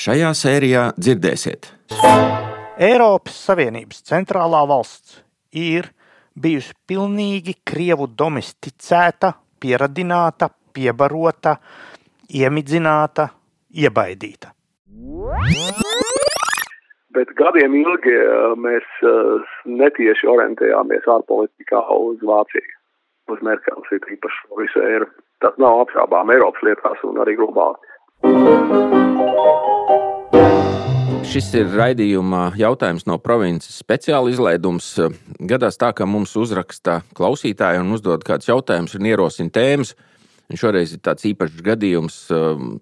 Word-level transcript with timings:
Šajā 0.00 0.30
sērijā 0.32 0.82
dzirdēsiet. 0.96 1.66
Eiropas 2.80 3.34
Savienības 3.44 3.98
centrālā 4.08 4.62
valsts 4.70 5.18
ir 5.52 5.90
bijusi 6.40 6.72
pilnīgi 6.88 7.58
krievu 7.68 8.06
domesticēta, 8.08 9.34
pieradināta, 9.60 10.48
piebarota, 10.72 11.52
iemidzināta, 12.32 13.28
iebaidīta. 13.76 14.54
Bet 17.12 17.34
gadiem 17.36 17.76
ilgi 17.82 18.16
eh, 18.16 18.56
mēs 18.56 18.88
eh, 19.04 19.52
netieši 19.68 20.30
orientējāmies 20.32 21.10
ārpolitikā 21.12 21.82
uz 21.98 22.24
Vāciju, 22.24 22.78
uz 23.34 23.44
Merkeles 23.44 23.92
ir 23.92 24.08
īpaši 24.16 24.62
visu 24.62 24.86
eiru. 24.94 25.12
Tas 25.44 25.60
nav 25.60 25.84
apšābām 25.84 26.32
Eiropas 26.32 26.64
lietās 26.70 27.04
un 27.04 27.20
arī 27.20 27.36
globāli. 27.36 27.90
Šis 31.30 31.46
ir 31.54 31.68
raidījuma 31.78 32.56
jautājums 32.58 33.04
no 33.06 33.14
provinces 33.22 33.76
speciāla 33.78 34.32
izlaidums. 34.32 34.88
Gadās 35.38 35.76
tā, 35.78 35.92
ka 35.94 36.02
mums 36.02 36.32
uzraksta 36.34 36.96
klausītāji 37.14 37.78
un 37.84 37.92
uzdod 37.94 38.24
kādus 38.26 38.48
jautājumus 38.48 38.96
un 38.98 39.06
ierosina 39.06 39.54
tēmas. 39.54 39.92
Un 40.50 40.58
šoreiz 40.58 40.96
ir 40.96 41.02
tāds 41.06 41.28
īpašs 41.30 41.62
gadījums. 41.62 42.16
Um, 42.34 42.72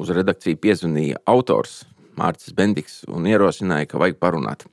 uz 0.00 0.08
redakciju 0.16 0.56
piezvanīja 0.56 1.20
autors 1.28 1.82
Mārcis 2.16 2.56
Bendiks 2.56 3.02
un 3.12 3.28
ierosināja, 3.28 3.90
ka 3.90 4.00
vajag 4.00 4.16
parunāt. 4.24 4.64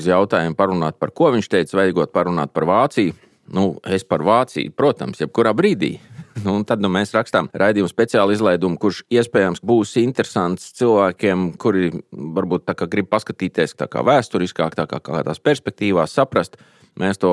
Uz 0.00 0.08
jautājumu 0.08 0.56
parunāt 0.56 0.96
par 0.96 1.12
ko 1.12 1.28
viņš 1.36 1.52
teica, 1.52 1.82
vajagot 1.82 2.16
parunāt 2.16 2.56
par 2.56 2.64
Vāciju. 2.72 3.12
Nu, 3.52 3.74
es 3.84 4.08
par 4.08 4.24
Vāciju, 4.24 4.72
protams, 4.72 5.20
jebkurā 5.20 5.52
brīdī. 5.52 5.98
Nu, 6.44 6.56
tad 6.68 6.82
nu, 6.84 6.90
mēs 6.92 7.14
rakstām 7.16 7.50
raidījumu 7.56 7.90
speciālu 7.90 8.34
izlaidumu, 8.36 8.78
kurš 8.80 9.02
iespējams 9.12 9.62
būs 9.66 9.96
interesants 10.02 10.72
cilvēkiem, 10.78 11.52
kuri 11.60 11.92
varbūt 12.12 12.68
grib 12.88 13.08
paskatīties 13.12 13.76
kā 13.78 14.02
vēsturiskāk, 14.06 14.76
tā 14.78 14.88
kā 14.90 15.00
kādās 15.04 15.42
perspektīvās, 15.42 16.14
saprast. 16.14 16.58
Mēs 16.98 17.20
to 17.22 17.30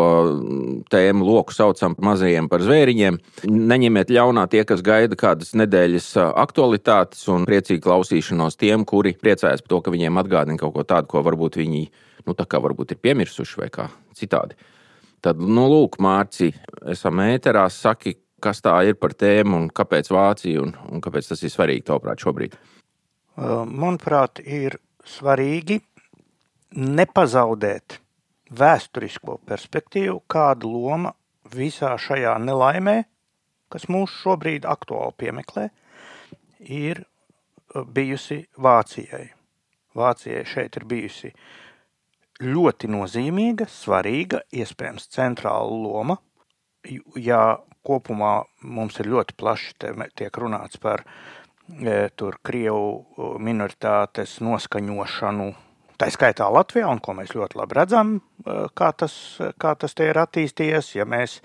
tēmu 0.94 1.26
loku 1.26 1.54
saucam 1.56 1.96
par 1.98 2.06
mazajiem 2.12 2.46
par 2.52 2.62
zvēriņiem. 2.62 3.18
Neņemiet 3.50 4.12
ļaunā 4.14 4.44
tie, 4.52 4.62
kas 4.68 4.84
gaida 4.86 5.18
kādas 5.18 5.56
nedēļas 5.58 6.12
aktualitātes 6.38 7.24
un 7.34 7.48
priecīgi 7.50 7.82
klausīšanos 7.82 8.60
tiem, 8.62 8.86
kuri 8.86 9.16
priecājas 9.18 9.66
par 9.66 9.74
to, 9.74 9.82
ka 9.88 9.96
viņiem 9.96 10.22
atgādina 10.22 10.62
kaut 10.62 10.76
ko 10.76 10.86
tādu, 10.86 11.10
ko 11.10 11.24
varbūt 11.26 11.58
viņi 11.64 11.82
nu, 12.28 12.38
varbūt 12.38 12.94
ir 12.94 13.02
piemirsuši 13.02 13.62
vai 13.64 13.72
kā 13.74 13.90
citādi. 14.18 14.58
Tad, 15.26 15.42
nu, 15.42 15.66
lūk, 15.72 15.98
Mārci, 16.04 16.52
esam 16.86 17.24
ēterā, 17.24 17.66
saki, 17.74 18.20
kas 18.46 18.62
tā 18.62 18.78
ir 18.86 18.98
par 19.02 19.16
tēmu 19.18 19.58
un 19.64 19.68
kāpēc 19.74 20.12
Vācija 20.14 20.62
un, 20.62 20.76
un 20.94 21.02
kāpēc 21.04 21.32
tas 21.32 21.42
ir 21.44 21.54
svarīgi 21.54 21.88
tavuprāt 21.90 22.22
šobrīd? 22.22 22.56
Manuprāt, 23.36 24.40
ir 24.46 24.78
svarīgi 25.06 25.82
nepazaudēt 26.76 28.00
vēsturisko 28.56 29.40
perspektīvu, 29.48 30.22
kāda 30.32 30.70
loma 30.70 31.12
visā 31.56 31.96
šajā 32.00 32.36
nelaimē, 32.44 33.02
kas 33.74 33.90
mūs 33.92 34.14
šobrīd 34.22 34.68
aktuāli 34.70 35.18
piemeklē, 35.20 35.68
ir 36.60 37.04
bijusi 37.96 38.46
Vācijai. 38.62 39.28
Vācijai 39.96 40.44
šeit 40.48 40.76
ir 40.80 40.86
bijusi 40.88 41.32
ļoti 42.44 42.90
nozīmīga, 42.92 43.68
svarīga, 43.72 44.42
iespējams, 44.52 45.08
centrāla 45.12 45.78
loma. 45.80 46.18
Ja 47.16 47.58
kopumā 47.86 48.36
mums 48.62 49.00
ir 49.02 49.10
ļoti 49.14 49.38
plaši 49.38 49.74
tiek 50.18 50.40
runāts 50.42 50.80
par 50.82 51.06
e, 51.06 52.10
tur 52.18 52.40
Krievu 52.44 53.38
minoritātes 53.40 54.40
noskaņošanu. 54.46 55.52
Tā 55.96 56.10
skaitā 56.12 56.50
Latvijā, 56.52 56.90
un 56.92 57.00
ko 57.00 57.14
mēs 57.16 57.32
ļoti 57.38 57.60
labi 57.62 57.78
redzam, 57.78 58.16
e, 58.18 58.58
kā 58.76 58.92
tas, 58.98 59.16
kā 59.62 59.76
tas 59.80 59.96
te 59.96 60.10
ir 60.10 60.20
attīstījies. 60.20 60.96
Ja 60.98 61.08
mēs 61.08 61.40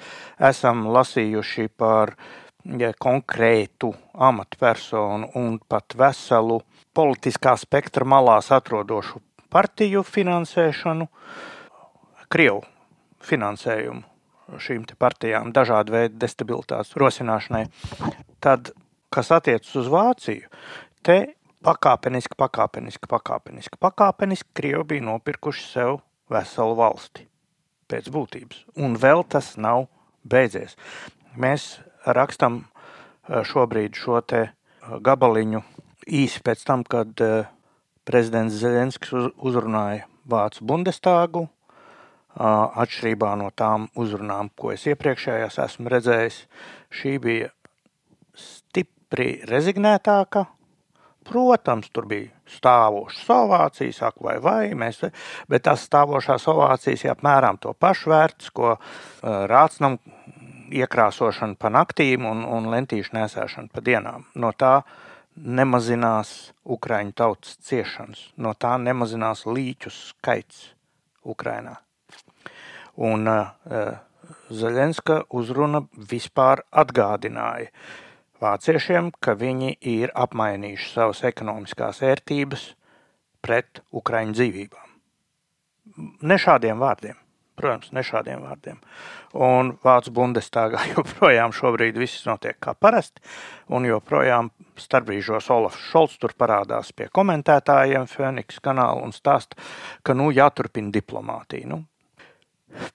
esam 0.50 0.88
lasījuši 0.90 1.68
par 1.78 2.16
ja, 2.64 2.92
konkrētu 2.98 3.92
amatpersonu 4.14 5.30
un 5.38 5.60
pat 5.68 5.94
veselu 5.98 6.60
politiskā 6.96 7.54
spektra 7.60 8.08
malās 8.08 8.50
atrodošu 8.54 9.22
partiju 9.50 10.04
finansēšanu, 10.06 11.08
Krievu 12.30 12.62
finansējumu 13.26 14.09
šīm 14.58 14.86
partijām, 14.98 15.52
dažādu 15.54 15.94
veidu 15.94 16.18
destabilitātes 16.22 16.96
rosināšanai. 16.98 17.66
Tad, 18.42 18.72
kas 19.12 19.30
attiecas 19.36 19.74
uz 19.78 19.90
Vāciju, 19.92 20.48
te 21.06 21.18
pakāpeniski, 21.66 22.36
pakāpeniski, 22.40 23.08
pakāpeniski, 23.10 23.80
pakāpeniski 23.80 24.54
Krievi 24.56 24.86
bija 24.94 25.06
nopirkuši 25.10 25.66
sev 25.66 26.00
veselu 26.32 26.76
valsti 26.78 27.26
pēc 27.90 28.10
būtības. 28.14 28.64
Un 28.80 28.96
vēl 29.00 29.24
tas 29.28 29.56
nav 29.60 29.88
beidzies. 30.24 30.76
Mēs 31.36 31.78
rakstam 32.06 32.62
eh, 32.62 33.42
šobrīd 33.46 33.98
šo 33.98 34.20
te 34.22 34.42
eh, 34.46 34.52
gabaliņu 35.02 35.62
īsi 36.06 36.42
pēc 36.46 36.64
tam, 36.66 36.84
kad 36.84 37.20
eh, 37.24 37.50
prezidents 38.08 38.56
Zelenskis 38.62 39.32
uzrunāja 39.36 40.06
Vācu 40.30 40.64
Bundestāgu, 40.66 41.48
Atšķirībā 42.38 43.34
no 43.36 43.50
tām 43.56 43.88
uzrunām, 43.98 44.52
ko 44.56 44.70
es 44.72 44.86
iepriekšējās 44.86 45.58
esmu 45.64 45.90
redzējis, 45.90 46.38
šī 46.94 47.16
bija 47.22 47.50
stipri 48.38 49.40
rezignētāka. 49.50 50.46
Protams, 51.26 51.90
tur 51.92 52.06
bija 52.08 52.30
stāvošas 52.48 53.26
ovācijas, 53.34 53.98
ak, 54.08 54.22
vai 54.24 54.38
vai, 54.42 54.70
mēs, 54.74 55.02
bet 55.50 55.66
tās 55.66 55.84
stāvošās 55.86 56.46
ovācijas 56.48 57.04
ir 57.04 57.12
apmēram 57.12 57.60
to 57.60 57.74
pašu 57.76 58.10
vērts, 58.14 58.48
ko 58.56 58.72
rācnam 59.22 59.98
iekrāsošana 60.70 61.58
pa 61.60 61.70
naktīm 61.74 62.24
un, 62.30 62.42
un 62.46 62.70
lentīšu 62.72 63.14
nesēšana 63.18 63.70
pa 63.74 63.84
dienām. 63.84 64.26
No 64.34 64.54
tā 64.56 64.80
nemazinās 65.36 66.54
Ukraiņu 66.64 67.14
tautas 67.20 67.58
ciešanas, 67.68 68.30
no 68.36 68.54
tā 68.54 68.76
nemazinās 68.80 69.46
līķu 69.46 69.92
skaits 69.94 70.70
Ukrainā. 71.26 71.78
Un 72.96 73.28
uh, 73.30 74.00
Zaļenska 74.50 75.22
uzruna 75.36 75.84
vispār 76.10 76.64
atgādināja 76.70 77.70
vāciešiem, 78.40 79.12
ka 79.20 79.36
viņi 79.38 79.76
ir 79.80 80.12
apmainījuši 80.16 80.92
savas 80.94 81.24
ekonomiskās 81.28 82.00
vērtības 82.02 82.70
pret 83.44 83.82
ukraiņu 83.96 84.36
dzīvībām. 84.36 84.86
Ne 86.24 86.36
šādiem 86.40 86.80
vārdiem, 86.80 87.16
protams, 87.58 87.90
ne 87.96 88.02
šādiem 88.06 88.42
vārdiem. 88.44 88.80
Un 89.36 89.74
Vācu 89.84 90.12
Bundestāgā 90.16 90.82
joprojām 90.94 91.54
šobrīd 91.56 91.98
viss 92.00 92.24
notiek 92.28 92.58
kā 92.62 92.74
parasti, 92.74 93.22
un 93.68 93.88
joprojām 93.88 94.50
starpbrīžos 94.80 95.50
Olafs 95.52 95.80
Šolts 95.90 96.18
tur 96.22 96.34
parādās 96.38 96.94
pie 96.96 97.10
komentētājiem 97.12 98.08
Phoenix 98.10 98.60
kanāla 98.64 99.04
un 99.04 99.14
stāsta, 99.16 99.58
ka 100.02 100.16
nu 100.16 100.30
jāturpina 100.34 100.92
diplomātija. 100.94 101.68
Nu, 101.70 101.84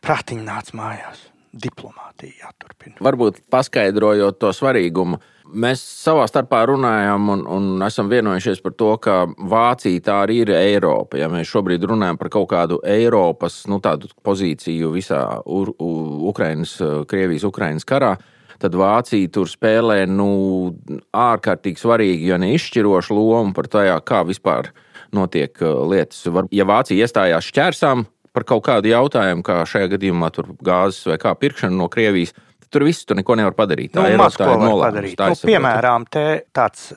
prātiņi 0.05 0.45
nāca 0.45 0.77
mājās. 0.77 1.29
Diplomātija 1.55 2.49
jāturpina. 2.49 2.99
Varbūt 3.05 3.39
paskaidrojot 3.51 4.41
to 4.41 4.51
svarīgumu. 4.51 5.21
Mēs 5.55 5.79
savā 5.79 6.25
starpā 6.27 6.63
runājam 6.67 7.29
un, 7.31 7.43
un 7.47 7.85
esam 7.85 8.09
vienojušies 8.11 8.59
par 8.65 8.73
to, 8.75 8.89
ka 8.99 9.17
Vācija 9.53 10.03
tā 10.03 10.17
arī 10.25 10.41
ir 10.43 10.51
Eiropa. 10.57 11.19
Ja 11.21 11.29
mēs 11.31 11.47
šobrīd 11.53 11.85
runājam 11.87 12.19
par 12.19 12.31
kaut 12.33 12.49
kādu 12.51 12.79
Eiropas 12.83 13.61
nu, 13.71 13.79
pozīciju 14.25 14.91
visā 14.95 15.21
Ur, 15.45 15.71
U, 15.79 15.91
Ukrainas, 16.31 16.75
Krievijas, 17.07 17.45
Ukrainas 17.47 17.87
karā, 17.87 18.15
tad 18.59 18.75
Vācija 18.75 19.29
tur 19.31 19.47
spēlē 19.47 20.01
nu, 20.09 20.27
ārkārtīgi 21.15 21.79
svarīgu, 21.79 22.33
ja 22.33 22.41
ne 22.41 22.51
izšķirošu 22.57 23.15
lomu 23.15 23.55
par 23.55 23.69
to, 23.71 23.85
kā 24.03 24.25
vispār 24.27 24.73
notiek 25.15 25.55
uh, 25.61 25.85
lietas. 25.87 26.25
Ja 26.51 26.67
Vācija 26.67 27.05
iestājās 27.05 27.47
šķērsām, 27.53 28.07
par 28.35 28.47
kaut 28.47 28.65
kādu 28.67 28.91
jautājumu, 28.91 29.45
kā 29.45 29.61
šajā 29.69 29.93
gadījumā 29.95 30.31
gāzes 30.65 31.05
vai 31.11 31.17
kā 31.21 31.31
pirkšana 31.39 31.75
no 31.75 31.87
Krievijas. 31.91 32.35
Tur 32.73 32.83
viss 32.83 33.05
tur 33.07 33.15
neko 33.15 33.37
nevar 33.39 33.53
padarīt. 33.55 33.93
Tā 33.93 34.03
nu, 34.03 34.17
maz, 34.19 34.35
tā 34.35 34.49
ir 34.51 34.59
nolēmums. 34.59 35.13
Nu, 35.15 35.35
piemēram, 35.47 36.05
te 36.11 36.23
tāds 36.55 36.89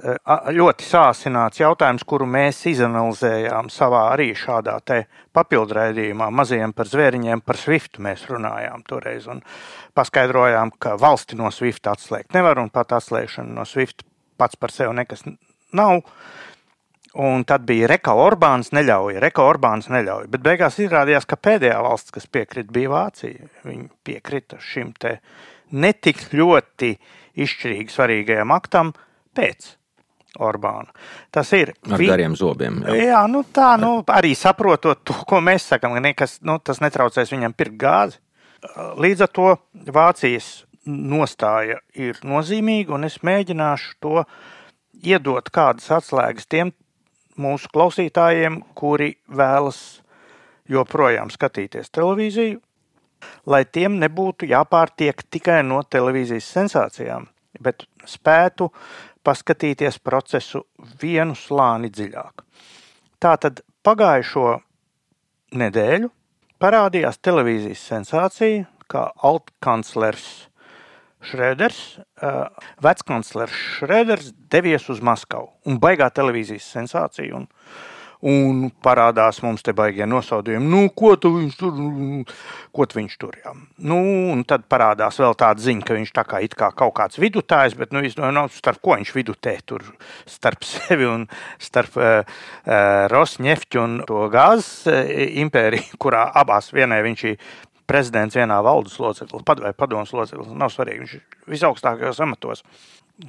ļoti 0.57 0.87
sāsināts 0.89 1.61
jautājums, 1.61 2.03
kuru 2.09 2.27
mēs 2.27 2.65
izanalizējām 2.73 3.69
savā 3.71 4.09
arī 4.15 4.33
šādā 4.35 4.75
te 4.89 5.03
papildraidījumā, 5.37 6.33
mazajiem 6.35 6.75
par 6.75 6.91
zvēriņiem, 6.91 7.45
par 7.47 7.61
SWIFT 7.61 8.01
mēs 8.03 8.27
runājām 8.33 8.83
toreiz 8.89 9.29
un 9.31 9.45
paskaidrojām, 9.95 10.73
ka 10.83 10.97
valsti 10.99 11.39
no 11.39 11.53
SWIFT 11.55 11.93
atslēgt 11.93 12.35
nevar 12.35 12.59
un 12.65 12.73
pat 12.75 12.97
atslēgšana 12.99 13.61
no 13.61 13.69
SWIFT 13.69 14.03
pats 14.41 14.59
par 14.59 14.75
sevi 14.75 14.97
nekas 14.99 15.27
nav. 15.77 16.01
Un 17.17 17.45
tad 17.49 17.65
bija 17.65 17.89
Reka 17.89 18.13
Orbāns, 18.21 18.69
neļauj, 18.77 19.17
Reka 19.23 19.45
Orbāns 19.49 19.89
neļauj. 19.89 20.27
Bet 20.33 20.43
beigās 20.45 20.77
izrādījās, 20.83 21.25
ka 21.29 21.39
pēdējā 21.41 21.79
valsts, 21.85 22.13
kas 22.13 22.29
piekrita, 22.29 22.69
bija 22.75 22.93
Vācija. 22.93 23.49
Viņi 23.65 23.89
piekrita 24.05 24.61
šim 24.61 24.93
te 25.01 25.17
netik 25.73 26.27
ļoti 26.37 26.93
izšķirīgi 27.41 27.95
svarīgajam 27.95 28.53
aktam 28.57 28.93
pēc. 29.37 29.75
Orbānu. 30.39 30.93
Tas 31.35 31.49
ir 31.57 31.73
ar 31.89 31.99
vi... 31.99 32.07
gariem 32.07 32.35
zobiem. 32.37 32.83
Jā, 32.85 32.97
jā 33.09 33.21
nu 33.33 33.41
tā, 33.43 33.73
nu, 33.81 34.03
arī 34.13 34.35
saprotot 34.39 35.01
to, 35.09 35.17
ko 35.27 35.41
mēs 35.43 35.65
sakām, 35.73 35.97
ka 35.97 36.03
nekas, 36.05 36.37
nu, 36.47 36.59
tas 36.63 36.83
netraucēs 36.85 37.33
viņam 37.33 37.57
pirkt 37.59 37.79
gāzi. 37.81 38.21
Līdz 39.01 39.25
ar 39.25 39.33
to 39.35 39.49
Vācijas 39.97 40.51
nostāja 40.87 41.81
ir 41.97 42.21
nozīmīga, 42.27 42.95
un 42.95 43.09
es 43.09 43.19
mēģināšu 43.27 43.97
to 44.05 44.23
iedot 45.03 45.49
kādas 45.55 45.89
atslēgas 45.97 46.47
tiem 46.47 46.75
mūsu 47.41 47.71
klausītājiem, 47.75 48.61
kuri 48.79 49.15
vēlas 49.29 50.01
joprojām 50.69 51.31
skatīties 51.33 51.91
televīziju, 51.95 52.61
lai 53.51 53.65
tiem 53.65 53.99
nebūtu 54.03 54.49
jāpārtiek 54.51 55.23
tikai 55.31 55.63
no 55.67 55.81
televīzijas 55.83 56.51
sensācijām, 56.55 57.29
bet 57.61 57.87
spētu 58.07 58.71
paskatīties 59.27 59.99
procesu 60.05 60.65
vienu 61.01 61.37
slāni 61.37 61.91
dziļāk. 61.93 62.45
Tātad 63.19 63.63
pagājušo 63.85 64.59
nedēļu 65.59 66.11
parādījās 66.63 67.19
televīzijas 67.25 67.83
sensācija, 67.93 68.67
kā 68.89 69.09
altkanclers 69.27 70.48
Šrēders, 71.19 71.79
veckanclers 72.85 73.55
Šrēders 73.79 74.33
devies 74.53 74.87
uz 74.93 75.03
Maskavu 75.03 75.51
un 75.67 75.81
baigā 75.83 76.11
televīzijas 76.15 76.69
sensācija. 76.77 77.41
Un, 77.41 77.49
un 78.27 78.65
parādās 78.83 79.39
mums 79.45 79.63
te 79.63 79.73
baigie 79.77 80.07
nosodījumi. 80.09 80.67
Nu, 80.67 80.81
ko 80.91 81.13
tu 81.21 81.31
viņš 81.37 81.59
tur, 81.59 81.77
ko 82.75 82.87
tu 82.91 82.99
viņš 82.99 83.15
tur, 83.21 83.37
jā. 83.45 83.53
Nu, 83.91 83.99
un 84.33 84.43
tad 84.49 84.67
parādās 84.71 85.21
vēl 85.23 85.37
tāda 85.39 85.63
ziņa, 85.63 85.85
ka 85.87 85.99
viņš 85.99 86.13
tā 86.17 86.25
kā 86.27 86.43
it 86.43 86.57
kā 86.59 86.71
kaut 86.75 86.97
kāds 86.99 87.21
vidutājs, 87.23 87.77
bet, 87.79 87.95
nu, 87.95 88.03
es 88.03 88.19
domāju, 88.19 88.49
starp 88.57 88.83
ko 88.83 88.97
viņš 88.99 89.15
vidutē 89.15 89.55
tur, 89.67 89.87
starp 90.27 90.67
sevi 90.73 91.07
un 91.07 91.29
starp 91.63 91.99
uh, 91.99 92.27
uh, 92.67 93.07
Rosņefķu 93.13 93.85
un 93.85 93.99
to 94.09 94.27
gāzes 94.35 94.91
uh, 94.91 95.15
impēriju, 95.45 95.99
kurā 96.03 96.27
abās 96.43 96.73
vienai 96.75 97.05
viņš 97.07 97.27
ir 97.31 97.39
prezidents, 97.89 98.37
vienā 98.37 98.61
valdes 98.65 98.99
loceklis, 99.01 99.45
vai 99.65 99.75
padomus 99.77 100.15
loceklis, 100.15 100.55
nav 100.55 100.73
svarīgi, 100.75 101.05
viņš 101.05 101.15
ir 101.19 101.53
visaugstākajos 101.57 102.25
amatos 102.25 102.65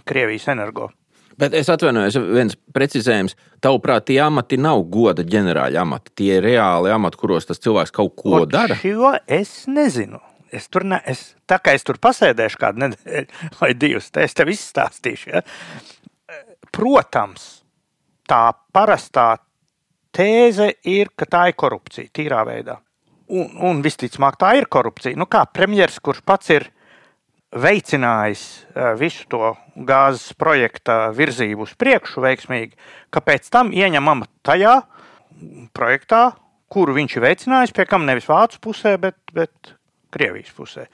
Krievijas 0.06 0.52
energo 0.52 0.92
Bet 1.40 1.54
es 1.56 1.70
atvainojos, 1.72 2.18
viens 2.36 2.56
precizējums. 2.76 3.38
Tavuprāt, 3.64 4.10
tie 4.10 4.18
amati 4.24 4.58
nav 4.60 4.82
goda 4.92 5.24
ģenerāļa 5.24 5.86
amati. 5.86 6.12
Tie 6.20 6.34
ir 6.36 6.44
reāli 6.44 6.92
amati, 6.92 7.20
kuros 7.22 7.48
tas 7.48 7.62
cilvēks 7.64 7.94
kaut 7.96 8.18
ko 8.20 8.42
Ot, 8.42 8.50
dara. 8.52 8.76
Šo 8.80 9.14
es 9.24 9.54
nezinu. 9.72 10.20
Es 10.52 10.68
tur 10.74 10.84
ne, 10.90 10.98
es, 11.08 11.38
tā 11.48 11.60
kā 11.64 11.76
es 11.78 11.86
tur 11.88 12.00
pasēdēšu 12.02 12.60
kādu 12.60 12.84
nedēļu 12.84 13.44
vai 13.62 13.72
divas, 13.78 14.10
tad 14.12 14.26
es 14.26 14.36
tev 14.36 14.52
izstāstīšu. 14.52 15.32
Ja? 15.32 15.44
Protams, 16.76 17.48
tā 18.28 18.44
parastā 18.76 19.30
tēze 20.16 20.74
ir, 20.90 21.14
ka 21.16 21.30
tā 21.30 21.48
ir 21.52 21.60
korupcija 21.60 22.12
tīrā 22.12 22.44
veidā. 22.50 22.80
Un, 23.30 23.50
un 23.62 23.82
visticamāk, 23.86 24.40
tā 24.42 24.56
ir 24.58 24.66
korupcija. 24.72 25.18
Nu, 25.20 25.28
kā 25.30 25.44
premjerministrs, 25.54 26.02
kurš 26.02 26.22
pats 26.26 26.50
ir 26.50 26.66
veicinājis 27.54 28.44
eh, 28.74 28.92
visu 28.98 29.26
to 29.30 29.54
gāzes 29.90 30.34
projekta 30.38 31.10
virzību 31.16 31.66
uz 31.66 31.74
priekšu 31.78 32.24
veiksmīgi, 32.26 32.78
ka 33.14 33.22
pēc 33.26 33.50
tam 33.54 33.74
ieņemam 33.74 34.26
tajā 34.46 34.80
projektā, 35.78 36.24
kuru 36.70 36.94
viņš 36.98 37.18
ir 37.18 37.26
veicinājis, 37.26 37.74
pie 37.74 37.86
kam 37.90 38.06
nevis 38.06 38.30
Vācu 38.30 38.62
pusē, 38.62 38.96
bet, 39.02 39.18
bet 39.34 39.74
Krievijas 40.14 40.54
pusē. 40.58 40.88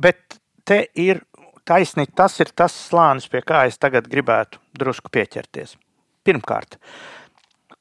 Bet 0.00 0.38
te 0.68 0.84
ir 1.00 1.22
taisnība, 1.68 2.12
tas 2.24 2.36
ir 2.40 2.52
tas 2.56 2.74
slānis, 2.88 3.28
pie 3.30 3.40
kā 3.44 3.64
es 3.68 3.80
tagad 3.80 4.08
gribētu 4.10 4.60
drusku 4.76 5.12
pieķerties. 5.12 5.76
Pirmkārt, 6.24 6.78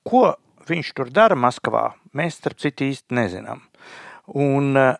ko 0.08 0.34
viņš 0.68 0.92
tur 0.96 1.12
dara 1.12 1.36
Maskavā, 1.40 1.94
mēs 2.16 2.40
starp 2.40 2.60
citu 2.64 2.88
īsti 2.92 3.16
nezinām. 3.16 3.64
Un 4.32 4.78
uh, 4.80 4.94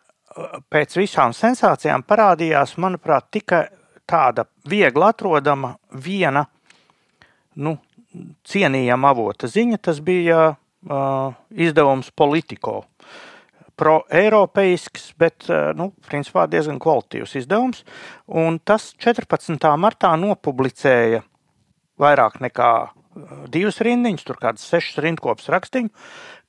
pēc 0.70 0.98
visām 0.98 1.32
sensācijām 1.36 2.04
parādījās, 2.06 2.76
manuprāt, 2.82 3.30
tikai 3.32 3.64
tāda 4.08 4.44
viegli 4.68 5.06
atrodama 5.06 5.74
viena 6.04 6.44
nu, 7.56 7.76
cienījama 8.44 9.14
avota 9.14 9.48
ziņa. 9.50 9.80
Tas 9.80 10.00
bija 10.04 10.40
uh, 10.54 11.36
izdevums 11.50 12.10
Politico. 12.14 12.82
Pro-eiropeisks, 13.74 15.14
bet 15.18 15.48
uh, 15.48 15.72
nu, 15.74 15.90
principā 16.06 16.44
diezgan 16.50 16.78
kvalitīvs 16.82 17.38
izdevums. 17.40 17.82
Un 18.28 18.60
tas 18.60 18.92
14. 19.02 19.56
martā 19.80 20.12
nopublicēja 20.20 21.24
vairāk 21.98 22.40
nekā 22.42 22.74
divas 23.54 23.80
rindiņas, 23.84 24.24
tur 24.26 24.38
kādas 24.40 24.64
sešas 24.66 24.98
rindkopas 25.04 25.50
rakstīņu, 25.54 25.90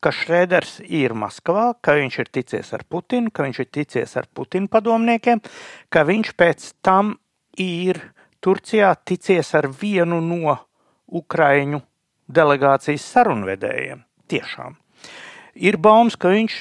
ka 0.03 0.11
Šrēders 0.13 0.79
ir 0.85 1.15
Maskavā, 1.17 1.73
ka 1.81 1.95
viņš 1.97 2.19
ir 2.23 2.31
ticies 2.39 2.71
ar 2.75 2.85
Putinu, 2.89 3.31
ka 3.31 3.45
viņš 3.45 3.61
ir 3.63 3.69
ticies 3.79 4.15
ar 4.19 4.27
Putinu 4.33 4.69
padomniekiem, 4.71 5.41
ka 5.89 6.05
viņš 6.07 6.33
pēc 6.37 6.69
tam 6.85 7.15
ir 7.61 8.01
Turcijā 8.43 8.91
ticies 9.05 9.53
ar 9.57 9.69
vienu 9.71 10.21
no 10.21 10.57
Ukraiņu 11.07 11.81
delegācijas 12.27 13.05
sarunvedējiem. 13.15 14.03
Tiešām. 14.29 14.77
Ir 15.55 15.77
baumas, 15.77 16.17
ka 16.17 16.33
viņš 16.33 16.55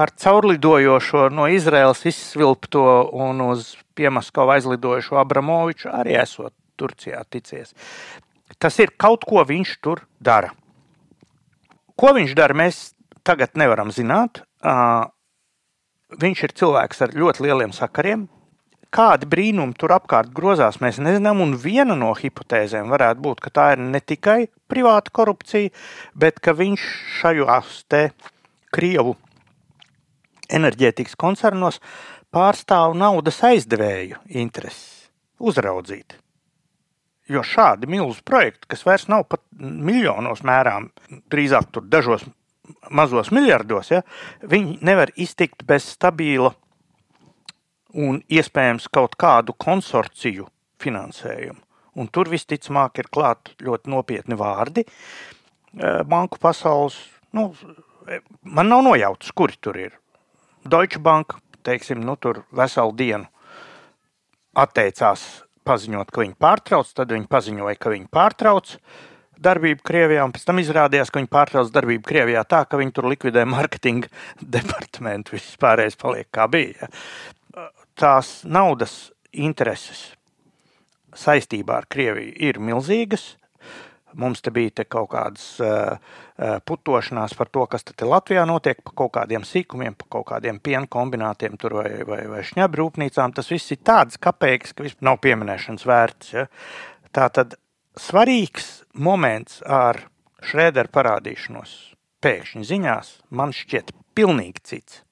ar 0.00 0.12
caurlidojošo 0.14 1.28
no 1.34 1.48
Izraels 1.50 2.04
izsvilpto 2.06 3.10
un 3.12 3.42
uz 3.50 3.74
Piemaskavu 3.98 4.54
aizlidojošo 4.54 5.18
Abramoviču 5.20 5.90
arī 5.92 6.16
esot 6.22 6.54
Turcijā 6.78 7.20
ticies. 7.28 7.74
Tas 8.58 8.78
ir 8.80 8.94
kaut 8.96 9.26
ko 9.28 9.42
viņš 9.46 9.76
tur 9.84 10.04
dara. 10.18 10.54
Ko 12.00 12.14
viņš 12.16 12.30
dara, 12.32 12.56
mēs 12.56 12.94
tagad 13.28 13.58
nevaram 13.60 13.90
zināt. 13.92 14.40
Viņš 16.20 16.44
ir 16.46 16.54
cilvēks 16.56 17.02
ar 17.04 17.12
ļoti 17.12 17.44
lieliem 17.44 17.74
sakariem. 17.76 18.22
Kādi 18.90 19.28
brīnumi 19.30 19.76
tur 19.78 19.92
apkārt 19.94 20.32
grozās, 20.34 20.80
mēs 20.82 20.98
nezinām. 20.98 21.42
Un 21.44 21.52
viena 21.60 21.94
no 21.98 22.10
hipotēzēm 22.16 22.88
varētu 22.90 23.22
būt, 23.26 23.42
ka 23.44 23.52
tā 23.54 23.66
ir 23.74 23.84
ne 23.84 24.00
tikai 24.00 24.48
privāta 24.70 25.12
korupcija, 25.14 25.70
bet 26.16 26.40
ka 26.42 26.56
viņš 26.56 26.86
šajos 27.20 27.84
te 27.92 28.08
Krievu 28.70 29.16
enerģētikas 30.50 31.18
koncernos 31.20 31.78
pārstāv 32.34 32.96
naudas 32.98 33.42
aizdevēju 33.46 34.24
intereses 34.40 35.10
uzraudzīt. 35.38 36.16
Jo 37.30 37.44
šādi 37.46 37.86
milzu 37.90 38.24
projekti, 38.26 38.66
kas 38.72 38.82
vairs 38.86 39.06
nav 39.10 39.28
pat 39.30 39.42
miljonos 39.60 40.42
mērām, 40.46 40.88
drīzāk 41.30 41.70
tur 41.70 41.86
dažos 41.86 42.24
mazos 42.90 43.30
miljardos, 43.34 43.90
ja, 43.92 44.02
viņi 44.42 44.78
nevar 44.86 45.12
iztikt 45.18 45.64
bez 45.66 45.86
stabila 45.94 46.52
un 47.94 48.20
iespējams 48.30 48.88
kaut 48.94 49.16
kādu 49.20 49.54
konsorciju 49.58 50.48
finansējumu. 50.82 51.60
Un 51.98 52.08
tur 52.08 52.30
visticamāk 52.30 53.02
ir 53.02 53.10
klāt 53.12 53.50
ļoti 53.62 53.90
nopietni 53.90 54.38
vārdi. 54.38 54.84
Eh, 54.86 56.02
banku 56.06 56.38
pasaules, 56.40 56.96
nu, 57.34 57.50
man 58.42 58.70
nav 58.70 58.84
nojautas, 58.86 59.32
kuri 59.34 59.58
tur 59.60 59.78
ir. 59.78 59.96
Deutsche 60.64 61.00
Bank, 61.02 61.34
teiksim, 61.66 62.02
nu, 62.06 62.16
tur 62.16 62.44
veselu 62.54 62.94
dienu 62.96 63.26
atteicās 64.54 65.44
paziņot, 65.68 66.10
ka 66.10 66.24
viņi 66.24 66.36
pārtrauc, 66.40 66.90
tad 66.96 67.14
viņi 67.14 67.28
paziņoja, 67.30 67.78
ka 67.80 67.92
viņi 67.92 68.08
pārtrauc 68.12 68.76
darbību 69.40 69.84
Krievijā, 69.86 70.24
un 70.26 70.34
pēc 70.34 70.44
tam 70.48 70.60
izrādījās, 70.60 71.10
ka 71.12 71.20
viņi 71.20 71.32
pārtrauc 71.32 71.72
darbību 71.72 72.04
Krievijā 72.08 72.44
tā, 72.48 72.62
ka 72.68 72.80
viņi 72.80 72.94
tur 72.96 73.08
likvidē 73.10 73.46
marketinga 73.48 74.10
departamentu. 74.56 75.36
Viss 75.36 75.58
pārējais 75.60 75.98
paliek 76.00 76.28
kā 76.34 76.48
bija. 76.52 76.90
Tās 77.98 78.40
naudas 78.44 79.10
intereses 79.32 80.10
saistībā 81.16 81.80
ar 81.80 81.90
Krieviju 81.90 82.36
ir 82.50 82.60
milzīgas. 82.62 83.34
Mums 84.18 84.42
te 84.42 84.50
bija 84.54 84.72
te 84.80 84.84
kaut 84.90 85.10
kādas 85.12 85.44
uh, 85.62 85.98
putošanās 86.66 87.34
par 87.38 87.50
to, 87.52 87.66
kas 87.70 87.84
te 87.86 88.08
Latvijā 88.08 88.42
notiek, 88.48 88.80
par 88.82 88.96
kaut 88.98 89.12
kādiem 89.18 89.44
sīkumiem, 89.46 89.94
par 89.98 90.08
kaut 90.16 90.26
kādiem 90.32 90.58
piena 90.62 90.88
kombinātiem 90.90 91.58
vai, 91.62 92.02
vai, 92.08 92.22
vai 92.30 92.42
šņabrūpnīcām. 92.48 93.34
Tas 93.36 93.50
viss 93.52 93.70
ir 93.70 93.82
tāds 93.86 94.18
kapeiks, 94.18 94.74
ka 94.74 94.86
vispār 94.86 95.10
nav 95.10 95.20
pieminēšanas 95.22 95.86
vērts. 95.86 96.32
Ja? 96.34 96.46
Tā 97.14 97.28
tad 97.30 97.58
svarīgs 97.98 98.80
moments 98.94 99.62
ar 99.66 100.06
Šrēderu 100.40 100.88
parādīšanos 100.88 101.72
pēkšņi 102.24 102.64
ziņās 102.64 103.10
man 103.36 103.52
šķiet 103.52 103.92
pilnīgi 104.16 104.62
cits. 104.64 105.02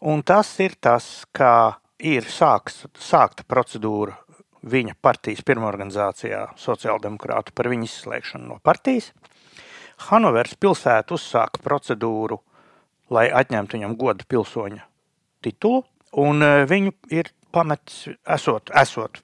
Un 0.00 0.22
tas 0.24 0.48
ir 0.64 0.76
tas, 0.80 1.26
kā 1.36 1.76
ir 2.00 2.26
sāks, 2.28 2.84
sākta 3.00 3.44
procedūra 3.48 4.16
viņa 4.66 4.96
partijas 5.02 5.44
pirmorganizācijā, 5.46 6.42
sociāldemokrātu, 6.60 7.54
par 7.56 7.70
viņu 7.70 7.88
izslēgšanu 7.88 8.50
no 8.50 8.58
partijas. 8.64 9.12
Hanovers 10.08 10.56
pilsēta 10.60 11.16
uzsāka 11.16 11.62
procedūru, 11.64 12.40
lai 13.14 13.28
atņemtu 13.30 13.78
viņam 13.78 13.94
goda 13.98 14.26
pilsoņa 14.28 14.82
titulu, 15.46 15.84
un 16.20 16.42
e, 16.42 16.50
viņu 16.68 16.92
ir 17.14 17.30
pametis, 17.54 18.08
esot, 18.36 18.72
esot 18.74 19.22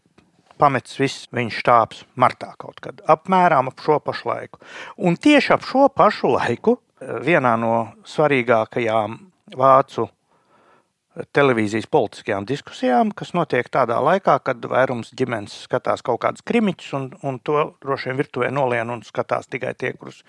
pametis 0.62 0.96
viss 1.00 1.28
viņa 1.34 1.56
štābs 1.58 2.04
martā 2.14 2.52
kaut 2.61 2.78
kad, 2.84 3.02
apmēram 3.11 3.70
ap 3.72 3.82
šo 3.82 3.99
pašu 4.04 4.30
laiku. 4.30 4.62
Un 4.96 5.18
tieši 5.18 5.56
ap 5.56 5.66
šo 5.66 5.88
pašu 5.90 6.30
laiku 6.37 6.78
vienā 7.02 7.56
no 7.58 7.75
svarīgākajām 8.06 9.18
vācu 9.58 10.06
televīzijas 11.37 11.88
politiskajām 11.92 12.47
diskusijām, 12.49 13.12
kas 13.16 13.35
notiek 13.37 13.69
tādā 13.73 13.99
laikā, 14.00 14.38
kad 14.47 14.64
vairums 14.69 15.12
ģimenes 15.16 15.54
skatās 15.66 16.04
kaut 16.04 16.23
kādus 16.25 16.45
krimiņus, 16.49 16.92
un, 16.99 17.09
un 17.28 17.38
to 17.45 17.66
droši 17.85 18.11
vien 18.11 18.21
virtuvē 18.23 18.50
nolien 18.54 18.90
un 18.92 19.04
skatās 19.07 19.50
tikai 19.52 19.75
tie, 19.78 19.92
kurus 19.99 20.23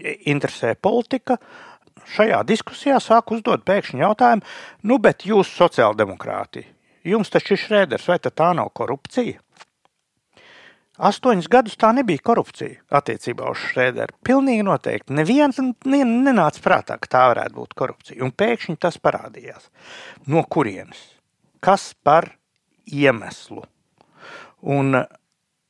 interesē 0.00 0.74
politika. 0.80 1.38
Šajā 2.16 2.42
diskusijā 2.46 3.00
sāk 3.02 3.32
uzdot 3.34 3.64
pēkšņi 3.66 4.04
jautājumu, 4.04 4.44
nu, 4.88 5.00
bet 5.02 5.26
jūs, 5.26 5.50
sociāldemokrāti, 5.58 6.62
jums 7.04 7.32
taču 7.32 7.56
ir 7.56 7.64
šrēders, 7.64 8.06
vai 8.08 8.20
tā 8.22 8.52
nav 8.54 8.70
korupcija? 8.76 9.40
Astoņus 10.96 11.48
gadus 11.52 11.76
tā 11.76 11.90
nebija 11.92 12.22
korupcija 12.24 12.80
attiecībā 12.98 13.50
uz 13.52 13.60
Šrēderu. 13.68 14.16
Pilnīgi 14.24 14.64
noteikti. 14.64 15.12
Neviens 15.16 15.60
nenāca 15.84 16.62
prātā, 16.64 16.96
ka 17.00 17.10
tā 17.12 17.24
varētu 17.34 17.58
būt 17.58 17.74
korupcija. 17.76 18.22
Un 18.24 18.32
pēkšņi 18.32 18.78
tas 18.80 18.96
parādījās. 19.02 19.68
No 20.32 20.44
kurienes? 20.48 21.02
Kas 21.60 21.90
par 22.06 22.30
iemeslu? 22.88 23.66
Un 24.64 24.96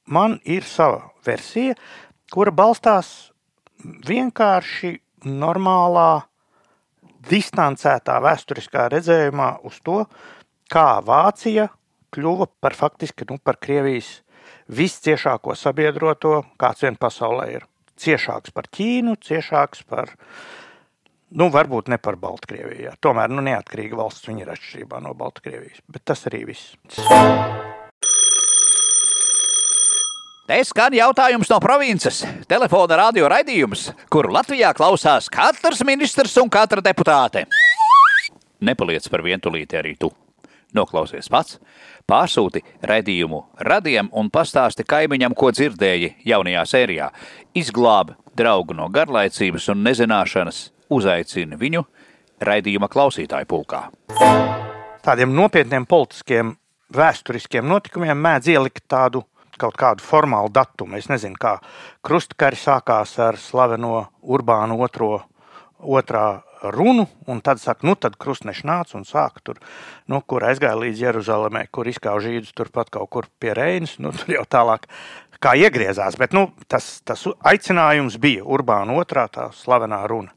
man 0.07 0.39
ir 0.47 0.67
sava 0.67 1.09
versija, 1.27 1.75
kura 2.31 2.55
balstās 2.55 3.33
vienkārši 4.07 4.95
normālā, 5.27 6.27
distancētā 7.27 8.21
vēsturiskā 8.23 8.87
redzējumā 8.95 9.57
uz 9.67 9.81
to, 9.83 10.05
kā 10.71 11.01
Vācija 11.03 11.67
kļuva 12.15 12.47
par 12.63 12.77
faktiski 12.79 13.27
nu, 13.31 13.41
par 13.43 13.59
Krievijas 13.59 14.21
visciešāko 14.69 15.55
sabiedroto, 15.57 16.43
kāds 16.61 16.85
vien 16.87 16.99
pasaulē 16.99 17.49
ir. 17.55 17.67
Ciešāks 17.97 18.53
par 18.53 18.69
Ķīnu, 18.69 19.17
ciešāks 19.25 19.87
par, 19.89 20.11
nu, 21.33 21.49
varbūt 21.53 21.89
ne 21.93 21.99
par 22.03 22.19
Baltkrieviju. 22.21 22.83
Jā. 22.91 22.97
Tomēr, 23.01 23.33
nu, 23.33 23.45
neatkarīga 23.47 23.97
valsts 23.97 24.29
viņa 24.29 24.45
ir 24.45 24.53
atšķirībā 24.53 25.01
no 25.05 25.15
Baltkrievijas. 25.17 25.81
Bet 25.89 26.05
tas 26.05 26.27
arī 26.29 26.45
viss. 26.51 26.77
Te 30.47 30.61
skan 30.63 30.95
jautājums 30.95 31.49
no 31.51 31.57
provinces. 31.59 32.21
Telefona 32.47 33.01
radio 33.01 33.27
raidījums, 33.33 33.89
kuru 34.13 34.31
Latvijā 34.37 34.71
klausās 34.79 35.27
katrs 35.33 35.83
ministrs 35.89 36.37
un 36.39 36.53
katra 36.53 36.85
deputāte. 36.85 37.49
Nepaliec 38.63 39.09
par 39.11 39.25
vientulīti 39.27 39.81
arī 39.81 39.97
tu. 39.99 40.13
Noklausies 40.75 41.29
pats, 41.31 41.61
pārsūti 42.11 42.63
raidījumu 42.83 43.43
radiem 43.69 44.09
un 44.13 44.31
pastāsti 44.35 44.85
kaimiņam, 44.89 45.37
ko 45.39 45.53
dzirdēji 45.55 46.17
jaunajā 46.27 46.65
sērijā. 46.67 47.11
Izglābi 47.55 48.17
draugu 48.37 48.75
no 48.75 48.89
garlaicības 48.93 49.71
un 49.73 49.85
nezināšanas, 49.87 50.59
uzaicini 50.91 51.59
viņu 51.61 51.85
raidījuma 52.43 52.91
klausītāju 52.93 53.49
pulkā. 53.49 53.87
Tādiem 55.07 55.33
nopietniem 55.39 55.87
politiskiem, 55.87 56.57
vēsturiskiem 56.95 57.67
notikumiem 57.71 58.19
mēdz 58.19 58.51
ielikt 58.57 58.85
tādu 58.91 59.23
kaut 59.57 59.79
kādu 59.79 60.05
formālu 60.05 60.51
datumu. 60.53 60.99
Es 60.99 61.09
nezinu, 61.09 61.39
kā 61.41 61.57
krustkari 62.05 62.59
sākās 62.61 63.17
ar 63.23 63.39
slaveno 63.41 64.07
Urbānu 64.23 64.77
otro, 64.85 65.23
otrā 65.79 66.43
runu, 66.63 67.07
un 67.27 67.41
tad 67.45 67.61
saka, 67.63 67.87
nu, 67.87 67.95
tad 67.99 68.17
krustneši 68.21 68.67
nāca 68.69 68.97
un 68.99 69.05
sāka 69.09 69.43
tur, 69.45 69.61
nu, 70.11 70.21
kur 70.23 70.47
aizgāja 70.47 70.79
līdz 70.81 71.03
Jeruzalemē, 71.07 71.67
kur 71.71 71.89
izkāva 71.89 72.23
žīdus 72.25 72.55
turpat 72.57 72.91
kaut 72.95 73.11
kur 73.13 73.29
pie 73.41 73.55
Reinas, 73.57 73.97
nu, 74.03 74.13
tur 74.17 74.37
jau 74.39 74.47
tālāk 74.57 74.89
kā 75.43 75.57
iegriezās, 75.61 76.17
bet, 76.21 76.33
nu, 76.37 76.49
tas, 76.71 77.01
tas 77.07 77.27
aicinājums 77.45 78.19
bija 78.23 78.45
Urbāna 78.45 78.97
otrā 78.97 79.27
tā 79.33 79.51
slavenā 79.57 80.03
runa. 80.11 80.33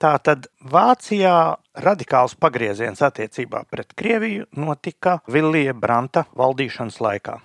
Tā 0.00 0.14
tad 0.24 0.46
Vācijā 0.64 1.58
radikāls 1.84 2.32
pagrieziens 2.40 3.02
attiecībā 3.04 3.66
pret 3.68 3.92
Krieviju 3.92 4.46
notika 4.56 5.18
Vilija 5.28 5.74
Branta 5.76 6.24
valdīšanas 6.40 6.96
laikā. 7.04 7.36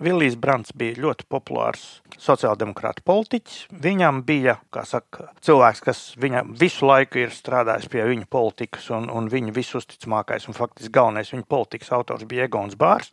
Vilnius 0.00 0.38
Brants 0.40 0.72
bija 0.76 0.96
ļoti 1.02 1.26
populārs 1.28 1.82
sociāldemokrāta 2.20 3.02
politiķis. 3.04 3.66
Viņam 3.84 4.22
bija 4.24 4.56
saka, 4.88 5.28
cilvēks, 5.44 5.82
kas 5.84 6.00
viņam 6.20 6.54
visu 6.56 6.88
laiku 6.88 7.20
ir 7.20 7.34
strādājis 7.34 7.90
pie 7.92 8.06
viņa 8.08 8.28
politikas, 8.32 8.88
un, 8.96 9.10
un 9.12 9.28
viņa 9.32 9.52
visusticamākais 9.56 10.48
un 10.48 10.56
faktiski 10.56 10.92
galvenais 10.94 11.32
viņa 11.34 11.44
politikas 11.48 11.92
autors 11.92 12.24
bija 12.28 12.48
Egons 12.48 12.78
Bārs. 12.80 13.12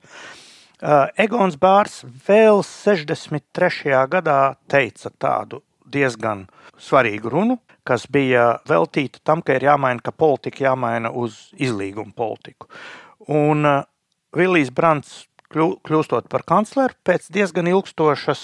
Uh, 0.79 1.09
Egons 1.19 1.59
Bārs 1.59 2.05
vēl 2.27 2.63
63. 2.63 3.97
gadā 4.07 4.39
teica 4.71 5.11
tādu 5.19 5.59
diezgan 5.83 6.45
svarīgu 6.79 7.33
runu, 7.33 7.57
kas 7.83 8.05
bija 8.07 8.53
veltīta 8.69 9.19
tam, 9.27 9.43
ka 9.43 9.57
ir 9.57 9.67
jāmaina, 9.67 9.99
ka 9.99 10.15
politika 10.15 10.69
jāmaina 10.69 11.11
uz 11.11 11.49
izlīgumu 11.59 12.15
politiku. 12.15 12.69
Un 13.27 13.67
uh, 13.67 13.81
Vilnius 14.31 14.71
Brants 14.71 15.25
kļūstot 15.53 16.29
par 16.29 16.45
kancleru 16.47 16.97
pēc 17.05 17.29
diezgan 17.33 17.69
ilgstošas 17.71 18.41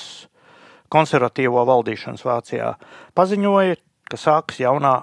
konservatīvo 0.93 1.65
valdīšanas 1.67 2.23
Vācijā, 2.25 2.75
paziņoja, 3.17 3.77
ka 4.09 4.19
sāks 4.21 4.61
jaunā 4.61 4.95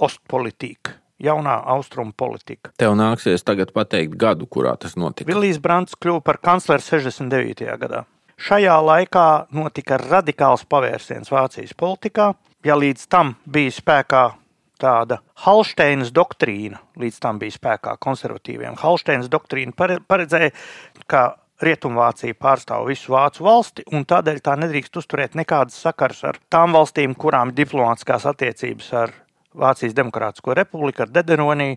ostpolitika, 0.00 0.96
jaunā 1.20 1.58
austrumu 1.74 2.14
politika. 2.16 2.72
Tev 2.80 2.96
nāksies 2.98 3.44
tagad 3.44 3.74
pateikt 3.76 4.16
gadu, 4.20 4.48
kurā 4.48 4.74
tas 4.80 4.96
notika. 4.96 5.28
Vilnius 5.28 5.60
Brants 5.60 5.98
kļuva 6.00 6.24
par 6.24 6.40
kancleru 6.42 6.84
69. 6.84 7.68
gadā. 7.82 8.04
Šajā 8.40 8.78
laikā 8.80 9.26
notika 9.52 9.98
radikāls 10.00 10.64
pavērsiens 10.64 11.28
Vācijas 11.28 11.76
politikā. 11.76 12.32
Ja 12.64 12.76
līdz 12.76 13.04
tam 13.12 13.34
bija 13.44 13.72
spēkā 13.76 14.22
tāda 14.80 15.20
Halsteinas 15.44 16.12
doktrīna, 16.16 16.80
līdz 17.00 17.20
tam 17.22 17.38
bija 17.42 17.56
spēkā 17.56 17.94
konservatīviem. 18.02 18.78
Halsteinas 18.80 19.30
doktrīna 19.32 19.76
paredzēja, 20.08 20.50
ka 21.10 21.24
Rietumvācija 21.60 22.36
pārstāv 22.40 22.86
visu 22.88 23.12
vācu 23.12 23.44
valsti, 23.44 23.84
un 23.92 24.06
tādēļ 24.08 24.38
tā 24.44 24.54
nedrīkst 24.62 24.94
uzturēt 24.96 25.34
nekādas 25.36 25.76
sakaras 25.84 26.22
ar 26.30 26.38
tām 26.52 26.72
valstīm, 26.72 27.12
kurām 27.20 27.52
ir 27.52 27.58
diplomātiskās 27.58 28.24
attiecības 28.30 28.92
ar 28.96 29.12
Vācijas 29.60 29.96
Demokrātisko 29.98 30.54
republiku, 30.56 31.04
ar 31.04 31.12
Dederoniju, 31.12 31.76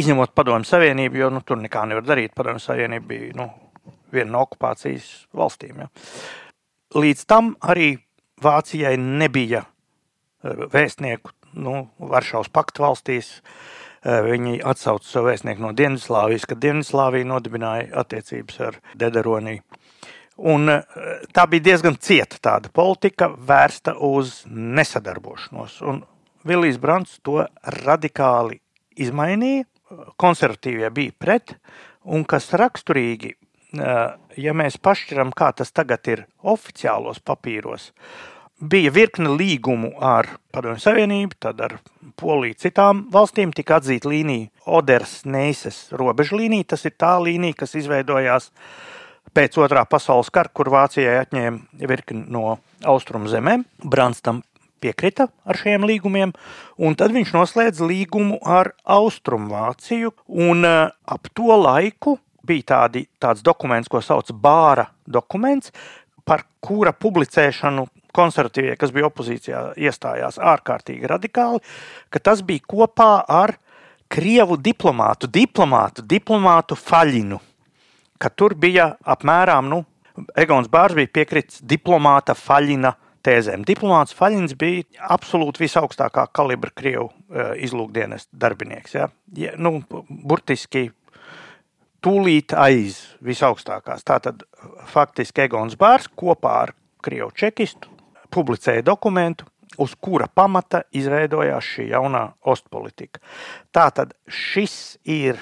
izņemot 0.00 0.32
Padomju 0.32 0.68
Savienību, 0.70 1.20
jo 1.20 1.28
nu, 1.34 1.42
tur 1.44 1.60
nekā 1.60 1.82
nevar 1.90 2.06
darīt. 2.06 2.32
Padomju 2.38 2.62
Savienība 2.64 3.10
bija 3.10 3.34
nu, 3.36 3.50
viena 4.14 4.30
no 4.36 4.44
okupācijas 4.46 5.10
valstīm. 5.36 5.82
Ja. 5.84 5.90
Līdz 6.96 7.26
tam 7.28 7.52
arī 7.60 7.92
Vācijai 8.40 8.94
nebija 8.96 9.66
eh, 9.66 10.64
vēstnieku 10.72 11.34
nu, 11.54 11.88
Varšavas 11.98 12.50
paktu 12.52 12.84
valstīs. 12.84 13.40
Eh, 14.00 14.22
viņi 14.24 14.62
atsauca 14.64 15.04
savu 15.04 15.28
vēstnieku 15.28 15.60
no 15.60 15.74
Dienvidslāvijas, 15.76 16.46
kad 16.48 16.62
Dienvidslāvija 16.62 17.28
nodibināja 17.28 17.90
attiecības 18.00 18.60
ar 18.70 18.78
Dederoniju. 18.96 19.60
Un 20.40 20.72
eh, 20.72 20.86
tā 21.36 21.44
bija 21.52 21.66
diezgan 21.68 21.98
cieta 22.00 22.40
tāda 22.40 22.72
politika, 22.72 23.28
vērsta 23.28 23.98
uz 24.00 24.40
nesadarbošanos. 24.48 25.82
Un 25.84 26.00
Vilnius 26.48 26.80
Brants 26.80 27.18
to 27.24 27.42
radikāli 27.82 28.60
izmainīja. 28.96 29.66
Konservatīvie 30.20 30.88
bija 30.94 31.12
pret, 31.18 31.56
un 32.08 32.24
kas 32.24 32.48
raksturīgi, 32.56 33.34
eh, 33.76 34.02
ja 34.40 34.54
mēs 34.56 34.78
pašķiram, 34.80 35.34
kā 35.36 35.50
tas 35.56 35.74
tagad 35.76 36.08
ir 36.08 36.24
oficiālos 36.40 37.20
papīros, 37.20 37.90
bija 38.60 38.92
virkne 38.92 39.32
līgumu 39.34 39.94
ar 40.04 40.28
Padomju 40.52 40.82
Savienību, 40.82 41.38
tad 41.40 41.60
ar 41.64 41.78
Poliju 42.20 42.58
citām 42.60 43.06
valstīm 43.12 43.54
tika 43.56 43.78
atzīta 43.78 44.10
līnija 44.10 44.50
Oders 44.68 45.22
Neises 45.24 45.86
robežu 45.96 46.36
līnija. 46.40 46.72
Tas 46.74 46.84
ir 46.84 46.96
tā 47.00 47.14
līnija, 47.22 47.56
kas 47.62 47.74
izveidojās 47.80 48.50
pēc 49.36 49.56
otrā 49.62 49.86
pasaules 49.88 50.28
kara, 50.34 50.52
kur 50.52 50.68
Vācijai 50.72 51.20
atņēma 51.22 51.86
virkni 51.88 52.26
no 52.28 52.58
austrumu 52.84 53.30
zemēm. 53.30 53.64
Brants 53.84 54.20
tam 54.26 54.42
piekrita 54.80 55.28
ar 55.44 55.60
šiem 55.60 55.84
līgumiem, 55.88 56.32
un 56.80 56.96
tad 56.98 57.14
viņš 57.16 57.32
noslēdza 57.36 57.86
līgumu 57.88 58.40
ar 58.44 58.72
Austrumvāciju, 58.88 60.12
un 60.48 60.64
uh, 60.64 60.88
ap 61.04 61.32
to 61.36 61.56
laiku 61.56 62.16
bija 62.48 62.68
tādi, 62.74 63.04
tāds 63.20 63.44
dokuments, 63.44 63.88
ko 63.92 64.00
sauc 64.04 64.32
Bāra 64.32 64.88
dokuments, 65.06 65.72
par 66.24 66.46
kura 66.64 66.92
publicēšanu 66.96 67.86
konservatīvie, 68.16 68.76
kas 68.80 68.94
bija 68.94 69.08
opozīcijā, 69.10 69.64
iestājās 69.80 70.40
ārkārtīgi 70.40 71.10
radikāli, 71.10 71.60
ka 72.10 72.22
tas 72.30 72.42
bija 72.46 72.64
kopā 72.68 73.12
ar 73.28 73.56
krievu 74.10 74.58
diplomātu, 74.58 75.30
diplomātu, 75.30 76.04
diplomātu 76.06 76.78
faļinu. 76.78 77.40
Ka 78.20 78.28
tur 78.34 78.56
bija 78.58 78.92
apmēram, 79.00 79.70
nu, 79.70 79.84
Egons 80.36 80.68
Bārs 80.68 80.96
bija 80.98 81.08
piekritis 81.20 81.62
diplomāta 81.64 82.34
faļina 82.36 82.92
tēzēm. 83.26 83.64
Diplomāts 83.68 84.16
Faļins 84.16 84.56
bija 84.58 84.84
absolūti 85.12 85.64
visaugstākā 85.64 86.26
kalibra 86.36 86.72
krievu 86.76 87.08
uh, 87.10 87.52
izlūkdienas 87.60 88.28
darbinieks. 88.32 88.96
Ja? 88.96 89.10
Ja, 89.36 89.54
nu, 89.60 89.80
burtiski 90.08 90.88
tūlīt 92.04 92.54
aiz 92.56 93.02
visaugstākās. 93.24 94.04
Tātad 94.08 94.44
faktiski 94.92 95.46
Egons 95.46 95.76
Bārs 95.80 96.08
kopā 96.08 96.56
ar 96.66 96.76
Krievu 97.00 97.30
čekistu 97.36 97.89
publicēja 98.32 98.84
dokumentu, 98.86 99.46
uz 99.78 99.94
kura 100.00 100.26
pamata 100.26 100.82
izveidojās 100.96 101.66
šī 101.74 101.90
jaunā 101.92 102.24
ostpolitika. 102.52 103.22
Tātad 103.72 104.14
šis 104.26 104.98
ir 105.08 105.40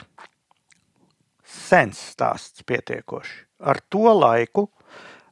sens 1.49 2.01
stāsts 2.13 2.65
pietiekoši. 2.69 3.47
Ar 3.65 3.81
to 3.91 4.13
laiku 4.15 4.69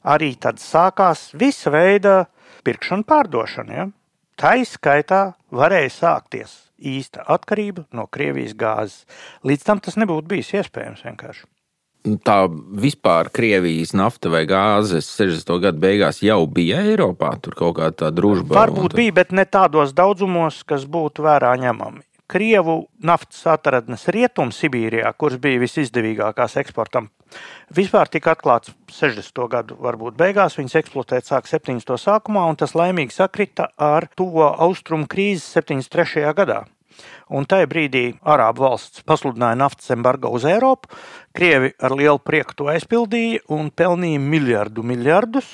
arī 0.07 0.33
tad 0.39 0.59
sākās 0.61 1.29
visa 1.37 1.71
veida 1.71 2.25
pirkšana, 2.67 3.05
pārdošana. 3.07 3.77
Ja? 3.77 3.89
Tā 4.37 4.55
izskaitā 4.61 5.21
varēja 5.53 5.93
sākties 5.93 6.57
īsta 6.77 7.23
atkarība 7.25 7.87
no 7.95 8.05
Krievijas 8.11 8.53
gāzes. 8.57 9.05
Līdz 9.47 9.63
tam 9.65 9.81
tas 9.81 9.97
nebūtu 9.97 10.29
bijis 10.35 10.53
iespējams 10.59 11.05
vienkārši. 11.07 11.47
Tā 12.27 12.37
vispār 12.79 13.31
Krievijas 13.33 13.93
nafta 13.97 14.31
vai 14.31 14.45
gāzes 14.47 15.09
60. 15.17 15.57
gadu 15.63 15.81
beigās 15.83 16.21
jau 16.23 16.39
bija 16.47 16.81
Eiropā. 16.85 17.33
Tur 17.43 17.57
kaut 17.57 17.77
kāda 17.79 17.95
tā 18.05 18.11
družba. 18.15 18.55
Varbūt 18.61 18.93
tad... 18.93 18.99
bija, 18.99 19.15
bet 19.19 19.33
ne 19.35 19.47
tādos 19.47 19.95
daudzumos, 19.97 20.61
kas 20.67 20.87
būtu 20.87 21.25
vērā 21.27 21.55
ņemami. 21.61 22.05
Krievu 22.27 22.89
naftas 23.07 23.45
atradnes 23.47 24.03
Rietum-Sibīrijā, 24.11 25.07
kuras 25.15 25.39
bija 25.39 25.61
visizdevīgākās 25.61 26.57
eksportam, 26.59 27.07
vispār 27.71 28.11
tika 28.11 28.33
atklāts 28.35 28.73
60. 28.91 29.45
gadu 29.51 29.77
varbūt 29.79 30.17
beigās. 30.19 30.57
Viņas 30.59 30.75
eksploatēt 30.81 31.29
sāk 31.29 31.47
70. 31.47 31.95
sākumā, 32.03 32.43
un 32.51 32.59
tas 32.59 32.75
laimīgi 32.75 33.15
sakrita 33.15 33.69
ar 33.79 34.09
tuvo 34.19 34.49
austrumu 34.51 35.07
krīzes 35.07 35.47
73. 35.55 36.27
gadā. 36.35 36.65
Un 37.29 37.45
tajā 37.49 37.67
brīdī 37.69 38.03
Arābu 38.23 38.65
valsts 38.65 39.03
pasludināja 39.07 39.59
naftas 39.59 39.91
embargo 39.93 40.31
uz 40.33 40.45
Eiropu. 40.47 40.91
Krievi 41.35 41.73
ar 41.83 41.95
lielu 41.97 42.19
prieku 42.23 42.55
to 42.57 42.69
aizpildīja 42.73 43.43
un 43.53 43.71
pelnīja 43.71 44.21
miljardu 44.23 44.85
miljardus 44.85 45.49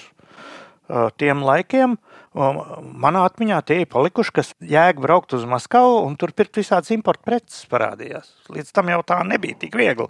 tiem 1.17 1.43
laikiem. 1.43 1.97
Manā 2.33 3.23
atmiņā 3.27 3.59
tie 3.67 3.75
ir 3.83 3.89
palikuši, 3.91 4.33
kas 4.33 4.47
jēga 4.65 5.03
braukt 5.03 5.35
uz 5.37 5.43
Maskavu 5.49 5.99
un 6.01 6.15
tur 6.17 6.31
pirkt 6.33 6.57
visādas 6.57 6.89
importa 6.95 7.21
preces 7.29 7.67
parādījās. 7.69 8.31
Līdz 8.53 8.71
tam 8.73 8.89
jau 8.89 9.01
tā 9.05 9.19
nebija 9.27 9.59
tik 9.61 9.77
viegli. 9.77 10.07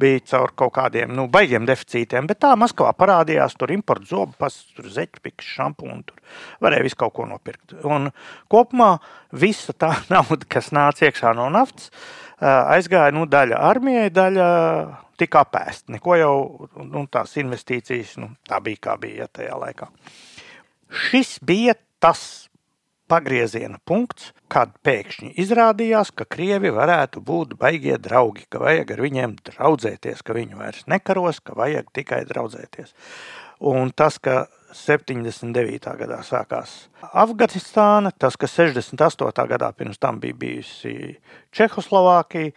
Bija 0.00 0.20
caur 0.34 0.52
kaut 0.58 0.74
kādiem 0.76 1.14
nu, 1.16 1.24
baigiem 1.32 1.64
deficītiem, 1.68 2.28
bet 2.28 2.42
tā 2.44 2.52
Maskavā 2.60 2.92
parādījās 2.98 3.56
tur 3.56 3.72
importa 3.72 4.10
zobu, 4.10 4.36
pas, 4.40 4.58
tur 4.76 4.90
zeķpiks, 4.92 5.48
šampūnu, 5.56 6.02
tur 6.10 6.42
varēja 6.64 6.86
visu 6.88 6.98
kaut 7.00 7.14
ko 7.16 7.28
nopirkt. 7.30 7.78
Un 7.88 8.10
kopumā 8.52 8.98
visa 9.32 9.72
tā 9.72 9.94
nauda, 10.12 10.44
kas 10.52 10.74
nāca 10.76 11.08
iekšā 11.08 11.32
no 11.38 11.48
naftas, 11.54 11.88
aizgāja 12.42 13.14
nu, 13.16 13.24
daļa 13.30 13.62
armijai, 13.70 14.10
daļa 14.12 14.50
tika 15.22 15.46
apēsta. 15.46 15.92
Neko 15.96 16.18
jau 16.20 16.34
nu, 16.84 17.06
tās 17.12 17.36
investīcijas, 17.40 18.18
nu, 18.20 18.34
tā 18.48 18.60
bija 18.64 18.88
kā 18.90 18.98
bija 19.00 19.24
ja, 19.24 19.30
tajā 19.40 19.56
laikā. 19.64 19.88
Šis 20.92 21.38
bija 21.40 21.74
tas 22.02 22.50
pagrieziena 23.12 23.78
punkts, 23.88 24.30
kad 24.52 24.72
pēkšņi 24.84 25.34
izrādījās, 25.40 26.12
ka 26.16 26.26
krievi 26.28 26.72
varētu 26.72 27.22
būt 27.24 27.54
baigie 27.60 27.98
draugi, 28.00 28.46
ka 28.48 28.60
vajag 28.62 28.94
ar 28.94 29.02
viņiem 29.04 29.36
draudzēties, 29.48 30.22
ka 30.24 30.36
viņi 30.36 30.58
vairs 30.58 30.86
nekaros, 30.90 31.40
ka 31.44 31.56
vajag 31.58 31.88
tikai 31.96 32.22
draudzēties. 32.28 32.94
Un 33.72 33.92
tas, 33.96 34.18
ka 34.18 34.46
79. 34.74 35.92
gadā 36.00 36.18
sākās 36.26 36.86
Afganistāna, 37.12 38.10
tas, 38.16 38.38
ka 38.40 38.48
68. 38.48 39.46
gadā 39.52 39.68
pirms 39.76 40.00
tam 40.00 40.18
bija 40.22 40.38
bijusi 40.40 41.14
Čehoslovākija, 41.52 42.56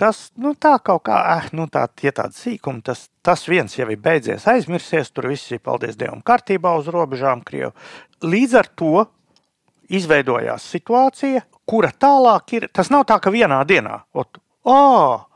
Tas 0.00 0.30
nu, 0.40 0.54
tā 0.56 0.78
kaut 0.80 1.02
kā, 1.04 1.18
eh, 1.34 1.48
nu, 1.52 1.66
tā, 1.68 1.82
ja 2.00 2.12
tāda 2.16 2.32
sīkuma, 2.32 2.80
tas, 2.84 3.08
tas 3.20 3.42
viens 3.48 3.74
jau 3.76 3.84
ir 3.92 4.00
beidzies, 4.00 4.46
aizmirsies, 4.48 5.10
tur 5.12 5.28
viss 5.28 5.52
ir, 5.52 5.60
paldies 5.60 5.98
Dievam, 6.00 6.22
kārtībā 6.24 6.72
uz 6.80 6.88
robežām 6.88 7.42
Krievu. 7.44 7.74
Līdz 8.24 8.54
ar 8.56 8.70
to 8.80 9.04
izveidojās 9.92 10.64
situācija, 10.72 11.44
kura 11.68 11.92
tālāk 11.92 12.56
ir, 12.56 12.68
tas 12.72 12.88
nav 12.88 13.04
tā, 13.10 13.18
ka 13.20 13.32
vienā 13.34 13.60
dienā, 13.68 13.98
ot, 14.16 14.40
oh, 14.64 15.26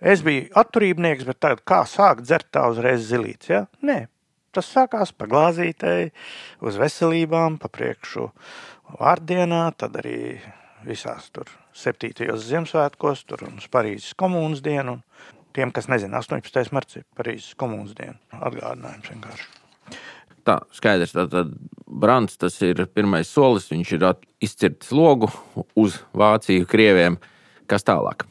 es 0.00 0.24
biju 0.24 0.48
atturībnieks, 0.56 1.28
bet 1.28 1.42
tagad 1.44 1.60
kā 1.68 1.82
sākt 1.84 2.24
dzert 2.24 2.48
tā 2.54 2.64
uzreiz 2.72 3.04
zilīts, 3.10 3.52
ja? 3.52 3.66
Nē, 3.84 4.06
tas 4.56 4.72
sākās 4.72 5.12
pa 5.12 5.28
glāzītei, 5.28 6.14
uz 6.64 6.80
veselībām, 6.80 7.60
pa 7.60 7.68
priekšu 7.68 8.30
vārdienā, 8.96 9.66
tad 9.76 10.00
arī 10.00 10.38
visās 10.86 11.30
tur 11.34 11.50
7. 11.76 12.28
Ziemassvētkos, 12.42 13.24
tur 13.28 13.44
un 13.48 13.58
Parīzes 13.72 14.16
komunas 14.18 14.62
dienu. 14.64 14.98
Tiem, 15.56 15.72
kas 15.74 15.88
nezina, 15.90 16.20
18. 16.20 16.72
marts 16.74 17.00
ir 17.00 17.06
Parīzes 17.18 17.56
komunas 17.58 17.94
diena. 17.98 18.18
Atgādinājums 18.34 19.10
vienkārši. 19.12 19.48
Tā, 20.46 20.58
skaidrs. 20.72 21.12
Tātad 21.16 21.52
Brants 21.88 22.38
tas 22.40 22.56
ir 22.64 22.86
pirmais 22.94 23.28
solis. 23.28 23.68
Viņš 23.72 23.92
ir 23.96 24.06
izcirtis 24.44 24.92
logu 24.96 25.30
uz 25.76 26.00
Vāciju, 26.16 26.68
Krieviem. 26.68 27.18
Kas 27.68 27.84
tālāk? 27.84 28.24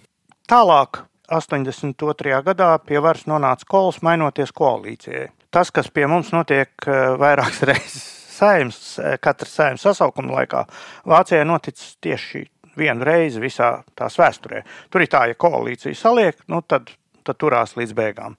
Tālāk, 0.49 1.03
82. 1.29 2.41
gadā 2.45 2.71
pie 2.81 3.01
varas 3.03 3.27
nonāca 3.29 3.67
kols, 3.69 4.01
mainoties 4.01 4.53
koalīcijai. 4.55 5.27
Tas, 5.51 5.71
kas 5.71 5.91
pie 5.93 6.07
mums 6.09 6.31
notiek 6.33 6.71
eh, 6.87 7.17
vairākas 7.19 7.65
reizes 7.69 8.16
saimnes, 8.37 8.99
eh, 8.99 9.17
katras 9.21 9.55
saimnes 9.57 9.85
sasaukuma 9.85 10.39
laikā, 10.41 10.63
Vācijai 11.07 11.45
noticis 11.47 11.97
tieši 12.01 12.45
vienu 12.77 13.05
reizi 13.07 13.41
visā 13.41 13.81
tās 13.97 14.17
vēsturē. 14.19 14.63
Tur 14.89 15.03
ir 15.03 15.11
tā, 15.11 15.25
ja 15.27 15.37
koalīcija 15.39 15.97
saliek, 15.97 16.43
nu 16.47 16.61
tad, 16.61 16.91
tad 17.23 17.39
turās 17.41 17.75
līdz 17.77 17.95
beigām. 17.97 18.37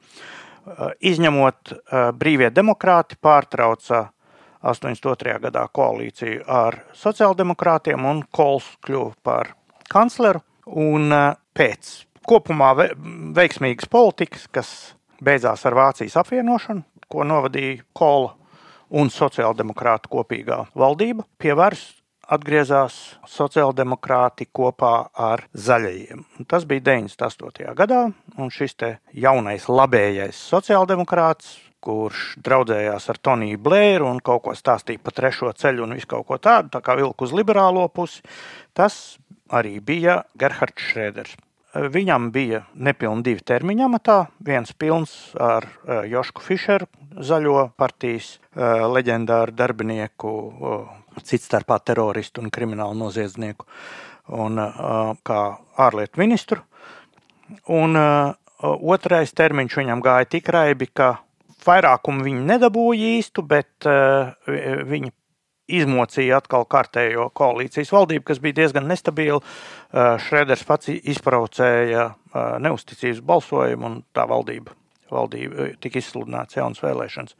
Uh, 0.68 0.90
izņemot 1.00 1.72
uh, 1.72 2.10
brīvie 2.12 2.50
demokrāti, 2.52 3.16
pārtrauca 3.24 4.10
82. 4.62 5.38
gadā 5.40 5.62
koalīciju 5.72 6.42
ar 6.44 6.82
sociāldemokrātiem, 6.98 8.04
un 8.04 8.20
Kols 8.30 8.66
kļuva 8.84 9.14
par 9.24 9.54
kancleru. 9.88 10.42
Un 10.68 11.14
pēc 11.56 11.92
kopumā 12.28 12.74
veiksmīgas 12.76 13.88
politikas, 13.88 14.44
kas 14.52 14.72
beidzās 15.24 15.64
ar 15.64 15.76
Vācijas 15.78 16.18
apvienošanu, 16.20 16.84
ko 17.08 17.24
novadīja 17.24 17.86
Kola 17.96 18.34
un 18.90 19.12
sociāldemokrāta 19.12 20.10
kopīgā 20.12 20.64
valdība, 20.78 21.26
pie 21.38 21.54
varas 21.58 21.84
atgriezās 22.28 22.96
sociāldemokrāti 23.28 24.48
kopā 24.52 25.08
ar 25.16 25.46
zaļajiem. 25.56 26.24
Tas 26.48 26.66
bija 26.68 26.84
98. 26.90 27.72
gadā, 27.78 28.02
un 28.36 28.52
šis 28.52 28.76
jaunais 29.16 29.68
labējais 29.68 30.42
sociāldemokrāts, 30.52 31.56
kurš 31.80 32.34
draudzējās 32.44 33.08
ar 33.08 33.20
Toniju 33.22 33.58
Blēru 33.62 34.08
un 34.10 34.20
kaut 34.20 34.42
ko 34.44 34.54
stāstīja 34.58 35.00
par 35.02 35.14
trešo 35.16 35.52
ceļu 35.56 35.86
un 35.86 35.94
visu 35.96 36.10
kaut 36.10 36.26
ko 36.28 36.38
tādu, 36.42 36.72
tā 36.74 36.82
kā 36.84 36.98
vilku 36.98 37.24
uz 37.24 37.32
liberālo 37.32 37.86
pusi, 37.88 38.20
tas 38.76 39.16
arī 39.48 39.78
bija 39.80 40.24
Gerhards 40.36 40.90
Šrēders. 40.90 41.36
Viņam 41.76 42.30
bija 42.32 42.62
nepilni 42.80 43.26
divi 43.26 43.42
termiņi 43.44 43.84
amatā. 43.84 44.18
Viens 44.44 44.72
pilns 44.72 45.12
ar 45.36 45.66
eh, 45.68 46.06
Jošku 46.08 46.40
Fischeru, 46.40 46.88
zaļo 47.12 47.68
partijas 47.76 48.38
eh, 48.38 48.86
leģendāru 48.88 49.52
darbinieku 49.58 50.32
cits 51.22 51.48
starpā 51.50 51.76
teroristu 51.84 52.40
un 52.40 52.52
kriminālu 52.54 52.94
noziedznieku, 52.94 53.66
un, 54.38 54.60
kā 55.26 55.38
ārlietu 55.82 56.20
ministru. 56.20 56.60
Un 57.74 57.98
otrais 58.62 59.32
termiņš 59.34 59.78
viņam 59.80 60.04
gāja 60.04 60.28
tik 60.30 60.50
raibi, 60.54 60.86
ka 60.86 61.16
vairākumu 61.66 62.22
viņi 62.22 62.44
nedabūja 62.52 63.10
īstu, 63.18 63.42
bet 63.42 63.88
viņi 63.88 65.10
izmocīja 65.68 66.38
atkal 66.40 66.64
kārtējo 66.68 67.28
koalīcijas 67.36 67.92
valdību, 67.92 68.24
kas 68.30 68.40
bija 68.42 68.56
diezgan 68.62 68.88
nestabila. 68.88 69.40
Šreders 70.24 70.64
pats 70.68 70.90
izbraucēja 70.96 72.08
neusticības 72.64 73.20
balsojumu, 73.28 73.86
un 73.86 74.00
tā 74.16 74.24
valdība, 74.28 74.74
valdība 75.12 75.70
tika 75.82 76.00
izsludināts 76.00 76.56
jaunas 76.58 76.82
vēlēšanas. 76.84 77.36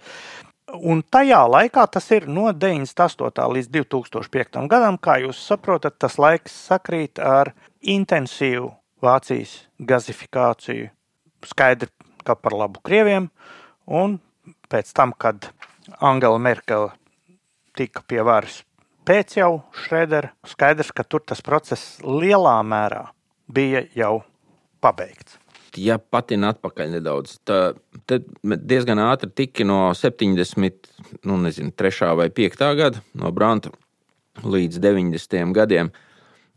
Un 0.84 1.00
tajā 1.00 1.40
laikā, 1.48 1.86
tas 1.88 2.10
ir 2.12 2.26
no 2.28 2.50
98. 2.52 3.46
līdz 3.56 3.70
2005. 3.72 4.66
gadam, 4.68 4.98
kā 5.00 5.16
jūs 5.22 5.40
saprotat, 5.40 5.96
tas 5.96 6.18
laiks 6.20 6.52
sakrīt 6.68 7.16
ar 7.24 7.54
intensīvu 7.80 8.74
Vācijas 9.00 9.54
gazifikāciju. 9.78 10.90
Skaidri, 11.46 11.88
ka 12.26 12.34
par 12.36 12.56
labu 12.58 12.82
Krieviem, 12.84 13.30
un 13.86 14.18
pēc 14.68 14.92
tam, 14.92 15.14
kad 15.16 15.48
Angela 16.04 16.36
Merkele 16.42 16.90
tika 17.78 18.02
pie 18.06 18.22
varas 18.26 18.62
pēc 19.08 19.38
jau 19.38 19.52
Šrēdera, 19.72 20.34
skaidrs, 20.44 20.92
ka 20.92 21.06
tur 21.06 21.24
tas 21.24 21.40
process 21.44 21.96
lielā 22.04 22.58
mērā 22.66 23.06
bija 23.48 23.86
jau 23.96 24.18
pabeigts 24.84 25.38
ja 25.76 25.98
patina 25.98 26.52
atpakaļ 26.54 26.96
nedaudz, 26.96 27.38
tad 27.44 28.26
diezgan 28.42 29.00
ātri 29.02 29.30
tika 29.42 29.66
no 29.68 29.88
70, 29.96 30.90
nu, 31.28 31.38
nezinu, 31.44 31.72
3. 31.76 32.12
vai 32.18 32.28
5. 32.34 32.68
gada, 32.78 33.02
no 33.18 33.32
Branta 33.34 33.72
līdz 34.44 34.78
90. 34.82 35.52
gadiem. 35.56 35.92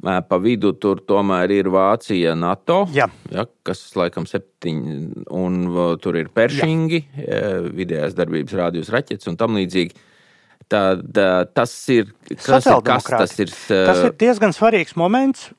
Pa 0.01 0.37
vidu 0.41 0.71
tur 0.81 1.03
tomēr 1.05 1.51
ir 1.53 1.67
Vācija, 1.69 2.31
NATO, 2.33 2.87
Jā. 2.89 3.05
Ja, 3.29 3.43
kas 3.61 3.83
laikam 3.93 4.25
septiņi, 4.25 4.95
un 5.37 5.59
tur 6.01 6.17
ir 6.17 6.31
Peršingi, 6.33 7.03
vidējās 7.77 8.17
darbības 8.17 8.55
rādījus 8.57 8.89
raķetes 8.95 9.29
un 9.29 9.37
tam 9.37 9.59
līdzīgi. 9.59 9.93
Tad, 10.71 11.17
tas 11.51 11.71
ir, 11.91 12.13
kas 12.31 12.67
ir, 12.69 12.77
kas 12.87 13.09
tas 13.09 13.33
ir? 13.43 13.49
Tas 13.67 14.05
ir 14.05 14.13
diezgan 14.19 14.53
svarīgs 14.55 14.95
moments, 14.99 15.49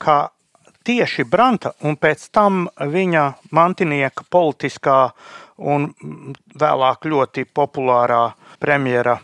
kā 0.00 0.18
tieši 0.82 1.26
Branta 1.28 1.74
un 1.86 1.96
pēc 2.00 2.24
tam 2.34 2.64
viņa 2.78 3.24
mantinieka 3.54 4.24
politiskā 4.30 4.98
un 5.62 5.90
vēlāk 6.58 7.06
ļoti 7.12 7.44
populārā 7.54 8.22
premjera 8.62 9.18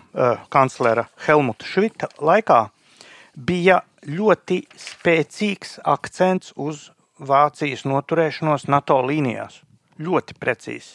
kanclera 0.52 1.08
Helmuta 1.26 1.66
Švita 1.66 2.10
laikā 2.20 2.60
bija 3.34 3.80
ļoti 4.08 4.62
spēcīgs 4.78 5.78
akcents 5.88 6.54
uz 6.56 6.88
Vācijas 7.18 7.82
noturēšanos 7.88 8.68
NATO 8.70 9.00
līnijās. 9.02 9.58
Ļoti 9.98 10.36
precīzi. 10.38 10.94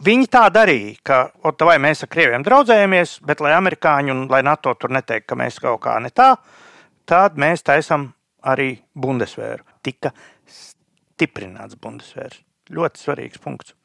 Viņi 0.00 0.28
tā 0.32 0.46
darīja, 0.52 0.94
ka 1.04 1.18
ot, 1.44 1.62
vai 1.68 1.76
mēs 1.82 2.04
ar 2.06 2.10
krieviem 2.12 2.44
draudzējamies, 2.46 3.18
bet 3.28 3.42
lai 3.44 3.52
amerikāņi 3.58 4.14
un 4.14 4.24
lai 4.32 4.40
NATO 4.46 4.72
tur 4.80 4.94
neteikt, 4.94 5.26
ka 5.28 5.36
mēs 5.38 5.60
kaut 5.60 5.82
kā 5.84 5.98
ne 6.00 6.08
tā, 6.08 6.32
tad 7.08 7.36
mēs 7.40 7.66
taisam 7.66 8.08
arī 8.42 8.74
Bundesvēru. 8.98 9.66
Tika 9.84 10.14
stiprināts 10.48 11.76
Bundesvērs. 11.76 12.40
Ļoti 12.72 13.02
svarīgs 13.04 13.42
punkts. 13.42 13.76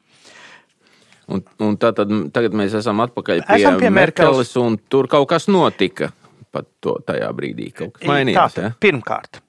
Un, 1.28 1.42
un 1.60 1.76
tā 1.76 1.90
tad 1.92 2.08
tagad 2.32 2.54
mēs 2.56 2.72
esam 2.78 3.02
atpakaļ 3.04 3.42
pie, 3.44 3.58
esam 3.60 3.76
pie 3.82 3.90
Merkeles, 3.92 4.54
un 4.56 4.78
tur 4.88 5.10
kaut 5.12 5.28
kas 5.28 5.44
notika 5.52 6.08
pat 6.54 6.64
to, 6.80 6.96
tajā 7.04 7.28
brīdī 7.36 7.68
kaut 7.76 7.98
kas 7.98 8.08
mainījās. 8.08 8.56
Tā, 8.56 8.64
ja? 8.64 8.70
Pirmkārt, 8.80 9.42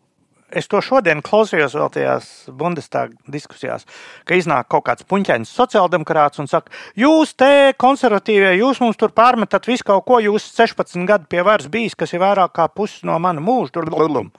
es 0.51 0.67
to 0.71 0.81
šodien 0.83 1.21
klausījos 1.25 1.75
vēl 1.77 1.91
tajās 1.93 2.29
Bundestāga 2.55 3.15
diskusijās, 3.31 3.85
ka 4.25 4.37
iznāk 4.37 4.69
kaut 4.71 4.85
kāds 4.87 5.05
puņķains 5.09 5.51
sociāldemokrāts 5.57 6.41
un 6.41 6.49
saka, 6.51 6.73
jūs 6.99 7.35
te 7.39 7.73
konservatīvie, 7.79 8.55
jūs 8.59 8.81
mums 8.83 8.99
tur 8.99 9.13
pārmetat 9.15 9.69
visu 9.69 9.87
kaut 9.87 10.05
ko, 10.07 10.19
jūs 10.23 10.49
16 10.57 11.05
gadu 11.09 11.29
pie 11.29 11.45
varas 11.45 11.69
bijis, 11.71 11.97
kas 11.99 12.13
ir 12.13 12.23
vairāk 12.23 12.55
kā 12.57 12.67
pusi 12.73 13.05
no 13.09 13.17
mana 13.21 13.43
mūža, 13.43 13.75
tur 13.77 13.89
blulum. 13.89 14.31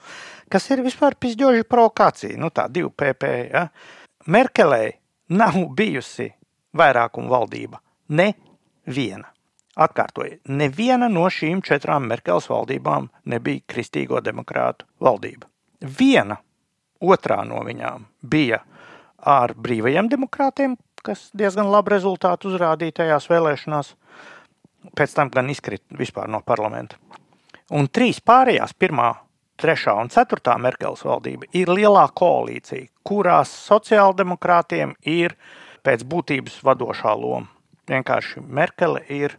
Kas 0.50 0.66
ir 0.74 0.82
vispār 0.82 1.14
pizģoži 1.14 1.66
provokācija, 1.70 2.38
nu 2.40 2.50
tā 2.50 2.66
divu 2.72 2.90
PP, 2.90 3.34
ja? 3.52 3.68
Merkelei 4.26 4.96
nav 5.30 5.60
bijusi 5.78 6.26
vairākuma 6.76 7.30
valdība. 7.30 7.78
Ne 8.18 8.32
viena. 8.86 9.30
Atkārtoju, 9.80 10.40
neviena 10.50 11.06
no 11.08 11.28
šīm 11.30 11.62
četrām 11.64 12.08
Merkels 12.10 12.50
valdībām 12.50 13.06
nebija 13.30 13.62
kristīgo 13.70 14.18
demokrātu 14.20 14.88
valdība. 15.00 15.49
Viena 15.80 16.36
otrā 17.00 17.40
no 17.48 17.62
viņām 17.64 18.04
bija 18.22 18.60
ar 19.20 19.54
brīvajiem 19.56 20.08
demokrātiem, 20.12 20.76
kas 21.04 21.30
diezgan 21.36 21.70
labu 21.72 21.94
rezultātu 21.94 22.50
uzrādīja 22.50 23.00
tajās 23.00 23.28
vēlēšanās, 23.30 23.94
pēc 24.96 25.16
tam 25.16 25.32
gan 25.32 25.48
izkrita 25.52 25.96
vispār 25.96 26.28
no 26.28 26.42
parlamenta. 26.44 27.00
Un 27.72 27.88
trīs 27.88 28.20
pārējās, 28.20 28.74
pirmā, 28.74 29.12
trešā 29.60 29.94
un 30.00 30.10
ceturtā 30.12 30.56
Merkels 30.58 31.04
valdība, 31.06 31.48
ir 31.56 31.70
lielā 31.70 32.06
koalīcija, 32.16 32.88
kurās 33.06 33.52
sociāldemokrātiem 33.68 34.96
ir 35.08 35.36
pēc 35.86 36.04
būtības 36.08 36.60
vadošā 36.66 37.14
loma. 37.16 37.48
Vienkārši 37.90 38.42
Merkele 38.44 39.02
ir 39.08 39.36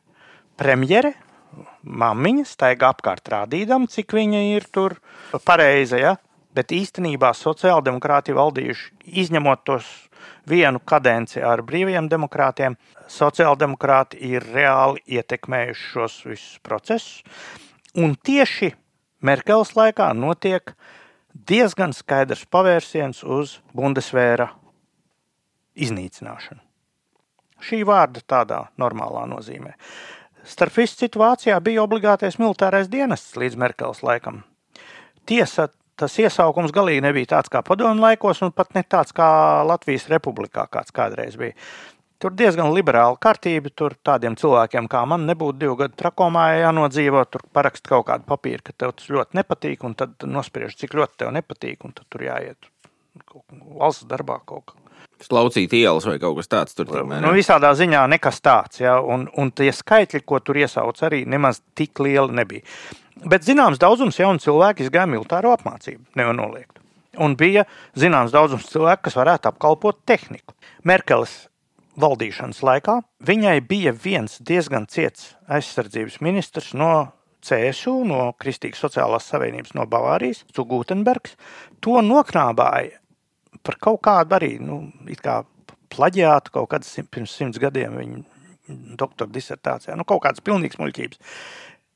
premjere, 0.60 1.13
māmiņa 1.84 2.45
staigā 2.47 2.91
apkārt 2.93 3.30
rādīdama, 3.34 3.89
cik 3.91 4.13
viņa 4.15 4.41
ir 4.56 4.67
tur 4.73 4.97
pareiza. 5.45 5.99
Ja? 5.99 6.15
Bet 6.56 6.74
īstenībā 6.76 7.32
sociāldemokrāti 7.38 8.36
valdījuši, 8.36 8.90
izņemot 9.24 9.64
tos 9.68 9.88
vienu 10.50 10.82
kadenci 10.84 11.40
ar 11.44 11.64
brīviem 11.64 12.10
demokrātiem, 12.12 12.76
sociāldemokrāti 13.12 14.20
ir 14.34 14.46
reāli 14.52 15.04
ietekmējuši 15.18 15.88
šos 15.94 16.18
visus 16.28 16.58
procesus. 16.64 17.22
Un 17.96 18.16
tieši 18.16 18.74
Merkels 19.22 19.76
laikā 19.78 20.10
notiek 20.18 20.74
diezgan 21.32 21.94
skaidrs 21.94 22.48
pavērsiens 22.50 23.22
uz 23.24 23.60
Bundesvēra 23.78 24.50
iznīcināšanu. 25.78 26.60
Šī 27.62 27.84
vārda 27.86 28.24
tādā 28.26 28.64
normālā 28.82 29.28
nozīmē. 29.30 29.76
Starp 30.42 30.74
visu 30.74 30.98
citu, 31.04 31.22
Vācijā 31.22 31.60
bija 31.62 31.84
obligātais 31.84 32.40
militārais 32.42 32.90
dienests 32.90 33.38
līdz 33.38 33.60
Merkels 33.62 34.02
laikam. 34.02 34.42
Tiesa, 35.30 35.68
tas 36.02 36.18
iesaukums 36.20 36.74
galīgi 36.76 37.06
nebija 37.06 37.36
tāds 37.38 37.52
kā 37.54 37.62
padomu 37.66 38.04
laikos, 38.04 38.42
un 38.46 38.54
pat 38.56 38.74
ne 38.78 38.84
tāds 38.84 39.16
kā 39.16 39.30
Latvijas 39.68 40.10
republikā, 40.12 40.68
kāds 40.72 40.94
kādreiz 40.96 41.38
bija. 41.40 41.56
Tur 42.22 42.36
diezgan 42.38 42.70
liberāla 42.76 43.18
kārtība. 43.18 43.72
Tur 43.74 43.96
tādiem 44.06 44.36
cilvēkiem 44.38 44.86
kā 44.92 45.02
man 45.10 45.24
nebūtu 45.26 45.58
divu 45.64 45.78
gadu 45.80 45.98
trakomā 45.98 46.44
jānodzīvo. 46.60 47.24
Tur 47.34 47.48
parakst 47.54 47.90
kaut 47.90 48.06
kādu 48.12 48.28
papīru, 48.30 48.62
ka 48.68 48.76
tev 48.78 48.94
tas 49.00 49.10
ļoti 49.10 49.40
nepatīk, 49.40 49.88
un 49.88 49.98
tad 49.98 50.28
nospriež, 50.30 50.78
cik 50.78 50.94
ļoti 51.00 51.24
tev 51.24 51.34
nepatīk, 51.40 51.82
un 51.88 51.98
tad 51.98 52.06
tur 52.14 52.28
jāiet 52.28 52.70
valsts 53.80 54.06
darbā 54.12 54.38
kaut. 54.46 54.76
Slaucīt 55.22 55.74
ielas 55.78 56.08
vai 56.10 56.18
kaut 56.22 56.40
kas 56.40 56.50
tāds 56.50 56.78
tur 56.78 56.90
tomēr. 56.90 57.22
Nu, 57.24 57.34
visādā 57.36 57.72
ziņā 57.78 58.08
nekas 58.16 58.42
tāds, 58.44 58.82
ja, 58.82 58.98
un, 59.02 59.28
un 59.38 59.52
tie 59.54 59.70
skaitļi, 59.76 60.24
ko 60.26 60.42
tur 60.42 60.58
iesauc, 60.62 60.98
arī 61.06 61.24
nemaz 61.30 61.62
tik 61.78 62.02
lieli 62.02 62.42
nebija. 62.42 62.66
Bet 63.22 63.46
zināms 63.46 63.82
daudzums 63.82 64.18
jaunu 64.18 64.42
cilvēku 64.42 64.86
izgāja 64.86 65.10
militāro 65.10 65.54
apmācību, 65.54 66.08
nevar 66.18 66.38
noliegt. 66.38 66.80
Un 67.22 67.36
bija 67.38 67.68
zināms 68.00 68.34
daudzums 68.34 68.70
cilvēku, 68.72 69.06
kas 69.10 69.18
varētu 69.20 69.52
apkalpot 69.52 70.00
tehniku. 70.08 70.56
Merkeles 70.88 71.44
valdīšanas 72.00 72.62
laikā 72.66 73.02
viņai 73.28 73.58
bija 73.68 73.94
viens 73.94 74.40
diezgan 74.40 74.88
ciets 74.90 75.36
aizsardzības 75.52 76.22
ministrs 76.24 76.72
no 76.78 77.12
CSU, 77.42 78.02
no 78.08 78.32
Kristīgas 78.40 78.84
sociālās 78.86 79.28
savienības 79.32 79.76
no 79.78 79.88
Bavārijas, 79.90 80.46
Gutenbergs. 80.56 81.36
To 81.82 82.02
noknābāja 82.06 83.01
par 83.65 83.78
kaut 83.82 84.02
kādu 84.06 84.38
arī 84.38 84.54
nu, 84.63 84.84
plaģiātu 85.91 86.54
kaut 86.56 86.69
kādas 86.71 86.93
pirms 87.12 87.36
simts 87.36 87.62
gadiem 87.62 87.97
viņa 88.00 88.21
doktora 89.00 89.32
disertācijā. 89.34 89.95
Nu, 90.00 90.06
kaut 90.08 90.24
kādas 90.26 90.43
pilnīgas 90.45 90.80
muļķības. 90.80 91.36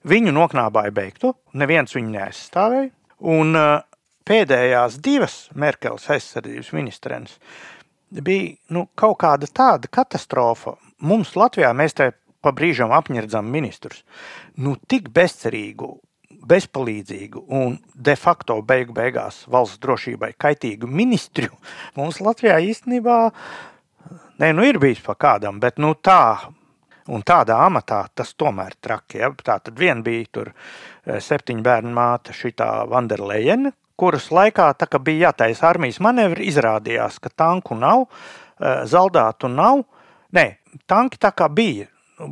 Viņu 0.06 0.34
noknābāja 0.36 0.94
beigtu, 0.94 1.34
neviens 1.58 1.96
viņu 1.96 2.12
neaizstāvēja. 2.14 2.92
Un 3.32 3.56
pēdējās 4.28 5.00
divas 5.06 5.38
Merkeles 5.56 6.10
aizsardzības 6.12 6.74
ministrienes 6.76 7.38
bija 8.16 8.54
nu, 8.76 8.86
kaut 8.98 9.18
kāda 9.24 9.50
tāda 9.50 9.90
katastrofa. 9.92 10.76
Mums 11.06 11.34
Latvijā 11.40 11.72
mēs 11.76 11.98
te 11.98 12.12
pa 12.46 12.54
brīžam 12.54 12.94
apņirdzam 12.94 13.48
ministrus. 13.50 14.04
Nu, 14.62 14.76
tik 14.88 15.10
bezcerīgu 15.16 15.96
bezpalīdzīgu 16.48 17.46
un 17.60 17.78
de 17.96 18.16
facto 18.20 18.58
beigu 18.66 18.96
beigās 18.96 19.44
valsts 19.52 19.82
drošībai 19.84 20.34
kaitīgu 20.42 20.90
ministru 20.90 21.50
mums 21.98 22.22
Latvijā 22.24 22.60
īstenībā 22.72 23.18
ne, 24.42 24.52
nu 24.54 24.68
ir 24.68 24.80
bijis 24.82 25.02
pa 25.06 25.18
kādam, 25.20 25.60
bet 25.60 25.82
nu 25.82 25.96
tā. 25.96 26.52
Un 27.06 27.22
tādā 27.22 27.60
amatā 27.62 28.00
tas 28.18 28.32
tomēr 28.34 28.74
traki. 28.82 29.20
Ja? 29.20 29.28
Tā 29.30 29.60
tad 29.62 29.76
viena 29.78 30.02
bija 30.02 30.26
tur 30.34 30.48
eh, 30.50 31.20
septiņu 31.22 31.62
bērnu 31.62 31.92
māte, 31.94 32.34
šī 32.34 32.56
Vanderleina, 32.90 33.70
kuras 33.94 34.32
laikā, 34.34 34.72
tā, 34.74 34.88
kad 34.90 35.04
bija 35.06 35.28
jātaisa 35.28 35.68
armijas 35.70 36.02
manevri, 36.02 36.48
izrādījās, 36.50 37.20
ka 37.22 37.30
tanku 37.30 37.78
nav, 37.78 38.08
eh, 38.58 38.82
zaldātu 38.90 39.52
nav. 39.54 39.84
Nē, 40.34 40.48
tanki 40.90 41.22
tā 41.22 41.30
kā 41.38 41.46
bija, 41.54 41.86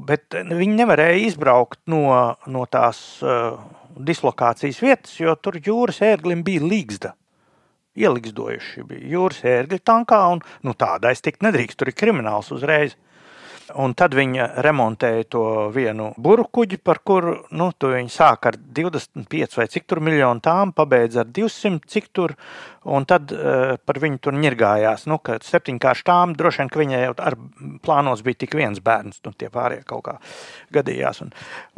bet 0.09 0.33
viņi 0.33 0.79
nevarēja 0.81 1.21
izbraukt 1.27 1.79
no, 1.91 2.03
no 2.47 2.65
tās 2.71 3.21
uh, 3.21 3.59
dislokācijas 3.97 4.81
vietas, 4.83 5.17
jo 5.19 5.35
tur 5.35 5.59
jūras 5.61 6.01
ērglim 6.05 6.43
bija 6.45 6.63
līgsta. 6.65 7.13
Ielikstojuši 7.93 8.85
bija 8.89 9.09
jūras 9.13 9.43
ērgļi 9.45 9.79
tankā, 9.85 10.19
un 10.33 10.41
nu, 10.65 10.73
tādais 10.73 11.21
tikt 11.21 11.43
nedrīkst. 11.45 11.77
Tur 11.77 11.91
ir 11.91 11.97
krimināls 11.97 12.49
uzreiz. 12.55 12.95
Un 13.79 13.93
tad 13.95 14.11
viņa 14.17 14.49
remontēja 14.65 15.25
to 15.31 15.43
vienu 15.73 16.09
burbuļkuģi, 16.19 16.79
par 16.83 16.99
kuru 17.07 17.35
nu, 17.55 17.69
viņi 17.79 18.11
sāka 18.11 18.51
ar 18.51 18.57
25 18.59 19.57
vai 19.59 19.67
cik 19.71 19.85
tur 19.87 20.01
miljonu 20.03 20.43
tām, 20.43 20.73
pabeidza 20.75 21.21
ar 21.23 21.29
200, 21.31 21.79
cik 21.87 22.09
tur, 22.11 22.33
un 22.83 23.07
tad 23.07 23.31
uh, 23.31 23.75
par 23.79 23.99
viņu 24.03 24.19
tur 24.25 24.35
ņirgājās. 24.35 25.05
Nu, 25.07 25.19
ka 25.23 25.37
septiņkārši 25.43 26.05
tām 26.09 26.33
droši 26.35 26.61
vien, 26.61 26.73
ka 26.73 26.81
viņai 26.81 26.99
jau 27.05 27.13
ar 27.23 27.37
plānos 27.85 28.25
bija 28.25 28.41
tik 28.43 28.57
viens 28.59 28.83
bērns, 28.83 29.21
nu, 29.23 29.31
tie 29.37 29.47
pārējie 29.53 29.87
kaut 29.87 30.03
kā 30.09 30.17
gadījās. 30.75 31.23
Un, 31.23 31.31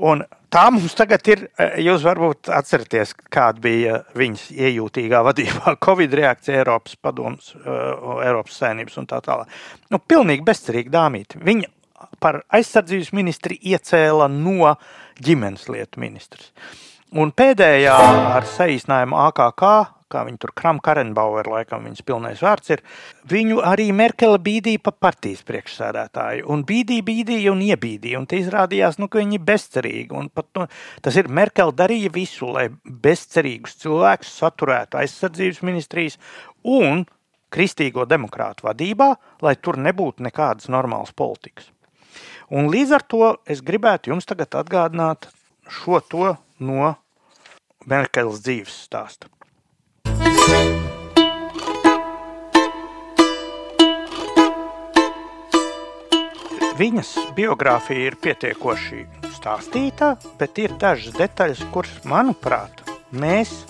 un 0.09 0.25
tā 0.49 0.65
mums 0.73 0.97
tagad 0.97 1.29
ir, 1.29 1.45
eh, 1.61 1.77
jūs 1.85 2.07
varbūt 2.07 2.49
atceraties, 2.49 3.13
kāda 3.29 3.61
bija 3.61 4.01
viņas 4.17 4.47
iejūtīgā 4.55 5.21
vadībā, 5.29 5.77
Covid 5.85 6.17
reakcija 6.17 6.63
Eiropas 6.63 6.97
padomus, 6.97 7.53
uh, 7.61 8.19
Eiropas 8.25 8.57
saimnības 8.63 8.99
un 9.03 9.09
tā 9.13 9.21
tālāk. 9.21 9.53
Nu, 9.93 10.01
pilnīgi 10.01 10.45
bezcerīga 10.49 10.97
dāmīte. 10.97 11.37
Viņa 11.45 11.75
par 12.19 12.41
aizsardzības 12.53 13.11
ministri 13.15 13.59
iecēla 13.61 14.29
no 14.31 14.75
ģimenes 15.23 15.69
lietu 15.71 16.01
ministrs. 16.03 16.51
Un 17.15 17.29
pēdējā 17.31 17.95
ar 18.35 18.47
saīsinājumu 18.49 19.15
AKK, 19.27 19.61
kā 20.11 20.23
viņi 20.27 20.39
tur 20.41 20.51
Kramkarenbauer, 20.57 21.47
laikam 21.49 21.85
viņas 21.87 22.03
pilnais 22.05 22.41
vārds 22.43 22.73
ir, 22.75 22.81
viņu 23.29 23.61
arī 23.65 23.87
Merkele 23.95 24.39
bīdīja 24.43 24.81
pa 24.83 24.91
partijas 25.05 25.43
priekšsēdētāju. 25.47 26.45
Un 26.51 26.65
bīdīja, 26.67 27.05
bīdīja 27.07 27.53
un 27.53 27.63
iebīdīja. 27.65 28.19
Un 28.19 28.27
te 28.29 28.39
izrādījās, 28.41 28.99
nu, 29.01 29.09
ka 29.11 29.21
viņi 29.21 29.41
bezcerīgi. 29.47 30.11
Un 30.17 30.29
pat, 30.33 30.49
nu, 30.57 30.67
tas 31.05 31.19
ir 31.21 31.31
Merkele 31.31 31.75
darīja 31.77 32.11
visu, 32.15 32.49
lai 32.51 32.67
bezcerīgus 32.83 33.77
cilvēkus 33.83 34.33
saturētu 34.41 35.01
aizsardzības 35.03 35.63
ministrijas 35.67 36.19
un 36.63 37.05
kristīgo 37.55 38.03
demokrātu 38.09 38.67
vadībā, 38.67 39.13
lai 39.45 39.55
tur 39.61 39.79
nebūtu 39.79 40.25
nekādas 40.25 40.67
normālas 40.73 41.15
politikas. 41.15 41.71
Un 42.53 42.69
līdz 42.69 42.91
ar 42.97 43.05
to 43.10 43.31
es 43.49 43.63
gribētu 43.65 44.12
jums 44.12 44.27
tagad 44.29 44.53
atgādināt 44.60 45.29
šo 45.65 46.01
to 46.05 46.36
no 46.62 46.93
Merkeles 47.86 48.43
dzīves 48.45 48.75
stāsta. 48.86 49.29
Viņas 56.75 57.12
biogrāfija 57.38 58.10
ir 58.12 58.17
pietiekoši 58.19 59.05
stāstīta, 59.38 60.15
bet 60.39 60.60
ir 60.60 60.75
dažas 60.75 61.15
detaļas, 61.15 61.63
kuras, 61.71 62.01
manuprāt, 62.03 62.84
mēs 63.15 63.62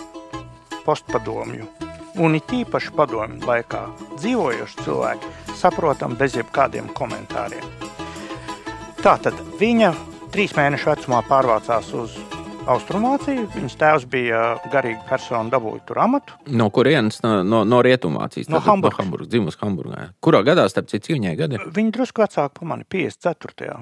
postpadomju 0.88 1.70
un 2.18 2.38
it 2.40 2.52
īpaši 2.56 2.96
padomju 2.98 3.46
laikā 3.46 3.84
dzīvojuši 4.16 4.86
cilvēki 4.86 5.34
saprotam 5.60 6.16
bez 6.18 6.40
jebkādiem 6.40 6.90
komentāriem. 6.98 7.85
Tātad 9.06 9.38
viņa 9.60 9.92
trīs 10.34 10.56
mēnešu 10.58 10.88
vecumā 10.90 11.20
pārvācās 11.28 11.92
uz 11.94 12.14
Austrumvāciju. 12.74 13.44
Viņas 13.54 13.76
tēvs 13.78 14.08
bija 14.10 14.40
garīga 14.74 15.04
persona, 15.06 15.46
dabūja 15.54 15.84
tur 15.86 16.00
amatu. 16.02 16.40
No 16.50 16.72
kurienes? 16.74 17.20
No, 17.22 17.36
no, 17.46 17.60
no 17.70 17.84
Rietumvācijas. 17.86 18.50
No 18.50 18.64
Hamburgas. 18.66 18.98
No 18.98 19.04
Hamburgas, 19.04 19.30
dzimusi 19.30 19.62
Hamburgā. 19.62 20.08
Kurā 20.26 20.42
gadā, 20.48 20.66
starp 20.74 20.90
citu, 20.90 21.14
viņai 21.14 21.36
gadi? 21.38 21.62
Viņa 21.78 21.94
drusku 22.00 22.26
vecāka 22.26 22.50
par 22.58 22.72
mani, 22.72 22.88
54. 22.90 23.78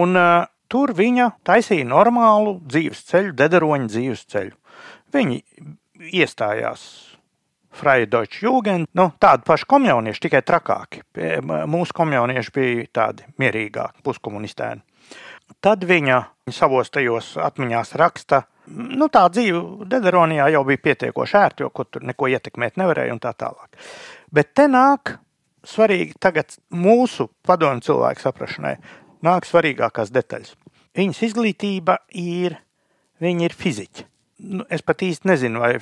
Un 0.00 0.18
uh, 0.18 0.50
tur 0.66 0.90
viņa 0.98 1.28
taisīja 1.46 1.86
normālu 1.94 2.56
dzīves 2.66 3.06
ceļu, 3.12 3.36
dederoņa 3.44 3.88
dzīves 3.94 4.26
ceļu. 4.34 4.58
Viņi 5.14 5.38
iestājās 6.18 6.88
Freie 7.72 8.06
Deutsche 8.06 8.44
Jugend, 8.46 8.88
nu, 8.98 9.08
tādi 9.20 9.46
paši 9.48 9.66
komjaunieši, 9.68 10.22
tikai 10.26 10.42
trakāki. 10.44 11.02
Mūsu 11.70 11.96
komjaunieši 11.96 12.54
bija 12.54 12.86
tādi 13.00 13.26
mierīgāki, 13.40 14.02
puskomunistēni. 14.04 14.82
Tad 15.62 15.84
viņa 15.88 16.18
savos 16.52 16.90
tajos 16.92 17.34
atmiņās 17.40 17.94
raksta, 18.00 18.42
nu, 18.72 19.08
tā 19.12 19.24
dzīve 19.32 19.88
Dederonijā 19.90 20.48
jau 20.54 20.62
bija 20.68 20.82
pietiekoši 20.86 21.38
ērta, 21.38 21.66
jo 21.66 21.84
tur 21.84 22.06
neko 22.08 22.28
ietekmēt 22.32 22.78
nevarēja 22.80 23.14
un 23.16 23.22
tā 23.22 23.34
tālāk. 23.38 23.80
Bet 24.32 24.52
te 24.56 24.68
nāk 24.70 25.16
svarīgi 25.66 26.16
tagad 26.20 26.56
mūsu 26.74 27.28
padomu 27.46 27.84
cilvēku 27.84 28.24
saprašanai, 28.24 28.76
nāk 29.24 29.48
svarīgākās 29.48 30.12
detaļas. 30.14 30.56
Viņas 30.98 31.22
izglītība 31.28 32.02
ir, 32.20 32.58
viņa 33.22 33.46
ir 33.48 33.54
fiziķa. 33.56 34.11
Nu, 34.42 34.64
es 34.72 34.82
pat 34.82 35.04
īsti 35.06 35.28
nezinu, 35.30 35.62
vai 35.62 35.76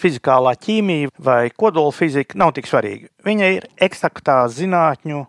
fizikālā 0.00 0.54
ķīmija 0.60 1.12
vai 1.22 1.50
kodola 1.52 1.92
fizika 1.94 2.38
nav 2.40 2.54
tik 2.56 2.68
svarīga. 2.70 3.10
Viņa 3.26 3.50
ir 3.56 3.68
eksaktā 3.84 4.40
zinātņu 4.52 5.26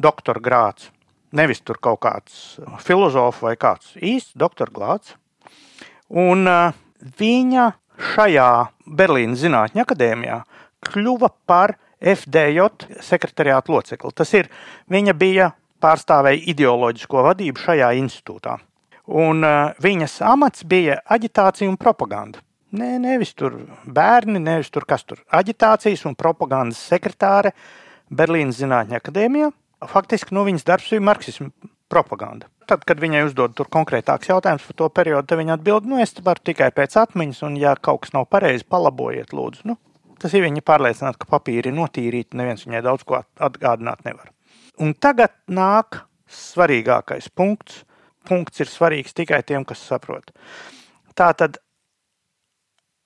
doktora 0.00 0.42
grāts. 0.42 0.90
Nevis 1.36 1.62
tur 1.62 1.78
kaut 1.82 2.00
kāds 2.02 2.58
filozofs 2.82 3.42
vai 3.44 3.54
kāds 3.60 3.92
īsts 3.96 4.38
doktora 4.38 4.74
grāts. 4.74 5.14
Un 6.10 6.46
uh, 6.50 6.72
viņa 7.20 7.68
šajā 8.14 8.50
Berlīnas 8.98 9.44
Zinātņu 9.44 9.84
akadēmijā 9.84 10.40
kļuva 10.86 11.30
par 11.46 11.76
FDJ 12.00 12.66
sekretariāta 13.04 13.72
locekli. 13.72 14.14
Tas 14.16 14.32
ir, 14.34 14.48
viņa 14.90 15.14
bija 15.14 15.50
pārstāvēja 15.82 16.42
ideoloģisko 16.54 17.24
vadību 17.28 17.62
šajā 17.66 17.92
institūtā. 18.00 18.56
Un 19.10 19.42
uh, 19.42 19.72
viņas 19.82 20.20
amats 20.22 20.62
bija 20.68 21.00
aģitācija 21.10 21.70
un 21.70 21.78
propaganda. 21.80 22.42
Nē, 22.70 23.00
nevis 23.02 23.32
tur 23.34 23.56
bērni, 23.82 24.38
nevis 24.38 24.70
tur 24.70 24.86
kas 24.86 25.02
tur. 25.02 25.24
Aģitācijas 25.34 26.04
un 26.06 26.14
propagandas 26.14 26.78
sekretāre 26.92 27.50
Berlīnas 28.14 28.60
Zinātņu 28.60 29.00
akadēmijā. 29.00 29.50
Faktiski 29.90 30.36
nu, 30.36 30.44
viņas 30.46 30.66
darbs 30.68 30.92
bija 30.94 31.02
marksisma 31.08 31.50
propaganda. 31.90 32.46
Tad, 32.70 32.84
kad 32.86 33.02
viņai 33.02 33.24
uzdod 33.26 33.58
konkrētāks 33.74 34.30
jautājums 34.30 34.66
par 34.68 34.78
to 34.78 34.88
periodu, 34.94 35.38
viņa 35.40 35.56
atbild, 35.58 35.88
nu, 35.90 35.98
es 35.98 36.14
varu 36.22 36.44
tikai 36.46 36.70
pēc 36.76 36.94
atmiņas, 37.02 37.42
un, 37.48 37.56
ja 37.58 37.74
kaut 37.74 38.04
kas 38.04 38.14
nav 38.14 38.28
pareizi, 38.30 38.66
palabojiet, 38.70 39.34
lūdzu. 39.34 39.66
Nu, 39.72 39.74
tas 40.22 40.36
ir 40.36 40.46
viņa 40.46 40.62
pārliecināts, 40.62 41.18
ka 41.18 41.26
papīri 41.32 41.72
ir 41.72 41.78
notīrīti, 41.80 42.38
neviens 42.38 42.62
viņai 42.68 42.84
daudz 42.86 43.06
ko 43.08 43.18
atgādināt 43.42 44.06
nevar. 44.06 44.30
Un 44.78 44.94
tagad 44.94 45.34
nāk 45.50 46.04
svarīgākais 46.30 47.32
punkts. 47.34 47.82
Punkts 48.30 48.62
ir 48.62 48.70
svarīgs 48.70 49.16
tikai 49.16 49.42
tiem, 49.46 49.66
kas 49.66 49.82
saprot. 49.82 50.30
Tā 51.18 51.32
tad 51.34 51.58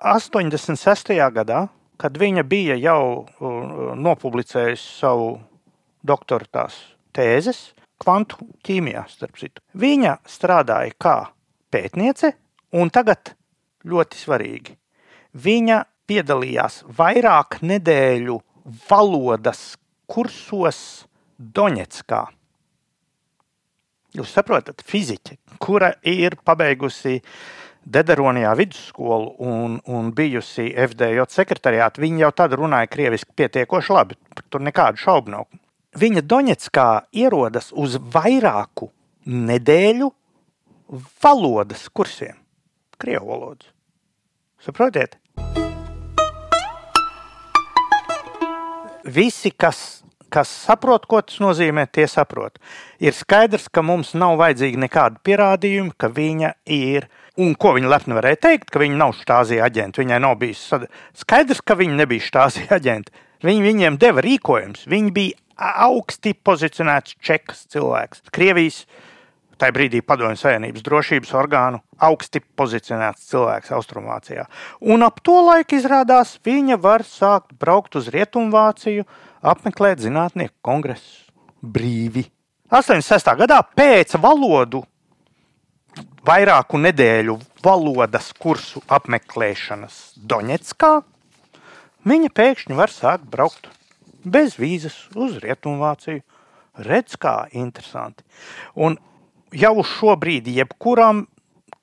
86. 0.05 1.15
gadā, 1.33 1.65
kad 1.97 2.19
viņa 2.21 2.45
bija 2.45 2.77
jau 2.77 3.25
nopublicējusi 3.97 4.85
savu 5.01 5.31
doktora 6.05 6.69
tēzes, 7.15 7.73
kvantu 8.03 8.45
ķīmijā, 8.67 9.07
starp 9.09 9.39
citu, 9.41 9.63
viņa 9.79 10.19
strādāja 10.29 10.93
kā 11.01 11.17
pētniece, 11.73 12.35
un 12.77 12.91
tagad 12.93 13.33
ļoti 13.89 14.21
svarīgi, 14.21 14.77
viņa 15.33 15.81
piedalījās 16.11 16.83
vairāk 16.99 17.63
nedēļu 17.65 18.39
valodas 18.91 19.75
kursos 20.11 21.07
Doņetskā. 21.35 22.21
Jūs 24.15 24.31
saprotat, 24.31 24.83
fiziķe, 24.87 25.41
kura 25.59 25.89
ir 26.07 26.37
pabeigusi 26.47 27.17
Dederonijā 27.85 28.53
vidusskolu 28.57 29.33
un, 29.43 29.81
un 29.91 30.13
bijusi 30.15 30.69
FDJ 30.71 31.27
sekretariāta, 31.35 32.01
viņa 32.01 32.23
jau 32.23 32.31
tad 32.39 32.55
runāja 32.57 32.89
krieviski 32.93 33.35
pietiekoši 33.37 33.93
labi. 33.97 34.19
Tur 34.49 34.63
nekādu 34.63 35.03
šaubu 35.03 35.35
nav. 35.35 35.49
Viņa 35.99 36.23
Doņetskā 36.31 36.87
ierodas 37.25 37.73
uz 37.75 37.99
vairāku 37.99 38.93
nedēļu 39.27 40.13
valodas 41.25 41.89
kursiem, 41.91 42.39
krievu 43.03 43.35
valodas. 43.35 43.69
Saprotiet? 44.63 45.19
Visi, 49.05 49.51
kas, 49.51 50.04
kas 50.35 50.51
saprot, 50.67 51.07
ko 51.11 51.23
tas 51.23 51.39
nozīmē, 51.43 51.87
tie 51.95 52.09
saprot. 52.11 52.59
Ir 52.99 53.15
skaidrs, 53.15 53.69
ka 53.71 53.85
mums 53.87 54.13
nav 54.19 54.37
vajadzīgi 54.43 54.81
nekādi 54.87 55.23
pierādījumi, 55.27 55.95
ka 55.99 56.11
viņa 56.13 56.57
ir 56.67 57.09
Un 57.35 57.57
ko 57.59 57.73
viņa 57.75 57.89
lepni 57.91 58.15
varēja 58.15 58.39
teikt, 58.47 58.69
ka 58.71 58.79
viņa 58.79 58.95
nav 58.95 59.15
štāzija 59.19 59.65
aģenta. 59.67 59.99
Viņai 60.05 60.21
nav 60.23 60.37
bijis 60.39 60.61
sad... 60.71 60.85
skaidrs, 61.19 61.65
ka 61.67 61.75
viņa 61.75 61.97
nebija 61.99 62.23
štāzija 62.23 62.77
aģenta. 62.79 63.11
Viņi 63.43 63.65
viņiem 63.65 63.97
deva 63.99 64.23
rīkojumus. 64.23 64.85
Viņi 64.87 65.11
bija 65.17 65.73
augsti 65.89 66.37
pozicionēts 66.47 67.17
čekas 67.19 67.65
cilvēks. 67.75 68.23
Krievijas 68.35 68.85
tajā 69.59 69.75
brīdī 69.75 70.03
Padomju 70.07 70.39
Savienības 70.39 70.87
drošības 70.87 71.35
orgānu 71.39 71.83
augsti 72.07 72.43
pozicionēts 72.59 73.27
cilvēks 73.33 73.75
Austrumvācijā. 73.75 74.47
Un 74.95 75.03
ap 75.07 75.19
to 75.27 75.41
laiku 75.47 75.79
izrādās, 75.79 76.37
viņa 76.47 76.79
var 76.83 77.03
sākt 77.07 77.55
braukt 77.59 77.99
uz 77.99 78.11
Rietumvāciju, 78.15 79.07
apmeklēt 79.45 80.03
zinātnieku 80.05 80.57
kongresu 80.65 81.29
brīvi. 81.61 82.25
86. 82.73 83.31
gadā 83.39 83.61
pēc 83.77 84.17
valodu 84.21 84.83
vairāku 86.27 86.81
nedēļu 86.81 87.37
valodas 87.65 88.33
kursu 88.41 88.83
apmeklēšanas 88.91 90.17
Doņetskā, 90.19 90.93
viņa 92.09 92.31
pēkšņi 92.35 92.79
var 92.79 92.93
sākt 92.93 93.29
braukt 93.31 93.69
bez 94.25 94.57
vīzas 94.59 94.97
uz 95.15 95.39
Rietumvāciju. 95.45 96.25
Redz, 96.75 97.15
kā 97.21 97.45
interesanti. 97.55 98.25
Un 98.75 98.97
jau 99.55 99.77
šobrīd, 99.87 100.49
jebkuram, 100.51 101.29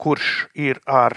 kurš 0.02 0.50
ir 0.52 0.82
ar 0.84 1.16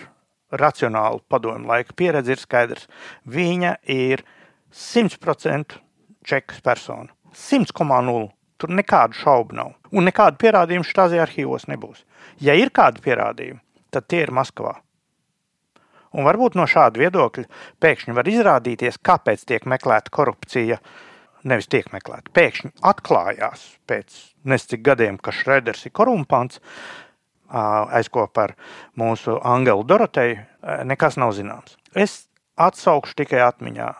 racionālu 0.54 1.24
padomu 1.26 1.72
laika 1.72 1.96
pieredzi, 1.98 2.36
ir 2.36 2.42
skaidrs, 2.44 2.86
viņa 3.26 3.72
ir 3.90 4.22
100% 4.70 5.80
čekas 6.24 6.62
persona. 6.64 7.12
100,0. 7.34 8.30
Tur 8.58 8.70
nekādu 8.70 9.18
šaubu 9.18 9.56
nav. 9.58 9.72
Un 9.92 10.06
nekādu 10.08 10.38
pierādījumu 10.40 10.86
štāzī 10.86 11.18
arhīvos 11.22 11.66
nebūs. 11.68 12.04
Ja 12.40 12.54
ir 12.56 12.70
kādi 12.74 13.02
pierādījumi, 13.04 13.60
tad 13.92 14.06
tie 14.08 14.22
ir 14.24 14.32
Maskavā. 14.34 14.76
Un 16.14 16.26
varbūt 16.26 16.54
no 16.54 16.66
šāda 16.70 17.00
viedokļa 17.02 17.48
pēkšņi 17.82 18.14
var 18.14 18.30
izrādīties, 18.30 19.00
kāpēc 19.02 19.42
tiek 19.50 19.66
meklēta 19.66 20.14
korupcija. 20.14 20.78
Nevis 21.44 21.68
tiek 21.68 21.90
meklēta, 21.92 22.30
pēkšņi 22.32 22.70
atklājās 22.88 23.64
pēc 23.90 24.14
nescik 24.48 24.80
gadiem, 24.86 25.18
ka 25.18 25.34
Šrēders 25.34 25.84
ir 25.84 25.92
korumpants. 25.92 26.60
aizkopā 27.54 28.42
ar 28.42 28.54
mūsu 28.96 29.36
Angelu 29.44 29.84
Doroteju, 29.84 30.38
nekas 30.88 31.18
nav 31.20 31.34
zināms. 31.36 31.76
Es 31.94 32.26
atsaukšu 32.56 33.14
tikai 33.14 33.42
atmiņā 33.44 33.92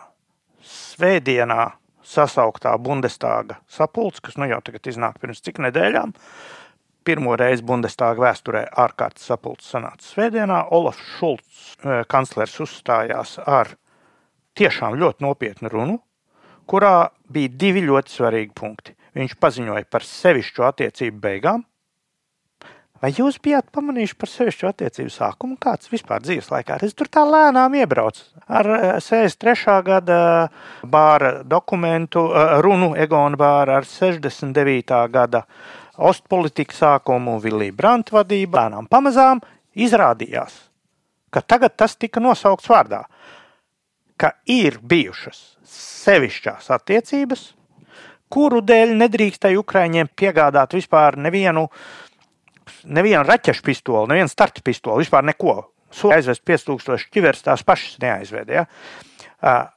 Svētdienā 0.65 1.75
sasauktā 2.05 2.75
Bundestāga 2.81 3.59
sapulce, 3.71 4.21
kas 4.23 4.37
nu 4.39 4.47
jau 4.49 4.61
tagad 4.65 4.87
iznāk 4.91 5.19
pirms 5.21 5.43
cik 5.45 5.61
nedēļām. 5.65 6.13
Pirmo 7.05 7.35
reizi 7.37 7.65
Bundestāga 7.65 8.23
vēsturē 8.23 8.63
ārkārtas 8.81 9.27
sapulce 9.29 9.67
sanāca 9.69 10.05
Svētdienā. 10.07 10.63
Olafs 10.73 11.03
Šulcs, 11.19 11.65
kanclers, 12.09 12.55
uzstājās 12.65 13.37
ar 13.45 13.75
tiešām 14.57 14.97
ļoti 14.97 15.25
nopietnu 15.25 15.69
runu, 15.69 15.99
kurā 16.65 17.11
bija 17.29 17.53
divi 17.61 17.85
ļoti 17.85 18.15
svarīgi 18.15 18.53
punkti. 18.57 18.95
Viņš 19.15 19.37
paziņoja 19.39 19.85
par 19.91 20.05
sevišķu 20.07 20.65
attiecību 20.65 21.21
beigām, 21.21 21.61
Vai 23.05 23.11
jūs 23.13 23.35
bijāt 23.37 23.67
pamanījuši 23.69 24.15
par 24.17 24.29
sevišķu 24.31 24.65
attiecību 24.65 25.11
sākumu? 25.13 25.59
Kāds 25.61 25.91
vispār 25.91 26.23
dzīves 26.25 26.47
laikā? 26.49 26.79
Es 26.81 26.95
tur 26.97 27.05
tā 27.05 27.21
lēnām 27.21 27.75
iebraucu 27.77 28.23
ar 28.49 28.65
63. 28.97 29.75
Eh, 29.75 29.81
gada 29.85 30.15
bāra 30.81 31.43
dokumentu, 31.45 32.23
eh, 32.33 32.55
runu 32.65 32.95
Egona 32.97 33.37
bāra 33.37 33.75
ar 33.77 33.85
69. 33.85 35.05
gada 35.07 35.43
ostpolitikas 36.01 36.81
sākumu 36.81 37.35
Vilija 37.43 37.75
Branta 37.77 38.15
vadībā. 38.17 38.63
Lēnām 38.71 38.87
pamazām 38.89 39.43
izrādījās, 39.75 40.55
ka 41.29 41.41
tagad 41.41 41.77
tas 41.77 41.93
tika 41.95 42.19
nosaukts 42.19 42.65
vārdā, 42.65 43.03
ka 44.17 44.31
ir 44.47 44.79
bijušas 44.81 45.43
sevišķās 45.75 46.71
attiecības, 46.73 47.53
kuru 48.33 48.61
dēļ 48.65 48.97
nedrīkstēja 48.97 49.61
Ukraiņiem 49.61 50.09
piegādāt 50.17 50.73
vispār 50.73 51.15
nevienu 51.21 51.69
uh, 51.69 52.04
nevienu 52.85 53.23
raķešu 53.27 53.63
pistoli, 53.65 54.11
nevienu 54.13 54.31
starta 54.31 54.63
pistoli, 54.65 55.03
vispār 55.05 55.25
neko. 55.27 55.57
Soli 55.95 56.17
aizvest 56.17 56.43
5000 56.47 57.11
ķivers, 57.13 57.43
tās 57.45 57.63
pašas 57.63 57.99
neaizved. 58.03 58.51
Ja? 58.51 58.65
Uh, 59.39 59.67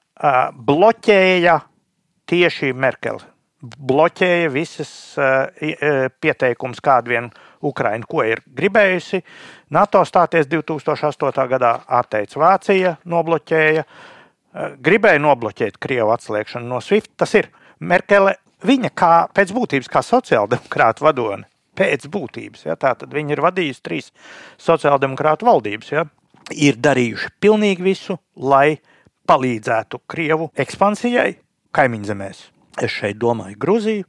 bloķēja 0.52 1.58
tieši 2.28 2.72
Merkele. 2.74 3.22
Bloķēja 3.62 4.50
visas 4.54 4.90
uh, 5.18 5.46
pieteikumus, 6.22 6.82
kādu 6.82 7.14
vien 7.14 7.28
Ukraina 7.62 8.06
ko 8.08 8.24
ir 8.26 8.42
gribējusi. 8.46 9.20
NATO 9.74 10.02
stāties 10.06 10.48
2008. 10.50 11.46
gadā 11.50 11.74
atteica 12.00 12.40
Vācija, 12.40 12.96
nobloķēja. 13.04 13.84
Gribēja 14.82 15.20
nobloķēt 15.22 15.76
Krievu 15.82 16.14
atslēgšanu 16.14 16.70
no 16.70 16.80
SWIFT. 16.82 17.12
Tas 17.20 17.34
ir 17.38 17.50
Merkele, 17.78 18.38
viņa 18.66 18.90
kā 18.96 19.12
pēc 19.34 19.52
būtības 19.54 19.90
kā 19.92 20.02
sociāldemokrāta 20.06 21.04
vadone 21.04 21.46
pēc 21.78 22.08
būtības. 22.12 22.66
Ja, 22.68 22.76
Tātad 22.80 23.14
viņi 23.14 23.36
ir 23.36 23.42
vadījuši 23.44 23.84
trīs 23.86 24.12
sociāldemokrātu 24.62 25.48
valdības. 25.48 25.92
Ja, 25.94 26.06
ir 26.52 26.78
darījuši 26.82 27.34
pilnīgi 27.42 27.84
visu, 27.86 28.18
lai 28.36 28.78
palīdzētu 29.28 30.00
Krievu 30.08 30.50
ekspansijai 30.58 31.36
kaimiņzemēs. 31.76 32.44
Es 32.82 32.94
šeit 32.94 33.18
domāju 33.20 33.58
Grūziju, 33.60 34.06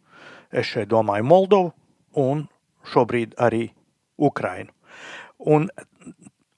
es 0.51 0.69
šeit 0.69 0.89
domāju 0.91 1.27
Moldovu 1.27 1.73
un 2.19 2.45
šobrīd 2.89 3.36
arī 3.41 3.69
Ukrainu. 4.17 4.71
Un 5.39 5.69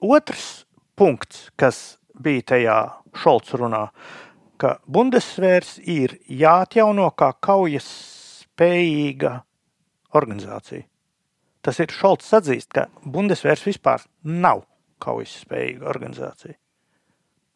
otrs 0.02 0.64
punkts, 0.98 1.48
kas 1.56 1.98
bija 2.22 2.46
tajā 2.54 2.78
Šolts 3.22 3.54
runā, 3.58 3.88
ka 4.56 4.76
Bundesvērs 4.86 5.76
ir 5.90 6.16
jāatjauno 6.28 7.10
kā 7.18 7.32
kaujas 7.42 7.88
spējīga 8.42 9.40
organizācija. 10.16 10.86
Tas 11.62 11.78
ir 11.78 11.92
Šalts 11.94 12.32
atzīst, 12.34 12.72
ka 12.74 12.88
Bundesvērs 13.06 13.62
vispār 13.68 14.02
nav 14.24 14.64
kaujas 15.02 15.36
spējīga 15.44 15.86
organizācija. 15.90 16.56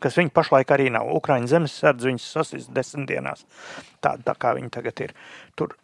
Kas 0.02 0.18
viņa 0.18 0.32
pašlaik 0.36 0.70
arī 0.74 0.90
nav. 0.92 1.08
Ukraiņu 1.16 1.48
zemesardze 1.50 2.10
viņas 2.10 2.28
sasīs 2.36 2.68
desmit 2.70 3.08
dienās. 3.10 3.46
Tāda 4.04 4.28
tā 4.28 4.34
kā 4.38 4.52
viņa 4.58 4.70
tagad 4.76 5.02
ir. 5.06 5.14
Tur 5.56 5.74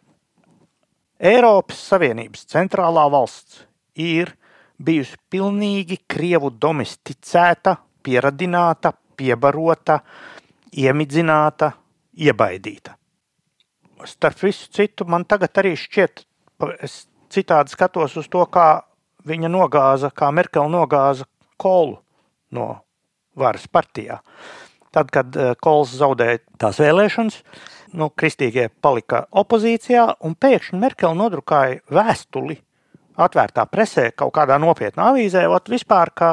Eiropas 1.23 1.79
Savienības 1.89 2.45
centrālā 2.51 3.07
valsts 3.11 3.63
ir 3.99 4.33
bijusi 4.83 5.17
pilnīgi 5.31 5.99
krievu 6.09 6.51
domesticēta, 6.51 7.77
pieradināta, 8.03 8.93
piebarota, 9.17 9.99
iemidzināta, 10.77 11.71
iebaidīta. 12.19 12.97
Starp 14.09 14.43
visu 14.43 14.67
citu, 14.73 15.07
man 15.07 15.23
tagad 15.29 15.55
arī 15.61 15.77
šķiet, 15.79 16.25
es 16.83 17.05
citādi 17.33 17.73
skatos 17.73 18.17
uz 18.21 18.29
to, 18.31 18.45
kā 18.53 18.83
viņa 19.27 19.51
nogāza, 19.51 20.11
kā 20.13 20.31
Merkele 20.35 20.69
nogāza 20.71 21.27
Kolu 21.57 21.97
no 22.53 22.67
varas 23.39 23.65
partijā. 23.67 24.19
Tad, 24.93 25.09
kad 25.13 25.33
eh, 25.37 25.53
Kols 25.61 25.95
zaudēja 25.97 26.43
tās 26.61 26.77
vēlēšanas, 26.81 27.39
nu, 27.97 28.09
kristīgie 28.17 28.67
palika 28.81 29.25
opozīcijā, 29.41 30.05
un 30.25 30.37
pēkšņi 30.37 30.79
Merkele 30.81 31.17
nodrukāja 31.17 31.81
vēstuli 31.93 32.59
atvērtā 33.23 33.65
presē, 33.69 34.07
kaut 34.17 34.33
kādā 34.33 34.57
nopietnā 34.61 35.11
avīzē, 35.11 35.45
ot 35.49 35.69
vispār, 35.69 36.09
ka 36.17 36.31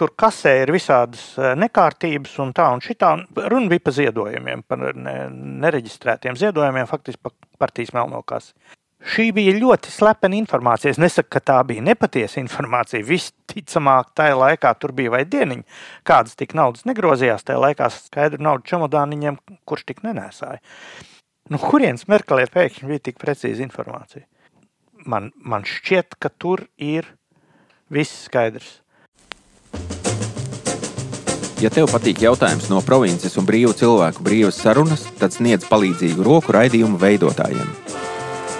tur 0.00 0.12
kasē 0.16 0.54
ir 0.62 0.72
visādas 0.72 1.26
eh, 1.36 1.52
nekārtības 1.60 2.38
un 2.44 2.54
tā 2.56 2.70
un 2.72 2.84
šitā. 2.84 3.14
Runa 3.52 3.72
bija 3.72 3.84
par 3.84 3.96
ziedojumiem, 4.00 4.64
par 4.68 4.90
nereģistrētiem 4.96 6.40
ziedojumiem, 6.40 6.88
faktiski 6.88 7.28
par 7.28 7.36
partijas 7.60 7.92
melnokās. 7.96 8.54
Šī 9.00 9.30
bija 9.32 9.54
ļoti 9.56 9.88
slepena 9.88 10.36
informācija. 10.36 10.92
Es 10.92 10.98
nesaku, 11.00 11.30
ka 11.32 11.40
tā 11.40 11.56
bija 11.64 11.80
nepatiesa 11.84 12.36
informācija. 12.42 13.00
Visticamāk, 13.06 14.10
tajā 14.18 14.34
laikā 14.36 14.74
tur 14.76 14.92
bija 14.96 15.14
vai 15.14 15.22
dieniņa, 15.24 15.64
kādas 16.04 16.36
tik 16.36 16.52
naudas 16.58 16.84
negrozījās. 16.88 17.46
Tajā 17.48 17.62
laikā 17.64 17.88
skaidru 17.94 18.44
naudu 18.44 18.68
čemodāniņiem, 18.68 19.40
kurš 19.64 19.86
tik 19.88 20.04
nenēsāja. 20.04 20.60
Nu, 21.50 21.58
kurienes 21.62 22.04
Merkelē 22.12 22.44
pēkšņi 22.52 22.90
bija 22.92 23.06
tik 23.08 23.16
precīza 23.22 23.64
informācija? 23.64 24.26
Man, 25.08 25.32
man 25.40 25.64
šķiet, 25.64 26.18
ka 26.20 26.28
tur 26.28 26.66
ir 26.76 27.08
viss 27.88 28.26
skaidrs. 28.28 28.82
Ja 31.60 31.68
tev 31.72 31.88
patīk 31.92 32.20
jautājums 32.24 32.68
no 32.72 32.78
provinces 32.84 33.34
un 33.40 33.48
brīvu 33.48 33.72
cilvēku 33.80 34.24
brīvas 34.24 34.60
sarunas, 34.60 35.08
tad 35.20 35.32
sniedz 35.36 35.66
palīdzīgu 35.68 36.24
roku 36.24 36.56
raidījumu 36.56 37.00
veidotājiem. 37.00 37.68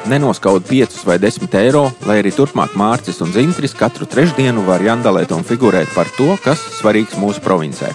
Nenoskaut 0.08 0.64
5 0.64 1.04
vai 1.04 1.18
10 1.18 1.54
eiro, 1.60 1.90
lai 2.08 2.20
arī 2.22 2.32
turpmāk 2.32 2.72
Mārcis 2.78 3.20
un 3.20 3.34
Zintris 3.34 3.76
katru 3.76 4.08
trešdienu 4.08 4.64
var 4.64 4.80
jandalēt 4.80 5.34
un 5.36 5.44
figurēt 5.44 5.92
par 5.92 6.08
to, 6.16 6.32
kas 6.40 6.62
svarīgs 6.78 7.18
mūsu 7.20 7.42
provincē. 7.44 7.92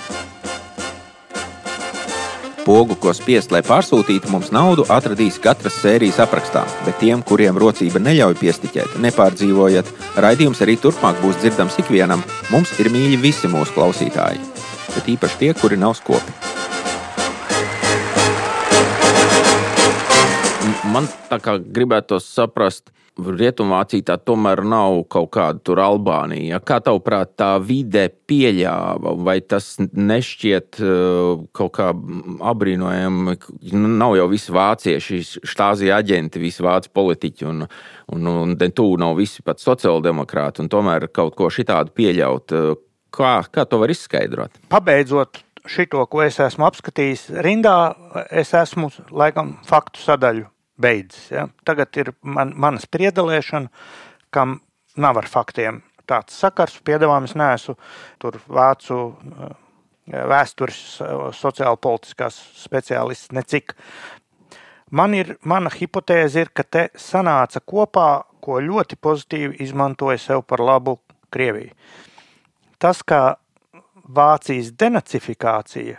Pogu, 2.66 2.96
ko 2.98 3.12
spiest, 3.14 3.52
lai 3.54 3.62
pārsūtītu 3.66 4.30
mums 4.34 4.50
naudu, 4.54 4.86
atradīs 4.90 5.38
katras 5.42 5.78
sērijas 5.82 6.18
aprakstā, 6.24 6.64
bet 6.86 6.98
tiem, 7.02 7.22
kuriem 7.22 7.58
rocība 7.62 8.02
neļauj 8.02 8.38
piestiķēt, 8.42 8.98
nepārdzīvojat, 9.06 9.92
raidījums 10.18 10.62
arī 10.66 10.78
turpmāk 10.82 11.22
būs 11.22 11.42
dzirdams 11.42 11.78
ikvienam. 11.86 12.26
Mums 12.50 12.74
ir 12.82 12.90
mīļi 12.94 13.22
visi 13.22 13.50
mūsu 13.54 13.78
klausītāji, 13.78 14.42
bet 14.96 15.14
īpaši 15.18 15.42
tie, 15.42 15.54
kuri 15.62 15.78
nav 15.78 15.98
skopi. 16.02 16.34
Man 20.96 21.10
tā 21.30 21.40
kā 21.44 21.58
gribētu 21.60 22.20
saprast, 22.24 22.92
Rietumvācija 23.16 24.04
tā 24.10 24.16
tomēr 24.20 24.60
nav 24.68 24.98
kaut 25.08 25.30
kāda 25.32 25.62
tur 25.64 25.80
Albānija. 25.80 26.58
Kā 26.68 26.82
tavuprāt, 26.84 27.32
tā 27.40 27.54
vide 27.64 28.10
pieļāva, 28.28 29.14
vai 29.24 29.38
tas 29.40 29.70
nešķiet 29.80 30.82
uh, 30.84 31.46
kaut 31.56 31.72
kā 31.78 31.94
apbrīnojami? 32.52 33.38
Nu, 33.72 33.94
nav 34.02 34.18
jau 34.20 34.26
visi 34.32 34.52
vācieši, 34.52 35.22
štāzija 35.48 36.02
aģenti, 36.04 36.42
visi 36.44 36.66
vācu 36.66 36.92
politiķi, 36.92 37.48
un, 37.48 37.64
un, 38.18 38.28
un 38.34 38.58
tu 38.76 38.90
nav 39.00 39.16
visi 39.16 39.46
pat 39.48 39.64
sociāldemokrāti, 39.64 40.66
un 40.66 40.72
tomēr 40.74 41.08
kaut 41.16 41.38
ko 41.40 41.48
šitādu 41.48 41.96
pieļaut. 41.96 42.52
Uh, 42.52 42.82
kā, 43.16 43.38
kā 43.48 43.64
to 43.64 43.80
var 43.80 43.96
izskaidrot? 43.96 44.60
Pabeidzot 44.68 45.40
šito, 45.72 46.04
ko 46.12 46.26
es 46.26 46.42
esmu 46.44 46.68
apskatījis 46.68 47.30
rindā, 47.48 47.78
es 48.28 48.52
esmu 48.60 48.92
laikam 49.16 49.56
faktu 49.72 50.04
sadaļu 50.04 50.50
beidzas. 50.82 51.28
Ja? 51.32 51.48
Tagad 51.68 51.98
ir 52.00 52.14
man, 52.22 52.54
mana 52.56 52.82
spriedelēšana, 52.82 53.72
kam 54.36 54.60
nav 54.96 55.22
ar 55.22 55.30
faktiem 55.30 55.82
tāds 56.08 56.38
sakars. 56.38 56.78
Piedāvājums 56.86 57.36
nesu 57.40 57.76
tur 58.22 58.38
vācu 58.48 59.00
eh, 59.12 59.56
vēstures, 60.06 60.82
sociāla 61.34 61.80
politiskās 61.82 62.38
speciālists 62.62 63.34
necik. 63.34 63.74
Man 64.94 65.16
ir, 65.18 65.34
mana 65.42 65.72
hipotēze 65.74 66.46
ir, 66.46 66.52
ka 66.54 66.64
te 66.64 66.84
sanāca 66.94 67.60
kopā, 67.66 68.26
ko 68.40 68.60
ļoti 68.62 69.00
pozitīvi 69.02 69.58
izmantoja 69.66 70.22
sev 70.22 70.46
par 70.46 70.62
labu 70.62 71.00
Krieviju. 71.34 71.74
Tas, 72.80 73.02
kā 73.02 73.36
Vācijas 74.06 74.70
denacifikācija, 74.78 75.98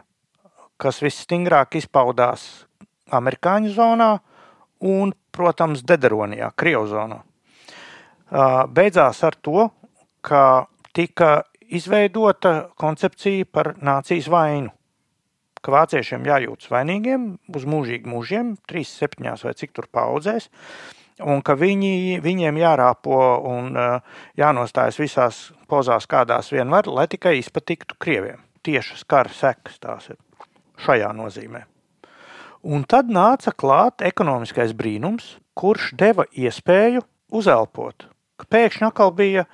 kas 0.78 1.00
visstingrāk 1.02 1.74
izpaudās 1.80 2.44
amerikāņu 3.10 3.72
zonā, 3.74 4.10
un, 4.80 5.12
protams, 5.32 5.84
Dederonijā, 5.86 6.50
Krievzonā. 6.56 7.20
Beidzās 8.74 9.22
ar 9.24 9.36
to, 9.38 9.68
ka 10.26 10.66
tika 10.96 11.44
izveidota 11.66 12.70
koncepcija 12.78 13.46
par 13.52 13.74
nācijas 13.82 14.28
vainu. 14.32 14.72
Ka 15.62 15.72
vāciešiem 15.74 16.26
jājūtas 16.26 16.70
vainīgiem 16.70 17.26
uz 17.54 17.64
mūžīgi 17.66 18.10
mūžiem, 18.10 18.54
3, 18.70 18.86
7 18.86 19.46
vai 19.46 19.54
cik 19.58 19.72
tur 19.74 19.88
paudzēs, 19.90 20.48
un 21.26 21.40
ka 21.42 21.56
viņi, 21.58 22.20
viņiem 22.22 22.60
jārāpo 22.60 23.20
un 23.50 23.72
jānostājas 24.38 25.00
visās 25.00 25.40
pozās, 25.70 26.06
kādās 26.06 26.52
vien 26.54 26.70
var, 26.70 26.86
lai 26.86 27.08
tikai 27.10 27.38
izpatiktu 27.40 27.98
krieviem. 27.98 28.44
Tiešas 28.66 29.06
kara 29.08 29.32
sekas 29.32 29.80
tās 29.82 30.10
ir 30.10 30.20
šajā 30.82 31.10
nozīmē. 31.16 31.64
Un 32.66 32.82
tad 32.88 33.10
nāca 33.12 33.52
klāt 33.54 34.02
ekonomiskais 34.02 34.72
brīnums, 34.74 35.36
kurš 35.54 35.92
deva 35.98 36.26
iespēju 36.34 37.04
uzelpot. 37.36 38.08
Pēkšņi 38.50 38.88
atkal 38.88 39.12
bija 39.16 39.46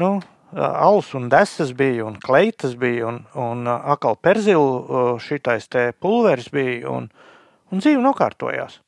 nu, 0.00 0.20
alus 0.54 1.10
un 1.18 1.26
desas 1.32 1.72
bija, 1.76 2.06
un 2.06 2.16
kleitas 2.22 2.76
bija, 2.78 3.10
un, 3.10 3.20
un 3.34 3.66
atkal 3.74 4.16
perzilu 4.22 5.18
šitais 5.22 5.66
te 5.68 5.90
pulveris 5.98 6.48
bija, 6.54 6.88
un, 6.94 7.10
un 7.74 7.82
dzīve 7.82 8.02
nokārtojās. 8.04 8.80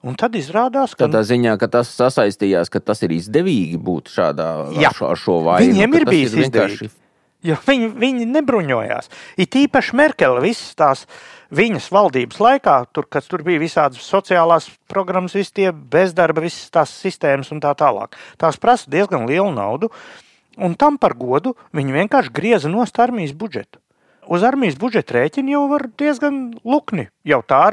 Un 0.00 0.16
tad 0.16 0.32
izrādās, 0.38 0.94
ka 0.96 1.04
tādā 1.06 1.20
ziņā, 1.28 1.58
ka 1.60 1.68
tas 1.68 1.90
sasaistījās, 1.92 2.70
ka 2.72 2.80
tas 2.80 3.02
ir 3.04 3.12
izdevīgi 3.18 3.76
būt 3.76 4.08
šādā 4.08 4.48
Jā. 4.72 4.88
ar 4.88 4.96
šo, 4.96 5.10
ar 5.12 5.20
šo 5.20 5.36
vainu. 5.44 5.74
Viņiem 5.74 5.96
ir 5.98 6.06
bijis 6.08 6.36
vienkārši- 6.38 6.88
izdevīgi. 6.88 6.96
Jo 7.40 7.56
viņi, 7.64 7.86
viņi 7.96 8.26
nebruņojās. 8.28 9.08
It 9.40 9.56
īpaši 9.56 9.94
Merkele 9.96 10.42
visas 10.44 10.74
tās 10.76 11.06
viņas 11.54 11.90
valdības 11.92 12.40
laikā, 12.40 12.76
tur, 12.94 13.06
kad 13.10 13.26
tur 13.26 13.44
bija 13.46 13.60
visādas 13.62 14.06
sociālās 14.06 14.68
programmas, 14.90 15.34
visi 15.36 15.54
tie 15.60 15.68
bezdarba, 15.72 16.44
visas 16.44 16.70
tās 16.72 16.94
sistēmas 17.02 17.52
un 17.54 17.62
tā 17.62 17.74
tālāk. 17.78 18.16
Tās 18.40 18.58
prasa 18.60 18.90
diezgan 18.90 19.26
lielu 19.28 19.50
naudu, 19.54 19.90
un 20.58 20.74
tam 20.78 20.98
par 20.98 21.16
godu 21.18 21.54
viņi 21.76 21.96
vienkārši 22.00 22.34
grieza 22.34 22.72
nost 22.72 22.98
armijas 23.02 23.36
budžetu. 23.36 23.80
Uz 24.30 24.44
armijas 24.46 24.76
budžeta 24.78 25.16
rēķina 25.16 25.56
jau 25.56 25.64
var 25.72 25.88
diezgan 25.98 26.36
lukni. 26.62 27.08
Jau 27.26 27.40
tā, 27.42 27.64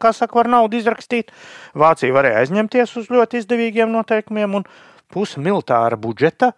kā 0.00 0.12
saka, 0.16 0.38
var 0.38 0.48
naudu 0.48 0.78
izrakstīt. 0.78 1.34
Vācija 1.76 2.14
varēja 2.16 2.44
aizņemties 2.44 2.94
uz 2.96 3.10
ļoti 3.12 3.42
izdevīgiem 3.42 3.92
noteikumiem, 3.92 4.60
un 4.60 4.64
puse 5.12 5.42
militāra 5.42 5.98
budžeta 6.00 6.54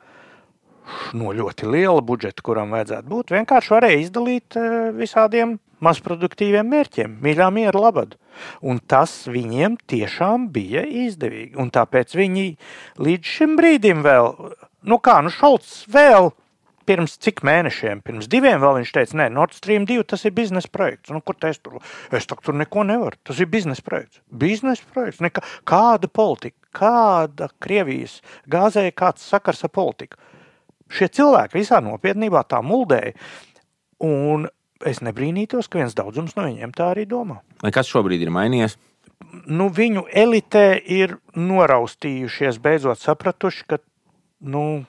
no 1.16 1.34
ļoti 1.36 1.68
liela 1.70 2.02
budžeta, 2.04 2.44
kuram 2.46 2.74
vajadzētu 2.76 3.10
būt, 3.10 3.34
vienkārši 3.36 3.74
varēja 3.74 4.00
izdalīt 4.04 4.58
eh, 4.58 4.90
visādiem 4.96 5.58
mazproduktīviem 5.84 6.68
mērķiem, 6.70 7.16
mīļā 7.24 7.48
miera 7.54 7.84
labad. 7.86 8.16
Un 8.60 8.80
tas 8.90 9.12
viņiem 9.30 9.78
tiešām 9.90 10.50
bija 10.54 10.84
izdevīgi. 10.84 11.56
Un 11.60 11.72
tāpēc 11.74 12.14
viņi 12.16 12.46
līdz 13.00 13.32
šim 13.38 13.56
brīdim 13.58 14.04
vēl, 14.06 14.34
nu 14.88 15.00
kā, 15.02 15.18
nu 15.24 15.32
Šalts 15.34 15.82
vēl 15.90 16.30
pirms 16.90 17.14
cik 17.22 17.44
mēnešiem, 17.46 18.00
pirms 18.02 18.26
diviem 18.30 18.58
vēl 18.62 18.80
viņš 18.80 18.92
teica, 18.96 19.18
nē, 19.20 19.28
Nord 19.34 19.54
Stream 19.54 19.84
2 19.86 20.02
tas 20.10 20.24
ir 20.26 20.34
biznesa 20.34 20.70
projekts. 20.72 21.12
Nu, 21.14 21.20
kur 21.22 21.36
te 21.38 21.52
es 21.52 21.60
tur? 21.62 21.78
Es 22.16 22.26
tak, 22.26 22.42
tur 22.42 22.56
neko 22.58 22.82
nevaru. 22.88 23.18
Tas 23.26 23.38
ir 23.42 23.50
biznesa 23.52 23.84
projekts. 23.86 24.22
Biznesa 24.42 24.86
projekts. 24.94 25.20
Nekā, 25.22 25.44
kāda 25.68 26.10
politika, 26.10 26.56
kāda 26.74 27.50
Krievijas 27.62 28.18
gāzēja, 28.50 28.96
kāds 28.96 29.28
sakars 29.28 29.62
ar 29.66 29.74
politiku. 29.76 30.18
Šie 30.90 31.08
cilvēki 31.08 31.60
visā 31.60 31.80
nopietnībā 31.84 32.42
tā 32.50 32.60
muldēja. 32.66 33.14
Un 34.04 34.48
es 34.86 35.02
nebrīnītos, 35.04 35.68
ka 35.68 35.82
viens 35.82 35.96
daudzums 35.96 36.36
no 36.36 36.46
viņiem 36.48 36.72
tā 36.76 36.92
arī 36.94 37.06
domā. 37.08 37.40
Vai 37.62 37.72
kas 37.74 37.90
šobrīd 37.90 38.22
ir 38.24 38.32
mainījies? 38.34 38.78
Nu, 39.46 39.68
viņu 39.70 40.06
elitē 40.16 40.80
ir 40.80 41.18
noraustījušies, 41.36 42.58
beidzot 42.62 42.98
sapratuši, 43.02 43.66
ka 43.68 43.78
nu, 44.40 44.86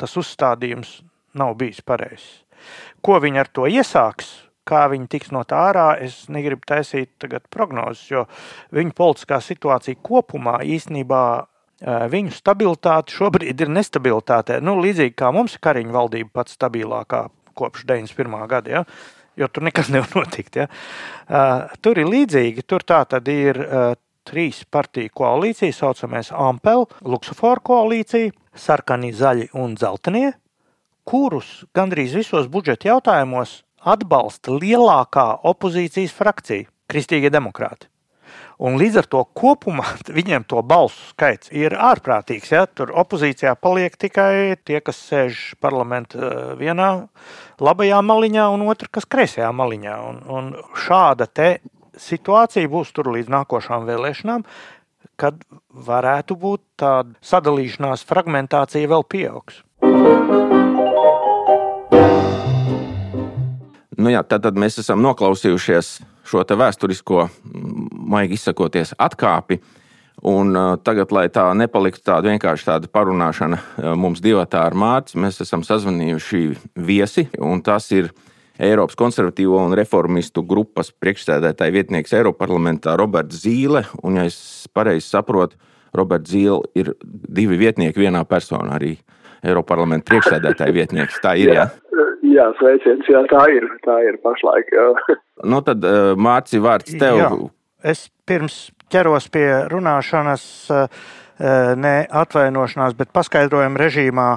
tas 0.00 0.16
uzstādījums 0.18 1.02
nav 1.38 1.54
bijis 1.60 1.84
pareizs. 1.84 2.40
Ko 3.04 3.20
viņi 3.20 3.42
ar 3.42 3.50
to 3.52 3.68
iesāks, 3.68 4.32
kā 4.64 4.86
viņi 4.90 5.10
tiks 5.12 5.32
no 5.34 5.44
tā 5.46 5.60
ārā, 5.68 5.88
es 6.00 6.24
negribu 6.32 6.64
taisīt 6.66 7.26
prognozes, 7.52 8.06
jo 8.10 8.24
viņu 8.74 8.96
politiskā 8.96 9.40
situācija 9.44 10.00
kopumā 10.02 10.62
īstenībā 10.64 11.24
viņu 11.82 12.32
stabilitāte 12.34 13.14
šobrīd 13.14 13.60
ir 13.60 13.72
nestabilitātē. 13.72 14.60
Nu, 14.62 14.76
līdzīgi 14.82 15.16
kā 15.18 15.32
mums 15.34 15.56
ir 15.56 15.64
kariņu 15.64 15.94
valdība 15.94 16.30
pats 16.40 16.56
stabilākā 16.58 17.26
kopš 17.54 17.84
91. 17.88 18.46
gada. 18.48 18.70
Ja? 18.70 18.84
Jo 19.36 19.48
tur 19.48 19.66
nekas 19.66 19.90
nevar 19.94 20.10
notikt. 20.14 20.56
Ja? 20.62 20.68
Uh, 21.26 21.66
tur 21.82 21.98
ir 21.98 22.10
līdzīgi. 22.10 22.66
Tur 22.66 22.86
tā 22.86 23.02
tad 23.10 23.28
ir 23.28 23.58
uh, 23.60 23.94
trīs 24.24 24.62
partiju 24.70 25.12
koalīcija, 25.14 25.74
saucamais 25.74 26.32
Ampel, 26.32 26.86
Luxofor 27.04 27.60
koalīcija, 27.64 28.32
sarkani, 28.56 29.12
zaļi 29.12 29.50
un 29.58 29.74
dzeltenie, 29.78 30.32
kurus 31.04 31.64
gandrīz 31.76 32.14
visos 32.16 32.48
budžeta 32.48 32.94
jautājumos 32.94 33.62
atbalsta 33.84 34.54
lielākā 34.56 35.26
opozīcijas 35.44 36.14
frakcija- 36.16 36.70
Kristīgie 36.90 37.30
demokrāti. 37.30 37.93
Un 38.62 38.76
līdz 38.78 39.00
ar 39.02 39.06
to 39.10 39.22
kopumā 39.34 39.86
viņiem 40.06 40.44
to 40.46 40.62
balsu 40.62 41.10
skaits 41.10 41.50
ir 41.50 41.74
ārprātīgs. 41.74 42.52
Ja? 42.54 42.64
Tur 42.70 42.92
opozīcijā 42.94 43.56
paliek 43.58 43.96
tikai 43.98 44.54
tie, 44.62 44.78
kas 44.84 45.00
sēž 45.08 45.42
parlamentā 45.62 46.54
vienā 46.60 47.08
labajā 47.58 47.98
maliņā, 48.06 48.46
un 48.54 48.66
otra, 48.70 48.90
kas 48.94 49.08
kreisajā 49.10 49.50
maliņā. 49.50 49.96
Un, 50.06 50.22
un 50.30 50.54
šāda 50.78 51.26
situācija 51.98 52.70
būs 52.70 52.94
tur 52.94 53.10
līdz 53.14 53.32
nākošām 53.34 53.90
vēlēšanām, 53.90 54.46
kad 55.18 55.42
varētu 55.74 56.38
būt 56.38 56.62
tāda 56.78 57.14
sadalīšanās, 57.22 58.06
fragmentācija 58.06 58.90
vēl 58.90 59.06
pieaugs. 59.06 59.62
Nu 63.94 64.10
jā, 64.10 64.24
tad, 64.26 64.42
tad 64.46 64.58
mēs 64.58 64.80
esam 64.82 65.02
noklausījušies 65.04 66.13
šo 66.24 66.44
vēsturisko, 66.44 67.28
mm, 67.28 67.88
maigi 68.10 68.38
izsakoties, 68.38 68.94
atkāpi. 68.98 69.60
Un, 70.24 70.54
uh, 70.56 70.76
tagad, 70.80 71.10
lai 71.12 71.26
tā 71.28 71.48
nepaliktu 71.58 72.04
tāda 72.06 72.30
vienkārši 72.30 72.68
tāda 72.68 72.88
parunāšana 72.88 73.58
uh, 73.58 73.88
mums 73.98 74.22
divatā 74.24 74.62
ar 74.64 74.76
Mārciņu, 74.78 75.20
mēs 75.24 75.42
esam 75.44 75.64
sazvanījuši 75.66 76.44
viesi. 76.76 77.26
un 77.42 77.60
Tas 77.66 77.90
ir 77.92 78.12
Eiropas 78.58 78.94
konservatīvo 78.94 79.58
un 79.58 79.74
reformistu 79.74 80.44
grupas 80.46 80.92
priekšsēdētāja 81.02 81.74
vietnieks 81.74 82.14
Eiroparlamentā 82.14 82.94
Roberts 82.96 83.42
Zīle. 83.42 83.82
Un, 84.06 84.20
ja 84.20 84.28
es 84.30 84.68
pareizi 84.72 85.08
saprotu, 85.08 85.58
Roberts 85.94 86.30
Zīle 86.30 86.62
ir 86.78 86.92
divi 87.02 87.58
vietnieki 87.58 88.06
vienā 88.06 88.22
personā, 88.30 88.78
arī 88.78 88.94
Eiroparlamenta 89.44 90.12
priekšsēdētāja 90.12 90.76
vietnieks. 90.78 91.18
Tā 91.22 91.34
ir. 91.36 91.52
Jā. 91.58 91.66
Jā, 92.34 92.48
sveiciens, 92.58 93.06
jā, 93.10 93.20
tā 93.30 93.44
ir. 93.54 93.66
Tā 93.86 94.00
ir 94.08 94.20
pašlaik. 94.24 94.72
Nu, 95.50 95.58
tad, 95.66 95.82
uh, 95.82 96.14
Mārci, 96.16 96.60
vārds 96.62 96.94
tev. 96.94 97.18
Jā. 97.18 97.28
Es 97.84 98.06
pirms 98.24 98.70
ķeros 98.88 99.26
pie 99.34 99.46
runāšanas, 99.68 100.44
eh, 100.70 100.86
ne 101.76 101.94
atvainošanās, 102.22 102.94
bet 102.96 103.12
paskaidrojumu 103.12 103.80
režīmā 103.80 104.28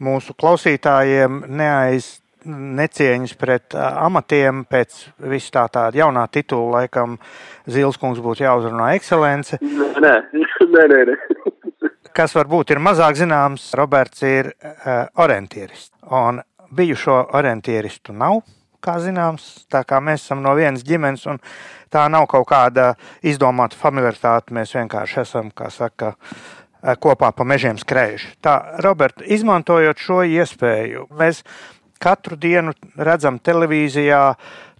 mūsu 0.00 0.36
klausītājiem 0.38 1.42
neaiz 1.50 2.20
necieņas 2.44 3.34
pret 3.40 3.74
eh, 3.74 3.84
amatiem 4.06 4.64
pēc 4.70 4.96
vis 5.32 5.50
tā 5.52 5.66
tāda 5.72 6.04
jaunā 6.04 6.26
titula, 6.32 6.80
laikam 6.80 7.18
Zilskungs 7.66 8.22
būtu 8.24 8.46
jāuzrunā 8.46 8.94
ekscelence. 8.98 9.58
Nē, 9.60 9.90
nē, 10.04 10.86
nē. 10.88 11.04
nē. 11.10 11.18
Kas 12.14 12.36
varbūt 12.36 12.70
ir 12.70 12.78
mazāk 12.78 13.16
zināms, 13.18 13.72
Roberts 13.74 14.22
ir 14.22 14.52
uh, 14.54 15.08
orientierists. 15.18 15.90
Un 16.14 16.38
bijušo 16.76 17.20
orientieristu 17.38 18.14
nav, 18.16 18.42
kā 18.84 18.98
zināms, 19.00 19.64
tā 19.72 19.84
kā 19.88 20.00
mēs 20.04 20.26
esam 20.26 20.42
no 20.44 20.52
vienas 20.58 20.84
ģimenes, 20.86 21.24
un 21.30 21.40
tā 21.92 22.04
nav 22.12 22.26
kaut 22.30 22.48
kāda 22.50 22.92
izdomāta 23.24 23.78
familiaritāte. 23.80 24.54
Mēs 24.56 24.74
vienkārši 24.76 25.22
esam, 25.24 25.50
kā 25.56 25.70
saka, 25.72 26.14
kopā 27.00 27.30
pa 27.32 27.46
mežiem 27.48 27.80
skrējuši. 27.80 28.34
Tā, 28.44 28.58
Robert, 28.84 29.24
izmantojot 29.24 30.00
šo 30.00 30.20
iespēju, 30.28 31.08
mēs 31.16 31.42
katru 32.02 32.36
dienu 32.36 32.74
redzam 33.00 33.38
televīzijā 33.40 34.20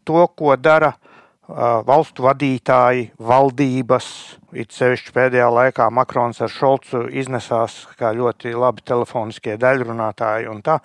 to, 0.05 0.27
ko 0.37 0.57
dara 0.61 0.93
uh, 0.93 1.81
valstu 1.87 2.27
vadītāji, 2.27 3.11
valdības. 3.19 4.09
It 4.55 4.75
sevišķi 4.77 5.15
pēdējā 5.17 5.49
laikā 5.51 5.89
Makrons 5.91 6.43
ar 6.45 6.53
Šolcu 6.53 7.07
iznesās 7.11 7.85
kā 7.99 8.13
ļoti 8.15 8.53
labi 8.55 8.85
telefoniskie 8.87 9.57
daļrunātāji 9.59 10.51
un 10.53 10.61
tā 10.63 10.79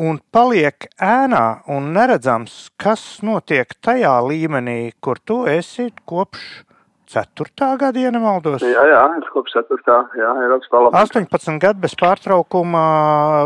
un 0.00 0.20
paliek 0.34 0.88
ēnā 1.02 1.44
un 1.70 1.92
neredzams, 1.94 2.70
kas 2.80 3.22
notiek 3.26 3.74
tajā 3.84 4.14
līmenī, 4.26 4.94
kur 5.00 5.20
tu 5.24 5.44
esi 5.50 5.90
kopš 6.08 6.64
4. 7.14 7.76
gada, 7.78 8.00
ja 8.00 8.10
nemaldos. 8.10 8.64
Jā, 8.64 8.82
jā, 8.90 9.02
es 9.20 9.28
kopš 9.30 9.54
4. 9.60 9.98
Jā, 10.18 10.30
Eiropas 10.42 10.70
parlamentā. 10.72 11.20
18 11.20 11.60
gadu 11.62 11.84
bez 11.84 11.94
pārtraukuma 12.00 12.84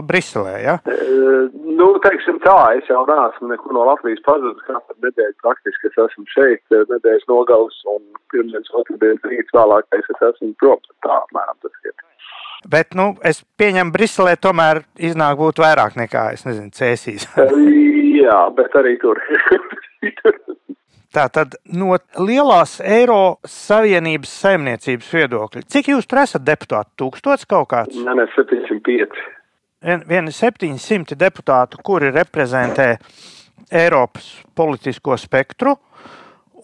Briselē. 0.08 0.54
Ja? 0.64 0.76
E, 0.88 0.96
nu, 1.52 1.90
teiksim 2.04 2.40
tā, 2.44 2.56
es 2.78 2.88
jau 2.88 3.04
neesmu 3.10 3.50
nekur 3.52 3.76
no 3.76 3.84
Latvijas 3.90 4.24
pazudis. 4.26 4.64
Katru 4.68 4.96
nedēļu 5.04 5.36
praktiski 5.44 5.90
es 5.90 6.00
esmu 6.06 6.24
šeit, 6.32 6.64
nedēļas 6.72 7.28
nogals 7.28 7.82
un 7.92 8.04
pirmdienas 8.32 8.72
otrdienas 8.80 9.28
rīts 9.28 9.56
vēlākais 9.56 10.12
es 10.14 10.28
esmu 10.32 10.54
prom. 10.62 10.80
Tā 11.04 11.20
apmēram 11.24 11.60
tas 11.64 11.82
ir. 11.84 12.07
Bet, 12.66 12.94
nu, 12.98 13.12
es 13.22 13.44
pieņemu, 13.60 13.92
Briselē 13.94 14.34
tomēr 14.42 14.82
iznāk 14.98 15.38
būt 15.38 15.60
vairāk 15.62 15.94
nekā, 15.98 16.32
es 16.34 16.42
nezinu, 16.48 16.72
cēsīs. 16.74 17.28
Jā, 18.18 18.40
bet 18.56 18.74
arī 18.78 18.96
tur. 18.98 19.20
Tātad 21.14 21.54
no 21.72 21.94
lielās 22.20 22.80
Eiro 22.84 23.38
Savienības 23.48 24.32
saimniecības 24.42 25.14
viedokļa, 25.14 25.62
cik 25.70 25.88
jūs 25.94 26.10
tur 26.10 26.20
esat 26.24 26.44
deputāti? 26.44 26.92
Tūkstots 27.00 27.48
kaut 27.48 27.70
kāds? 27.70 27.96
Nē, 28.04 28.16
nē, 28.18 28.26
705. 28.34 29.22
Viena 30.10 30.34
700 30.34 31.16
deputātu, 31.16 31.78
kuri 31.86 32.10
reprezentē 32.12 32.90
Eiropas 33.70 34.28
politisko 34.58 35.16
spektru, 35.16 35.76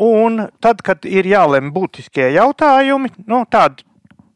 un 0.02 0.42
tad, 0.60 0.82
kad 0.84 1.06
ir 1.06 1.28
jālem 1.30 1.70
būtiskie 1.72 2.32
jautājumi, 2.34 3.14
nu, 3.30 3.44
tādi 3.48 3.86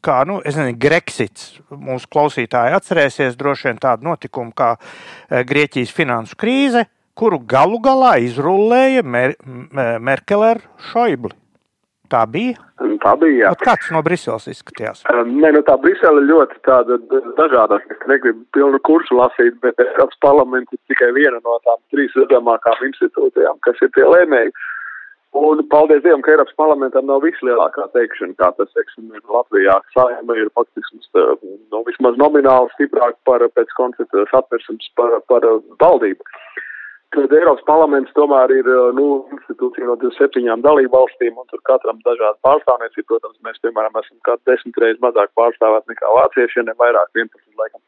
kā 0.05 0.21
nu, 0.29 0.39
nezinu, 0.45 0.75
Grexits. 0.79 1.59
Mūsu 1.71 2.09
klausītāji 2.13 2.77
atcerēsies 2.77 3.37
droši 3.39 3.69
vien 3.69 3.81
tādu 3.81 4.09
notikumu 4.09 4.55
kā 4.55 4.75
eh, 4.77 5.43
Grieķijas 5.47 5.93
finansu 5.95 6.39
krīze, 6.39 6.85
kuru 7.19 7.41
galu 7.43 7.81
galā 7.83 8.15
izrullēja 8.23 9.03
Mer 9.03 9.35
Merkele 9.99 10.55
ar 10.55 10.65
Šoibli. 10.91 11.35
Tā 12.09 12.23
bija. 12.25 12.57
Tā 13.03 13.11
bija. 13.21 13.37
Jā. 13.43 13.49
Kāds 13.61 13.91
no 13.93 14.01
Briseles 14.05 14.47
izskatījās? 14.49 15.03
Nē, 15.29 15.51
nu 15.53 15.61
tā 15.67 15.75
Brisele 15.81 16.23
ļoti 16.25 16.57
tāda 16.65 16.97
dažāda. 17.37 17.77
Es 17.93 18.07
negribu 18.09 18.41
pilnu 18.55 18.79
kursu 18.87 19.19
lasīt, 19.19 19.59
bet 19.61 19.77
Eiropas 19.83 20.17
parlaments 20.25 20.73
ir 20.73 20.81
tikai 20.89 21.11
viena 21.17 21.37
no 21.43 21.59
tām 21.67 21.77
trīs 21.93 22.15
redzamākām 22.17 22.81
institūcijām, 22.89 23.61
kas 23.67 23.85
ir 23.85 23.93
tie 23.97 24.07
lēmēji. 24.09 24.55
Un 25.37 25.61
paldies 25.69 26.01
Dievam, 26.01 26.23
ka 26.25 26.31
Eiropas 26.33 26.55
parlamentam 26.57 27.05
nav 27.05 27.21
vislielākā 27.21 27.85
teikšana, 27.93 28.33
kā 28.39 28.49
tas, 28.57 28.69
teiksim, 28.73 29.11
ir 29.13 29.21
Latvijā. 29.29 29.75
Saima 29.93 30.37
ir 30.41 30.49
faktiski 30.57 30.97
nu, 31.69 31.83
vismaz 31.85 32.17
nomināli 32.17 32.73
stiprāk 32.73 33.19
par 33.29 33.45
pēc 33.53 33.75
koncepcijas 33.77 34.33
atversums 34.41 34.89
par, 34.97 35.19
par 35.29 35.45
valdību. 35.83 36.25
Tad 37.13 37.31
Eiropas 37.33 37.65
parlaments 37.69 38.13
tomēr 38.17 38.55
ir 38.57 38.67
nu, 38.97 39.05
institūcija 39.37 39.85
no 39.85 39.99
27 40.01 40.65
dalību 40.65 40.97
valstīm, 40.97 41.37
un 41.37 41.45
tur 41.53 41.61
katram 41.69 42.01
dažāda 42.05 42.37
pārstāvniecība. 42.45 43.07
Protams, 43.13 43.37
mēs, 43.45 43.61
piemēram, 43.61 44.01
esam 44.01 44.17
kādu 44.25 44.41
desmit 44.49 44.81
reizes 44.81 45.01
mazāk 45.05 45.33
pārstāvēt 45.37 45.89
nekā 45.93 46.13
vācieši, 46.17 46.61
ja 46.61 46.67
ne 46.69 46.77
vairāk, 46.81 47.13
11 47.13 47.61
laikam. 47.61 47.81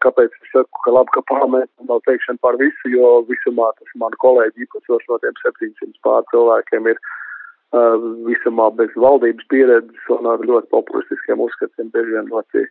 Kāpēc 0.00 0.30
es 0.30 0.52
saku, 0.54 0.82
ka 0.84 0.92
labi, 0.94 1.12
ka 1.16 1.22
parlamentam 1.28 1.88
nav 1.90 2.02
teikšana 2.06 2.38
par 2.44 2.56
visu, 2.60 2.92
jo 2.92 3.08
visumā 3.28 3.72
tas 3.78 3.90
man 4.00 4.14
kolēģi 4.22 4.66
īpašos 4.66 5.08
no 5.10 5.18
tiem 5.24 5.34
700 5.42 5.98
pār 6.06 6.22
cilvēkiem 6.30 6.86
ir 6.92 7.00
uh, 7.00 7.96
visumā 8.28 8.70
bez 8.78 8.94
valdības 8.94 9.48
pieredzes 9.52 10.12
un 10.16 10.30
ar 10.30 10.44
ļoti 10.46 10.70
populistiskiem 10.72 11.42
uzskatiem, 11.46 11.90
bieži 11.94 12.16
vien 12.16 12.30
ļoti 12.30 12.64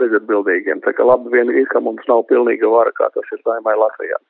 bezatbildīgiem. 0.00 0.82
Tā 0.84 0.92
kā 0.96 1.06
labi 1.06 1.32
vien 1.32 1.52
ir, 1.54 1.68
ka 1.70 1.80
mums 1.80 2.04
nav 2.10 2.26
pilnīga 2.30 2.68
vara, 2.72 2.92
kā 2.98 3.08
tas 3.14 3.30
ir 3.32 3.40
saimai 3.46 3.78
Latvijā. 3.80 4.20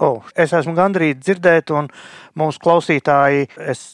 Oh, 0.00 0.24
es 0.40 0.54
esmu 0.56 0.72
gandrīz 0.78 1.18
dzirdēt, 1.20 1.70
un 1.76 1.90
mūsu 2.40 2.62
klausītāji, 2.64 3.50
es 3.60 3.84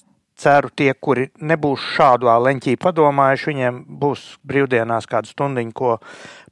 ceru, 0.41 0.71
tie, 0.77 0.91
kuri 0.95 1.29
nebūs 1.41 1.85
šādā 1.97 2.37
leņķī 2.47 2.77
padomājuši, 2.81 3.49
viņiem 3.51 3.83
būs 4.01 4.25
brīvdienās 4.49 5.09
kāda 5.11 5.31
stundiņa, 5.31 5.75
ko 5.77 5.97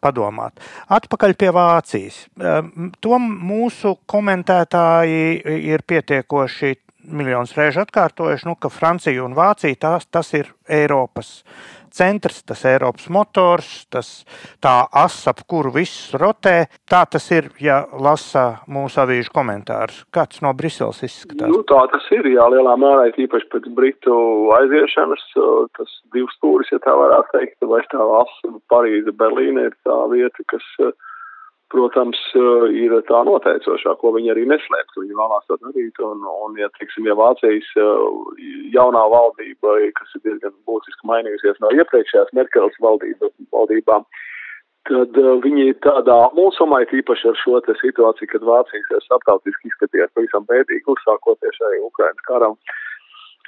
padomāt. 0.04 0.60
Atpakaļ 0.94 1.36
pie 1.38 1.52
Vācijas. 1.54 2.20
Ehm, 2.38 2.92
to 3.04 3.18
mūsu 3.22 3.96
komentētāji 4.10 5.40
ir 5.72 5.86
pietiekoši 5.88 6.74
miljonus 7.08 7.54
reižu 7.56 7.82
atkārtojuši, 7.84 8.48
nu, 8.50 8.56
ka 8.60 8.70
Francija 8.72 9.24
un 9.24 9.36
Vācija 9.36 9.80
tās, 9.80 10.06
tas 10.10 10.32
ir 10.36 10.50
Eiropas 10.68 11.38
centrs, 11.98 12.42
tas 12.46 12.64
Eiropas 12.68 13.08
motors, 13.12 13.72
tas 13.92 14.10
tā 14.64 14.74
asa, 14.86 15.32
ap 15.32 15.42
kuru 15.50 15.72
viss 15.74 16.12
rotē. 16.18 16.68
Tā 16.88 17.02
tas 17.10 17.26
ir, 17.34 17.50
ja 17.62 17.82
lasa 17.92 18.62
mūsu 18.70 19.02
avīžu 19.04 19.34
komentārus. 19.34 20.04
Kāds 20.14 20.42
no 20.44 20.52
Briseles 20.56 21.02
izskatās? 21.06 21.50
Nu, 21.50 21.62
tā 21.68 21.80
tas 21.92 22.06
ir, 22.14 22.30
jā, 22.32 22.46
lielā 22.54 22.76
mērā, 22.80 23.08
īpaši 23.26 23.50
pēc 23.52 23.68
Britu 23.76 24.14
aiziešanas, 24.58 25.26
tas 25.78 25.98
divs 26.14 26.38
stūris, 26.38 26.72
ja 26.74 26.80
tā 26.84 26.94
varētu 26.98 27.34
teikt, 27.36 27.58
vai 27.68 27.82
tā 27.92 28.08
asa, 28.22 28.54
Parīze, 28.72 29.14
Berlīne 29.18 29.68
ir 29.68 29.76
tā 29.86 29.98
vieta, 30.12 30.44
kas 30.52 30.66
protams, 31.72 32.18
eh, 32.34 32.64
ir 32.84 32.94
tā 33.08 33.20
noteicošā, 33.28 33.94
ko 34.00 34.12
viņi 34.16 34.32
arī 34.32 34.46
neslēpj, 34.48 34.88
ka 34.94 35.02
viņi 35.02 35.18
vēlās 35.20 35.46
to 35.48 35.58
darīt. 35.64 36.00
Un, 36.04 36.24
un 36.46 36.56
ja, 36.60 36.70
teiksim, 36.78 37.06
ja 37.10 37.16
Vācijas 37.18 37.68
eh, 37.76 38.08
jaunā 38.76 39.04
valdība, 39.12 39.76
kas 39.98 40.16
ir 40.16 40.24
diezgan 40.26 40.56
būtiski 40.68 41.12
mainījusies 41.12 41.60
no 41.64 41.72
iepriekšējās 41.76 42.34
Merkeles 42.38 42.80
valdība, 42.84 43.30
valdībām, 43.54 44.08
tad 44.88 45.16
uh, 45.20 45.34
viņi 45.44 45.74
tādā 45.84 46.16
mūsumā, 46.32 46.78
īpaši 46.96 47.26
ar 47.28 47.36
šo 47.36 47.58
situāciju, 47.60 48.28
kad 48.32 48.46
Vācijas 48.48 48.92
ir 48.94 49.02
starptautiski 49.04 49.68
izskatījās 49.68 50.14
pavisam 50.16 50.46
bēdīgi, 50.48 50.86
uzsākoties 50.88 51.60
arī 51.68 51.82
Ukrainas 51.84 52.24
karam. 52.24 52.54
Uh, 52.56 52.87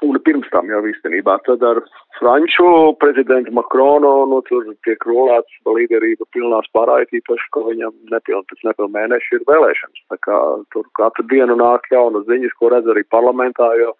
un 0.05 0.19
pirms 0.25 0.49
tam 0.53 0.69
jau 0.71 0.81
īstenībā. 0.89 1.37
Tad 1.47 1.65
ar 1.67 1.81
Franču 2.19 2.67
prezidentu 3.03 3.53
Makronu, 3.57 4.13
nu, 4.31 4.41
tur 4.49 4.67
tiek 4.87 5.05
rolēts 5.09 5.59
līderība 5.67 6.27
pilnā 6.35 6.63
spārā, 6.69 7.01
īpaši, 7.07 7.49
ka 7.55 7.65
viņam 7.69 7.93
nepiln, 8.13 8.47
pēc 8.51 8.65
nepiln 8.69 8.95
mēneša 8.97 9.39
ir 9.39 9.47
vēlēšanas. 9.51 10.05
Tā 10.13 10.21
kā 10.27 10.39
tur 10.75 10.89
katru 10.99 11.27
dienu 11.33 11.59
nāk 11.61 11.89
jaunas 11.93 12.27
ziņas, 12.31 12.57
ko 12.59 12.73
redz 12.73 12.89
arī 12.93 13.05
parlamentā, 13.13 13.69
jo, 13.81 13.93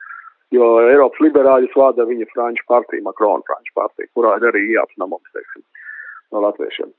jo 0.57 0.73
Eiropas 0.87 1.25
liberāļus 1.27 1.77
vada 1.77 2.09
viņa 2.09 2.31
Franču 2.33 2.67
partija, 2.71 3.05
Makrona 3.05 3.45
Franču 3.49 3.77
partija, 3.77 4.11
kurā 4.17 4.39
ir 4.41 4.51
arī 4.53 4.67
jāapsnamums, 4.73 5.29
teiksim, 5.37 5.65
no 6.33 6.47
latviešiem. 6.49 6.93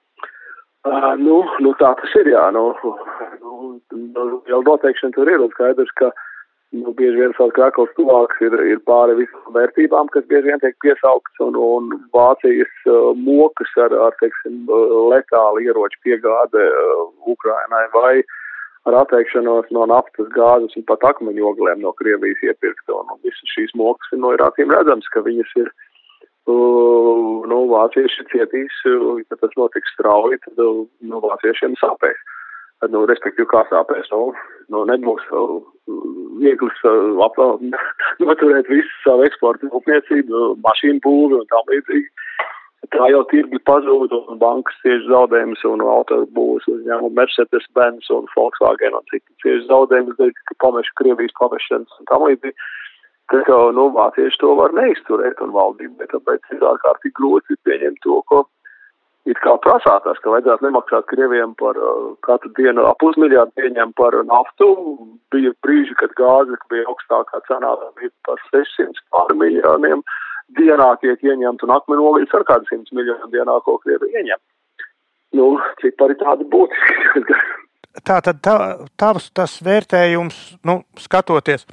Uh, 0.81 1.13
nu, 1.21 1.43
nu, 1.61 1.75
tā 1.77 1.91
tas 1.99 2.13
ir, 2.17 2.31
jā, 2.33 2.41
nu, 2.55 2.71
nu, 2.81 4.27
jau 4.49 4.61
noteikšana 4.65 5.13
tur 5.13 5.29
ir 5.29 5.43
un 5.45 5.51
skaidrs, 5.53 5.91
ka 5.99 6.07
uh, 6.09 6.23
nu, 6.71 6.93
bieži 6.95 7.19
vien 7.19 7.33
savs 7.35 7.53
krakls 7.55 7.91
tuvāks 7.97 8.39
ir, 8.45 8.55
ir 8.73 8.79
pāri 8.87 9.17
visām 9.19 9.55
vērtībām, 9.55 10.09
kas 10.13 10.27
bieži 10.31 10.51
vien 10.51 10.61
tiek 10.63 10.77
piesaukts, 10.83 11.41
un, 11.43 11.57
un 11.59 11.91
Vācijas 12.15 12.71
uh, 12.87 13.11
mokas 13.27 13.73
ar, 13.85 13.95
ar 14.07 14.15
teiksim, 14.21 14.63
uh, 14.71 14.95
letālu 15.11 15.65
ieroču 15.67 15.99
piegāde 16.07 16.63
uh, 16.69 17.03
Ukrainai 17.35 17.83
vai 17.95 18.13
ar 18.89 19.01
atteikšanos 19.03 19.69
no 19.75 19.85
naftas 19.91 20.31
gāzes 20.33 20.73
un 20.79 20.87
pat 20.87 21.03
akmeņogliem 21.11 21.83
no 21.83 21.93
Krievijas 21.99 22.41
iepirkt, 22.47 22.87
un, 22.89 23.11
un 23.13 23.23
visas 23.27 23.55
šīs 23.55 23.75
mokas 23.77 24.15
no 24.17 24.33
ir 24.33 24.43
acīm 24.47 24.71
redzams, 24.73 25.11
ka 25.13 25.25
viņas 25.27 25.55
ir, 25.65 25.71
uh, 26.49 27.41
nu, 27.51 27.65
vācieši 27.75 28.29
cietīs, 28.31 28.83
uh, 28.87 29.17
ja 29.19 29.41
tas 29.43 29.59
notiks 29.59 29.91
strauji, 29.97 30.39
tad, 30.47 30.63
uh, 30.63 30.85
nu, 31.03 31.19
vāciešiem 31.27 31.75
sāpēs. 31.83 32.15
Uh, 32.15 32.37
nu, 32.89 33.03
respektīvi, 33.09 33.49
kā 33.51 33.61
sāpēs. 33.69 34.09
Nu, 34.13 34.31
nu, 34.73 34.83
nebūs 34.89 35.27
uh, 35.35 35.59
viegli 36.41 36.69
uh, 36.89 37.75
noturēt 38.23 38.71
visu 38.71 38.95
savu 39.03 39.27
eksporta 39.27 39.69
rūpniecību, 39.69 40.43
mašīnu 40.65 41.03
būvi 41.05 41.41
un 41.41 41.47
tā 41.51 41.61
līdzīgi. 41.69 42.09
Tā 42.91 43.07
jau 43.13 43.21
tirgi 43.29 43.59
pazūd 43.69 44.11
un 44.17 44.39
bankas 44.41 44.75
cieši 44.81 45.05
zaudējumus 45.07 45.61
un 45.69 45.83
autobūvas 45.85 46.65
uzņēmumu 46.67 47.13
Mercedes, 47.15 47.67
Benz 47.77 48.09
un 48.11 48.25
Volkswagen 48.33 48.97
un 48.97 49.05
citi 49.11 49.29
cieši 49.43 49.67
zaudējumus, 49.69 50.17
ka 50.49 50.57
pameša 50.65 50.95
Krievijas 50.99 51.37
pamešanas 51.37 52.01
un 52.01 52.09
tam 52.09 52.25
līdzīgi. 52.25 52.57
Tā 53.31 53.43
kā, 53.47 53.59
nu, 53.77 53.85
vācieši 53.95 54.41
to 54.41 54.55
var 54.59 54.73
neizturēt 54.75 55.39
un 55.45 55.53
valdība, 55.55 56.01
bet 56.01 56.11
tāpēc 56.11 56.49
ir 56.57 56.65
ārkārtīgi 56.67 57.15
grūti 57.15 57.55
pieņemt 57.63 58.01
to, 58.03 58.17
ko 58.27 58.41
it 59.31 59.39
kā 59.43 59.53
prasātās, 59.63 60.19
ka 60.23 60.33
vajadzētu 60.33 60.67
nemaksāt 60.67 61.07
Krieviem 61.11 61.53
par 61.59 61.77
uh, 61.79 62.11
katru 62.25 62.51
dienu 62.57 62.85
ap 62.89 62.99
pusmiljārdu 63.03 63.55
pieņem 63.59 63.93
par 63.99 64.17
naftu. 64.27 64.67
Bija 65.33 65.53
brīži, 65.65 65.95
kad 65.99 66.13
gāze 66.19 66.59
bija 66.71 66.87
augstākā 66.91 67.41
cenā, 67.47 67.73
bija 67.99 68.11
par 68.27 68.41
600 68.51 69.03
pār 69.13 69.35
miljoniem 69.39 70.03
dienā 70.57 70.89
tiek 71.03 71.21
ieņemt 71.23 71.63
un 71.65 71.75
akmenolīts 71.77 72.35
ar 72.35 72.45
kādu 72.47 72.67
100 72.71 72.95
miljonu 72.97 73.31
dienā, 73.33 73.57
ko 73.65 73.77
Krievi 73.83 74.11
ieņem. 74.19 74.41
Nu, 75.39 75.53
cipari 75.79 76.17
tādi 76.19 76.47
būtiski. 76.51 77.23
tā 78.07 78.19
tad 78.23 78.41
tā, 78.43 78.57
tavs 78.99 79.29
tas 79.35 79.59
vērtējums, 79.63 80.41
nu, 80.67 80.81
skatoties 80.99 81.67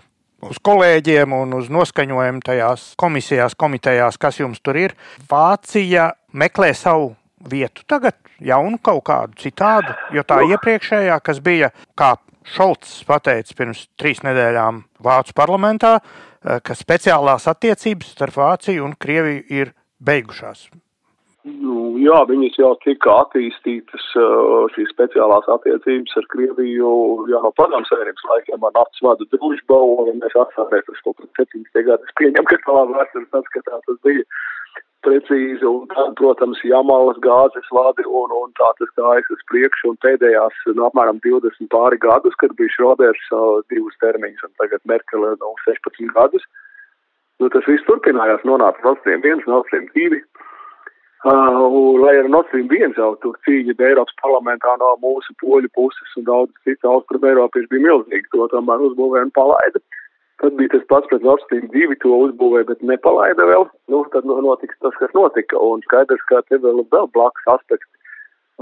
uz 0.46 0.59
kolēģiem 0.62 1.34
un 1.34 1.56
uz 1.59 1.70
noskaņojumu 1.72 2.44
tajās 2.46 2.92
komisijās, 3.00 3.56
komitejās, 3.59 4.18
kas 4.20 4.38
jums 4.38 4.62
tur 4.62 4.78
ir, 4.78 4.94
Vācija 5.30 6.12
meklē 6.32 6.70
savu 6.78 7.14
vietu 7.51 7.84
tagad, 7.86 8.16
jaunu 8.41 8.78
kaut 8.82 9.05
kādu 9.09 9.39
citādu, 9.43 9.95
jo 10.14 10.24
tā 10.26 10.41
iepriekšējā, 10.49 11.20
kas 11.22 11.43
bija, 11.45 11.70
kā 11.99 12.16
Šolts 12.49 13.03
pateica 13.05 13.55
pirms 13.59 13.84
trīs 14.01 14.22
nedēļām 14.24 14.82
Vācu 15.05 15.34
parlamentā, 15.36 15.99
eh, 15.99 16.61
ka 16.64 16.74
speciālās 16.74 17.49
attiecības 17.51 18.14
starp 18.16 18.39
Vāciju 18.41 18.84
un 18.86 18.95
Krieviju 18.97 19.45
ir 19.51 19.74
beigušās. 20.01 20.68
Nu, 21.49 21.97
jā, 22.03 22.18
viņas 22.28 22.57
jau 22.59 22.72
tika 22.82 23.14
attīstītas, 23.22 24.05
eh, 24.16 24.68
šīs 24.74 24.91
speciālās 24.95 25.47
attiecības 25.55 26.16
ar 26.16 26.26
Krieviju 26.32 26.93
jau 27.30 27.43
no 27.45 27.53
padomu 27.53 27.86
savienības 27.89 28.24
laikiem 28.30 28.64
ar 28.64 28.72
naftas 28.74 29.05
vadu 29.07 29.28
družbu, 29.32 29.78
un 30.09 30.20
mēs 30.20 30.34
atcerētos 30.34 31.03
kaut 31.05 31.16
kādā 31.20 31.45
70. 31.45 31.84
gadā, 31.86 32.03
es 32.05 32.16
pieņemu, 32.20 32.49
ka 32.49 32.57
tā 32.64 32.84
vēstures 32.93 33.41
atskatā 33.41 33.80
tas 33.86 33.99
bija. 34.05 34.24
Precīzi, 35.07 35.64
un 35.66 35.86
tad, 35.92 36.14
protams, 36.18 36.61
Jamalas 36.66 37.18
gāzes 37.24 37.68
vadi, 37.74 38.05
un, 38.20 38.32
un 38.34 38.55
tā 38.59 38.70
tas 38.80 38.90
gājas 38.99 39.28
uz 39.34 39.42
priekšu, 39.51 39.92
un 39.92 40.01
pēdējās, 40.05 40.57
nu, 40.72 40.86
apmēram 40.88 41.20
20 41.24 41.70
pāri 41.74 42.01
gadus, 42.03 42.36
kad 42.42 42.55
bija 42.59 42.74
Šroders 42.74 43.28
uh, 43.34 43.61
divus 43.72 43.96
termiņus, 44.05 44.49
un 44.49 44.55
tagad 44.62 44.82
Merkele, 44.90 45.34
nu, 45.42 45.55
16 45.66 46.12
gadus, 46.16 46.46
nu, 47.38 47.51
tas 47.55 47.68
viss 47.70 47.86
turpinājās, 47.88 48.44
nonāca 48.49 48.84
Nord 48.86 49.03
Stream 49.05 49.22
1, 49.22 49.46
Nord 49.51 49.70
Stream 49.70 49.86
2, 49.94 50.18
uh, 50.18 51.62
un, 51.68 52.03
lai 52.03 52.16
ar 52.22 52.32
Nord 52.32 52.51
Stream 52.51 52.66
1 52.66 52.99
jau 52.99 53.12
tur 53.22 53.38
cīņa 53.46 53.78
Eiropas 53.78 54.18
parlamentā 54.24 54.74
no 54.82 54.96
mūsu 55.05 55.36
poļu 55.44 55.70
puses 55.78 56.18
un 56.18 56.26
daudz 56.28 56.66
citu 56.66 56.90
austrumu 56.90 57.30
Eiropiešu 57.30 57.70
bija 57.74 57.86
milzīgi, 57.86 58.30
to 58.34 58.51
tomēr 58.55 58.90
uzbūvēja 58.90 59.30
un 59.30 59.34
palaida. 59.38 59.82
Uh, 59.82 60.05
Tad 60.39 60.55
bija 60.55 60.70
tas 60.70 60.84
pats 60.91 61.09
pret 61.11 61.24
Nord 61.26 61.43
Stream 61.43 61.66
2, 61.74 61.97
to 62.03 62.14
uzbūvēja, 62.14 62.68
bet 62.70 62.82
nepalaida 62.86 63.47
vēl. 63.49 63.64
Nu, 63.91 64.05
tad 64.12 64.26
notiks 64.28 64.78
tas, 64.84 64.95
kas 65.01 65.14
notika. 65.16 65.59
Un 65.59 65.82
skaidrs, 65.86 66.22
ka 66.30 66.45
te 66.47 66.61
vēl 66.62 66.84
ir 66.84 67.09
blakus 67.16 67.51
aspekts. 67.55 67.91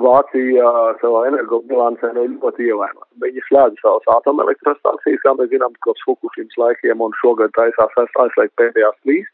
Vācija 0.00 0.70
savā 1.00 1.22
energobilancē 1.30 2.10
nu, 2.16 2.26
ļoti 2.32 2.66
ievaino. 2.68 3.04
Viņi 3.24 3.44
slēdz 3.46 3.80
savas 3.80 4.08
atomelektrostacijas, 4.18 5.22
kā 5.22 5.32
mēs 5.36 5.48
zinām, 5.52 5.76
kopš 5.84 6.04
Fukushimas 6.08 6.58
laikiem, 6.60 7.00
un 7.00 7.16
šogad 7.20 7.54
taisās 7.56 7.96
aizslēgt 8.04 8.52
pēdējās 8.60 8.98
trīs, 9.04 9.30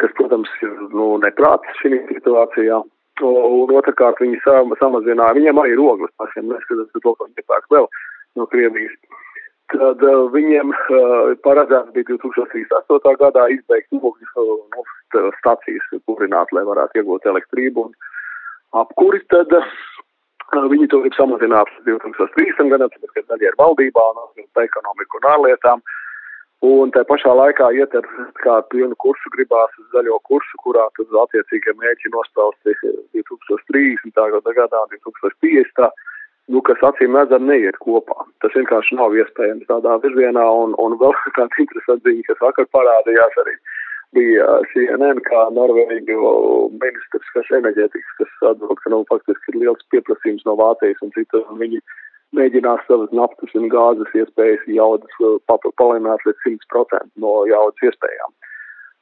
kas, 0.00 0.12
protams, 0.20 0.52
ir 0.64 0.74
nu, 0.92 1.14
neprāts 1.24 1.80
šī 1.80 2.02
situācijā. 2.12 2.82
Un 3.28 3.72
otrkārt, 3.80 4.20
viņi 4.22 4.42
samazināja, 4.44 5.36
viņiem 5.40 5.60
arī 5.60 5.72
ir 5.74 5.80
ogles 5.82 6.12
pašiem, 6.20 6.52
neskatoties 6.52 7.02
to, 7.02 7.14
ka 7.16 7.24
viņi 7.24 7.42
iepērk 7.42 7.72
vēl 7.72 7.88
no 8.38 8.46
Krievijas 8.52 8.94
Tad 9.68 10.00
uh, 10.00 10.28
viņiem 10.32 10.70
uh, 10.72 11.34
paredzēts 11.44 11.92
bija 11.92 12.08
2038. 12.14 13.16
gadā 13.20 13.44
izbeigt 13.52 13.92
ogļu 13.92 14.46
nu, 14.72 14.84
stācijas 15.42 15.90
kurināt, 16.08 16.54
lai 16.56 16.64
varētu 16.64 17.02
iegūt 17.02 17.28
elektrību 17.28 17.84
un 17.88 17.92
apkuri. 18.80 19.20
Tad 19.28 19.52
uh, 19.58 19.68
viņi 20.72 20.88
to 20.88 21.02
grib 21.04 21.18
samazināt 21.18 21.68
līdz 21.84 22.00
2030. 22.00 22.72
gadam, 22.72 22.92
tāpēc, 22.94 23.12
ka 23.12 23.26
daļa 23.34 23.50
ir 23.50 23.60
valdībā 23.60 24.04
un 24.16 24.64
ekonomiku 24.64 25.20
un 25.20 25.30
ārlietām. 25.36 25.84
Un 26.64 26.90
tā 26.90 27.04
pašā 27.06 27.30
laikā 27.38 27.68
iet 27.76 27.92
ar 27.94 28.06
kā 28.42 28.56
pilnu 28.72 28.96
kursu 28.98 29.30
gribās 29.36 29.76
uz 29.78 29.92
zaļo 29.92 30.16
kursu, 30.26 30.56
kurā 30.64 30.88
tad 30.96 31.12
attiecīgie 31.28 31.76
mērķi 31.76 32.10
nospausti 32.16 32.74
2030. 33.14 34.16
gadā, 34.56 34.80
2050 34.96 35.92
nu, 36.52 36.62
kas 36.64 36.82
acīm 36.90 37.16
redzam 37.18 37.46
neiet 37.48 37.76
kopā. 37.84 38.24
Tas 38.42 38.54
vienkārši 38.56 38.96
nav 38.98 39.16
iespējams 39.16 39.68
tādā 39.70 39.98
virzienā, 40.04 40.44
un, 40.62 40.74
un 40.80 40.96
vēl 41.00 41.14
kāda 41.36 41.62
interesanta 41.64 42.08
ziņa, 42.08 42.26
kas 42.30 42.42
vakar 42.46 42.70
parādījās 42.76 43.42
arī 43.44 43.56
bija 44.16 44.46
CNN, 44.72 45.20
kā 45.26 45.44
Norvēģu 45.52 46.18
ministrs, 46.80 47.32
kas 47.34 47.50
enerģētikas, 47.60 48.14
kas 48.20 48.50
atbild, 48.52 48.78
ka 48.80 48.92
nu, 48.92 49.02
faktiski 49.10 49.52
ir 49.52 49.62
liels 49.64 49.84
pieprasījums 49.92 50.46
no 50.48 50.56
Vācijas 50.60 51.02
un 51.04 51.12
citur, 51.16 51.44
un 51.52 51.60
viņi 51.60 51.82
mēģinās 52.36 52.84
savas 52.88 53.12
naftas 53.16 53.52
un 53.56 53.68
gāzes 53.72 54.16
iespējas 54.16 54.64
jaudas 54.72 55.44
palielināt 55.48 56.24
līdz 56.28 56.40
100% 56.72 57.12
no 57.24 57.34
jaudas 57.48 57.88
iespējām. 57.90 58.32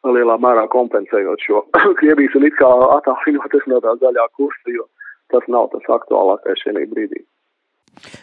Lielā 0.07 0.36
mērā 0.38 0.66
kompensējot 0.70 1.42
šo 1.42 1.62
Krievijas 2.01 2.36
un 2.38 2.47
it 2.47 2.59
kā 2.59 2.68
attālinoties 2.99 3.66
no 3.70 3.80
tā 3.82 3.97
zaļā 4.03 4.26
kursa, 4.38 4.74
jo 4.74 4.86
tas 5.33 5.47
nav 5.53 5.70
tas 5.74 5.91
aktuālākais 5.99 6.62
šajā 6.64 6.87
brīdī. 6.93 7.24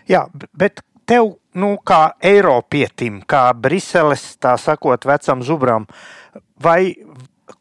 Jā, 0.09 0.25
bet 0.57 0.83
tev, 1.09 1.35
nu, 1.59 1.73
kā 1.85 2.13
Eiropietim, 2.23 3.21
kā 3.27 3.47
Briseles, 3.57 4.25
tā 4.41 4.55
sakot, 4.61 5.05
vecam 5.09 5.43
zubram, 5.45 5.87
vai 6.63 6.93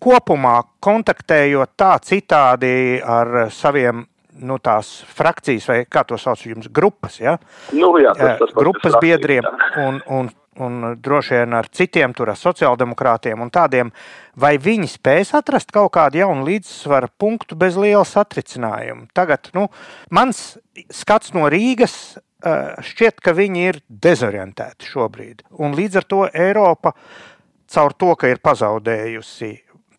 kopumā 0.02 0.58
kontaktējot 0.82 1.74
tā 1.78 1.94
citādi 2.04 3.00
ar 3.02 3.48
saviem 3.54 4.06
nu, 4.42 4.56
tās 4.62 5.02
frakcijas, 5.12 5.66
vai 5.68 5.78
kā 5.90 6.04
to 6.08 6.16
sauc, 6.18 6.40
jums 6.46 6.70
grupas, 6.72 7.18
ja? 7.20 7.36
nu, 7.76 7.92
jā, 8.00 8.14
tas, 8.16 8.38
tas 8.40 8.54
grupas 8.56 8.96
biedriem 9.02 9.46
un, 9.82 10.00
un, 10.08 10.30
un 10.60 10.96
droši 11.00 11.38
vien 11.38 11.54
ar 11.56 11.68
citiem, 11.72 12.12
tur 12.16 12.32
ar 12.32 12.36
sociāldemokrātiem 12.36 13.40
un 13.40 13.50
tādiem, 13.52 13.92
vai 14.36 14.56
viņi 14.60 14.90
spēs 14.90 15.32
atrast 15.38 15.72
kaut 15.72 15.92
kādu 15.96 16.20
jaunu 16.20 16.44
līdzsvaru 16.48 17.12
punktu 17.20 17.56
bez 17.56 17.78
liela 17.80 18.04
satricinājuma. 18.08 19.08
Tagad, 19.16 19.48
nu, 19.56 19.68
mans 20.12 20.42
skats 20.92 21.32
no 21.36 21.48
Rīgas 21.52 21.96
eh, 22.16 22.76
šķiet, 22.84 23.20
ka 23.24 23.36
viņi 23.36 23.66
ir 23.70 23.82
dezorientēti 23.88 24.88
šobrīd. 24.92 25.44
Un 25.64 25.76
līdz 25.78 26.00
ar 26.02 26.08
to 26.08 26.24
Eiropa, 26.28 26.94
caur 27.72 27.96
to, 27.96 28.12
ka 28.20 28.28
ir 28.28 28.42
pazaudējusi 28.44 29.54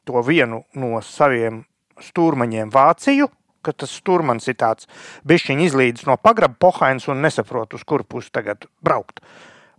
to 0.05 0.21
vienu 0.25 0.63
no 0.77 0.99
saviem 1.01 1.63
stūrmaņiem 2.03 2.69
Vāciju, 2.73 3.29
ka 3.63 3.71
tas 3.71 3.93
stūrmans 3.95 4.45
ir 4.51 4.57
tāds 4.59 4.89
bišķiņš 5.29 5.65
izlīdis 5.69 6.05
no 6.09 6.17
pagraba 6.19 6.57
pohains 6.59 7.07
un 7.07 7.23
nesaprot, 7.23 7.73
uz 7.73 7.85
kuru 7.87 8.03
pusi 8.03 8.33
tagad 8.35 8.67
braukt. 8.83 9.23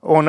Un, 0.05 0.29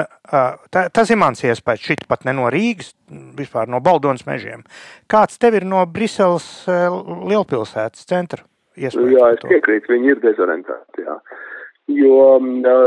tā, 0.72 0.86
tas 0.96 1.10
ir 1.12 1.20
mans 1.20 1.44
iespējas. 1.44 1.84
Šit 1.84 2.06
pat 2.08 2.24
ne 2.28 2.36
no 2.38 2.48
Rīgas, 2.54 2.94
vispār 3.36 3.68
no 3.72 3.82
Baldonas 3.84 4.24
mežiem. 4.28 4.64
Kāds 5.12 5.40
tev 5.42 5.58
ir 5.60 5.66
no 5.68 5.84
Briseles 5.86 6.48
lielpilsētas 6.68 8.08
centra? 8.08 8.46
Jā, 8.80 8.92
es 8.92 9.44
piekrītu, 9.44 9.92
viņi 9.92 10.16
ir 10.16 10.24
dezorientēti. 10.24 11.06
Jā. 11.08 11.20
Jo 11.96 12.40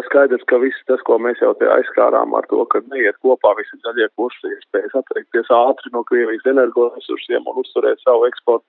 skaidrs, 0.09 0.43
ka 0.51 0.59
viss 0.59 0.87
tas, 0.91 1.01
ko 1.07 1.21
mēs 1.23 1.39
jau 1.41 1.53
te 1.61 1.69
aizskārām 1.71 2.33
ar 2.35 2.49
to, 2.51 2.65
ka 2.73 2.81
neiet 2.91 3.17
kopā 3.23 3.53
visi 3.61 3.79
zaļie 3.87 4.09
kursi, 4.19 4.51
iespējas 4.57 4.97
atteikties 4.99 5.53
ātri 5.55 5.93
no 5.95 6.03
Krievijas 6.09 6.49
energoresursiem 6.51 7.47
un 7.47 7.61
uzturēt 7.63 8.03
savu 8.03 8.27
eksportu 8.27 8.67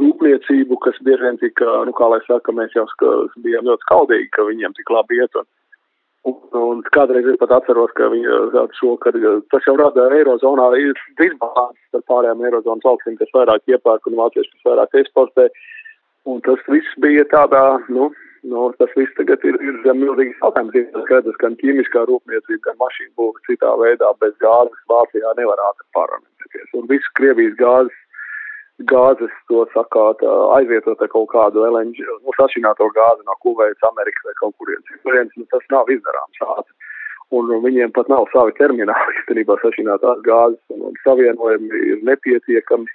rūpniecību, 0.00 0.78
kas 0.80 0.96
bieži 1.04 1.26
vien 1.26 1.38
tika, 1.42 1.68
nu, 1.84 1.92
kā 1.96 2.08
lai 2.08 2.22
saka, 2.24 2.54
mēs 2.56 2.72
jau 2.76 2.86
bijām 3.44 3.68
ļoti 3.68 3.84
skaudīgi, 3.84 4.30
ka 4.32 4.48
viņiem 4.48 4.76
tik 4.78 4.94
labi 4.96 5.20
iet. 5.20 5.36
Un, 5.36 5.48
un, 6.28 6.36
un 6.60 6.80
kādreiz 6.94 7.28
es 7.32 7.38
pat 7.40 7.52
atceros, 7.56 7.92
ka 7.98 8.08
viņi 8.12 8.38
šo, 8.78 8.94
ka 9.02 9.12
tas 9.52 9.68
jau 9.68 9.76
rada 9.80 10.08
Eirozonā 10.16 10.70
ir 10.80 10.96
disbalans 11.20 11.96
ar 11.96 12.06
pārējām 12.10 12.42
Eirozonas 12.46 12.86
valstīm, 12.86 13.18
kas 13.20 13.32
vairāk 13.36 13.70
iepērk 13.70 14.10
un 14.10 14.18
vācieši, 14.20 14.50
kas 14.56 14.72
vairāk 14.72 14.98
eksportē. 15.02 15.48
Un 16.28 16.42
tas 16.44 16.60
viss 16.68 16.98
bija 17.00 17.24
tādā, 17.32 17.64
nu, 17.88 18.10
nu 18.50 18.66
tas 18.80 18.92
viss 18.98 19.16
tagad 19.16 19.44
ir, 19.48 19.56
ir 19.64 19.80
zem 19.86 20.02
milzīgas 20.04 20.42
jautājums. 20.44 20.76
Ir 20.76 21.06
skaidrs, 21.06 21.40
gan 21.40 21.56
ķīmiskā 21.62 22.04
rūpniecība, 22.10 22.60
gan 22.68 22.80
mašīnu 22.82 23.14
būvniecība 23.16 23.48
citā 23.48 23.72
veidā 23.80 24.12
bez 24.20 24.36
gāzes 24.44 24.84
Vācijā 24.92 25.32
nevar 25.40 25.64
ātri 25.70 25.88
pārunāties. 25.96 26.68
Un 26.76 26.88
viss 26.92 27.14
Krievijas 27.16 27.56
gāzes 27.60 27.96
gāzes, 28.88 29.32
to 29.50 29.64
sakāt, 29.74 30.22
aizvietot 30.56 31.00
ar 31.02 31.10
kaut 31.12 31.28
kādu 31.32 31.64
LNG, 31.66 32.04
nu, 32.06 32.34
sašķināto 32.36 32.88
gāzi 32.96 33.26
no 33.26 33.36
Kuveits, 33.44 33.88
Amerikas 33.88 34.28
vai 34.28 34.36
kaut 34.38 34.54
kurienes 34.60 34.86
citurienes, 34.88 35.34
nu, 35.36 35.46
tas 35.52 35.66
nav 35.74 35.90
izdarāms 35.92 36.40
šādi. 36.40 36.72
Un 37.36 37.50
viņiem 37.62 37.92
pat 37.94 38.08
nav 38.10 38.26
savi 38.32 38.56
termināli, 38.58 39.14
īstenībā 39.20 39.58
sašķinātās 39.62 40.24
gāzes, 40.26 40.62
un, 40.74 40.88
un 40.90 40.98
savienojumi 41.04 41.84
ir 41.92 42.02
nepietiekami. 42.08 42.90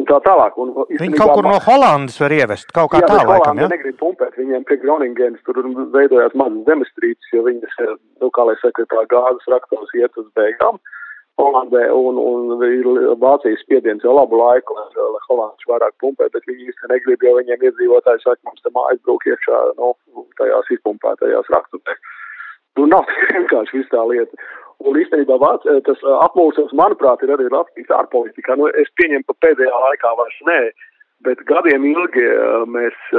Un 0.00 0.06
tā 0.08 0.16
tālāk. 0.24 0.54
Un, 0.56 0.70
Viņi 0.88 1.18
kaut 1.20 1.34
kur 1.36 1.44
no 1.44 1.58
Holandas 1.60 2.16
var 2.22 2.32
ievest, 2.32 2.70
kaut 2.72 2.94
kā 2.94 3.02
jā, 3.02 3.10
tā 3.10 3.26
laikam, 3.28 3.58
ja? 3.60 3.66
negrib 3.68 3.98
pumpēt, 4.00 4.38
viņiem 4.40 4.64
pie 4.64 4.78
Groningens 4.80 5.42
tur 5.44 5.60
veidojās 5.92 6.32
mazas 6.32 6.64
zemestrīces, 6.64 7.28
jo 7.36 7.44
viņas, 7.44 7.76
nu, 8.24 8.30
kā 8.32 8.46
lai 8.48 8.56
saka, 8.62 8.86
tā 8.88 9.04
gāzes 9.12 9.52
raktos 9.52 9.92
iet 10.00 10.16
uz 10.16 10.30
beigām. 10.38 10.80
Uh, 10.80 10.96
Holandē 11.40 11.86
un, 11.96 12.18
un 12.20 12.64
ir 12.66 12.86
Vācijas 13.20 13.62
spiediens 13.64 14.04
jau 14.04 14.12
labu 14.16 14.36
laiku, 14.36 14.76
lai, 14.76 14.88
lai 15.14 15.22
Holandieši 15.28 15.70
vairāk 15.70 15.94
pumpē, 16.02 16.28
bet 16.34 16.44
viņi 16.48 16.68
īsti 16.68 16.90
negrib, 16.92 17.24
jo 17.24 17.36
viņiem 17.38 17.64
iedzīvotāji 17.68 18.24
saka, 18.24 18.40
mums 18.48 18.64
te 18.64 18.72
mājas 18.76 19.00
brūk 19.06 19.24
iekšā, 19.30 19.60
nu, 19.78 19.94
tajās 20.40 20.68
izpumpētajās 20.76 21.48
raktuvēs. 21.54 22.02
Nu, 22.76 22.86
nav 22.92 23.08
vienkārši 23.32 23.80
viss 23.80 23.92
tā 23.94 24.04
lieta. 24.10 24.50
Un 24.82 24.98
īstenībā 24.98 25.38
vāc, 25.40 25.64
tas 25.86 26.06
apmulsums, 26.20 26.72
manuprāt, 26.76 27.22
ir 27.22 27.32
arī 27.32 27.48
Latvijas 27.52 27.92
ārpolitikā. 28.02 28.58
Nu, 28.58 28.68
es 28.82 28.90
pieņemu, 29.00 29.28
ka 29.28 29.38
pēdējā 29.46 29.82
laikā 29.86 30.14
vairs 30.18 30.38
nē, 30.48 30.60
bet 31.26 31.44
gadiem 31.48 31.84
ilgi 31.86 32.24
mēs 32.76 33.12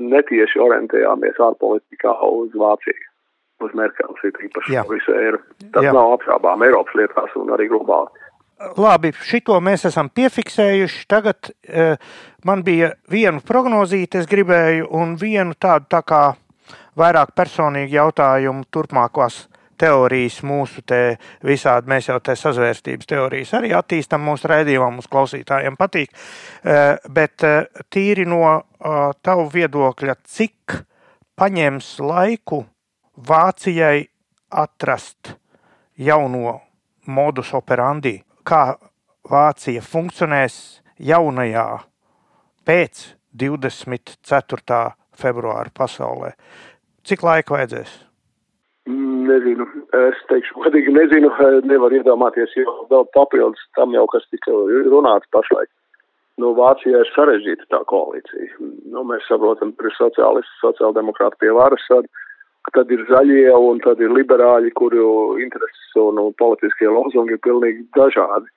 netieši 0.00 0.62
orientējāmies 0.64 1.42
ārpolitikā 1.50 2.16
uz 2.34 2.54
Vāciju 2.58 3.13
uz 3.62 3.74
Merkeles 3.78 4.26
ir 4.26 4.38
īpaši 4.48 4.82
visu 4.90 5.16
eiro. 5.18 5.40
Tas 5.74 5.86
Jā. 5.86 5.94
nav 5.94 6.16
apšābām 6.18 6.64
Eiropas 6.66 6.98
lietās 6.98 7.34
un 7.40 7.52
arī 7.54 7.68
globāli. 7.72 8.24
Labi, 8.78 9.10
šito 9.26 9.56
mēs 9.60 9.84
esam 9.88 10.08
piefiksējuši. 10.14 11.06
Tagad 11.10 11.50
uh, 11.50 11.96
man 12.46 12.62
bija 12.66 12.94
viena 13.10 13.42
prognozīte, 13.44 14.22
es 14.22 14.30
gribēju, 14.30 14.88
un 14.94 15.16
vienu 15.20 15.56
tādu 15.60 15.90
tā 15.90 16.00
kā 16.06 16.22
vairāk 16.98 17.34
personīgu 17.36 17.96
jautājumu 17.96 18.64
turpmākos 18.72 19.44
teorijas, 19.78 20.38
mūsu 20.46 20.84
te 20.86 21.16
visādi, 21.44 21.90
mēs 21.90 22.06
jau 22.08 22.20
te 22.22 22.36
sazvērstības 22.38 23.08
teorijas 23.10 23.56
arī 23.58 23.72
attīstam 23.74 24.22
mūsu 24.22 24.46
raidījumā, 24.52 24.92
mūsu 24.94 25.10
klausītājiem 25.10 25.78
patīk. 25.80 26.14
Uh, 26.62 26.94
bet 27.10 27.44
uh, 27.44 27.66
tīri 27.90 28.28
no 28.28 28.44
uh, 28.46 29.10
tavu 29.22 29.48
viedokļa, 29.52 30.16
cik 30.30 30.78
paņems 31.34 31.96
laiku 32.06 32.62
Vācijai 33.14 34.08
atrast 34.50 35.36
jauno 35.94 36.60
modus 37.06 37.52
operandi, 37.54 38.16
kā 38.42 38.74
Vācija 39.30 39.80
funkcionēs 39.80 40.56
jaunajā 40.98 41.66
pēc 42.66 43.04
24. 43.38 44.80
februāra 45.14 45.70
pasaulē. 45.78 46.32
Cik 47.06 47.22
laika 47.22 47.54
vajadzēs? 47.54 47.94
Nezinu, 48.90 49.64
es 49.96 50.18
teikšu, 50.28 50.58
godīgi 50.66 50.92
nezinu, 50.92 51.30
nevar 51.70 51.94
iedomāties, 51.94 52.52
jo 52.58 52.74
vēl 52.90 53.06
papildus 53.14 53.62
tam 53.78 53.94
jau, 53.94 54.04
kas 54.10 54.26
tika 54.34 54.58
runāts 54.90 55.30
pašlaik. 55.32 55.70
Nu, 56.42 56.50
Vācijā 56.58 56.98
ir 56.98 57.14
sarežģīta 57.14 57.70
tā 57.70 57.84
koalīcija. 57.86 58.58
Nu, 58.90 59.06
mēs 59.06 59.22
saprotam, 59.30 59.70
ka 59.78 59.86
ir 59.86 59.94
sociālisti, 59.94 60.58
sociāldemokrāti 60.64 61.44
pie 61.44 61.54
varas, 61.54 61.84
tad, 61.86 62.10
tad 62.72 62.90
ir 62.94 63.04
zaļie 63.10 63.52
un 63.52 63.80
tad 63.84 64.00
ir 64.00 64.12
liberāļi, 64.14 64.72
kuru 64.78 65.40
intereses 65.42 65.96
un, 66.00 66.20
un 66.22 66.36
politiskie 66.40 66.88
lozungi 66.88 67.36
ir 67.36 67.42
pilnīgi 67.44 67.84
dažādi. 67.98 68.48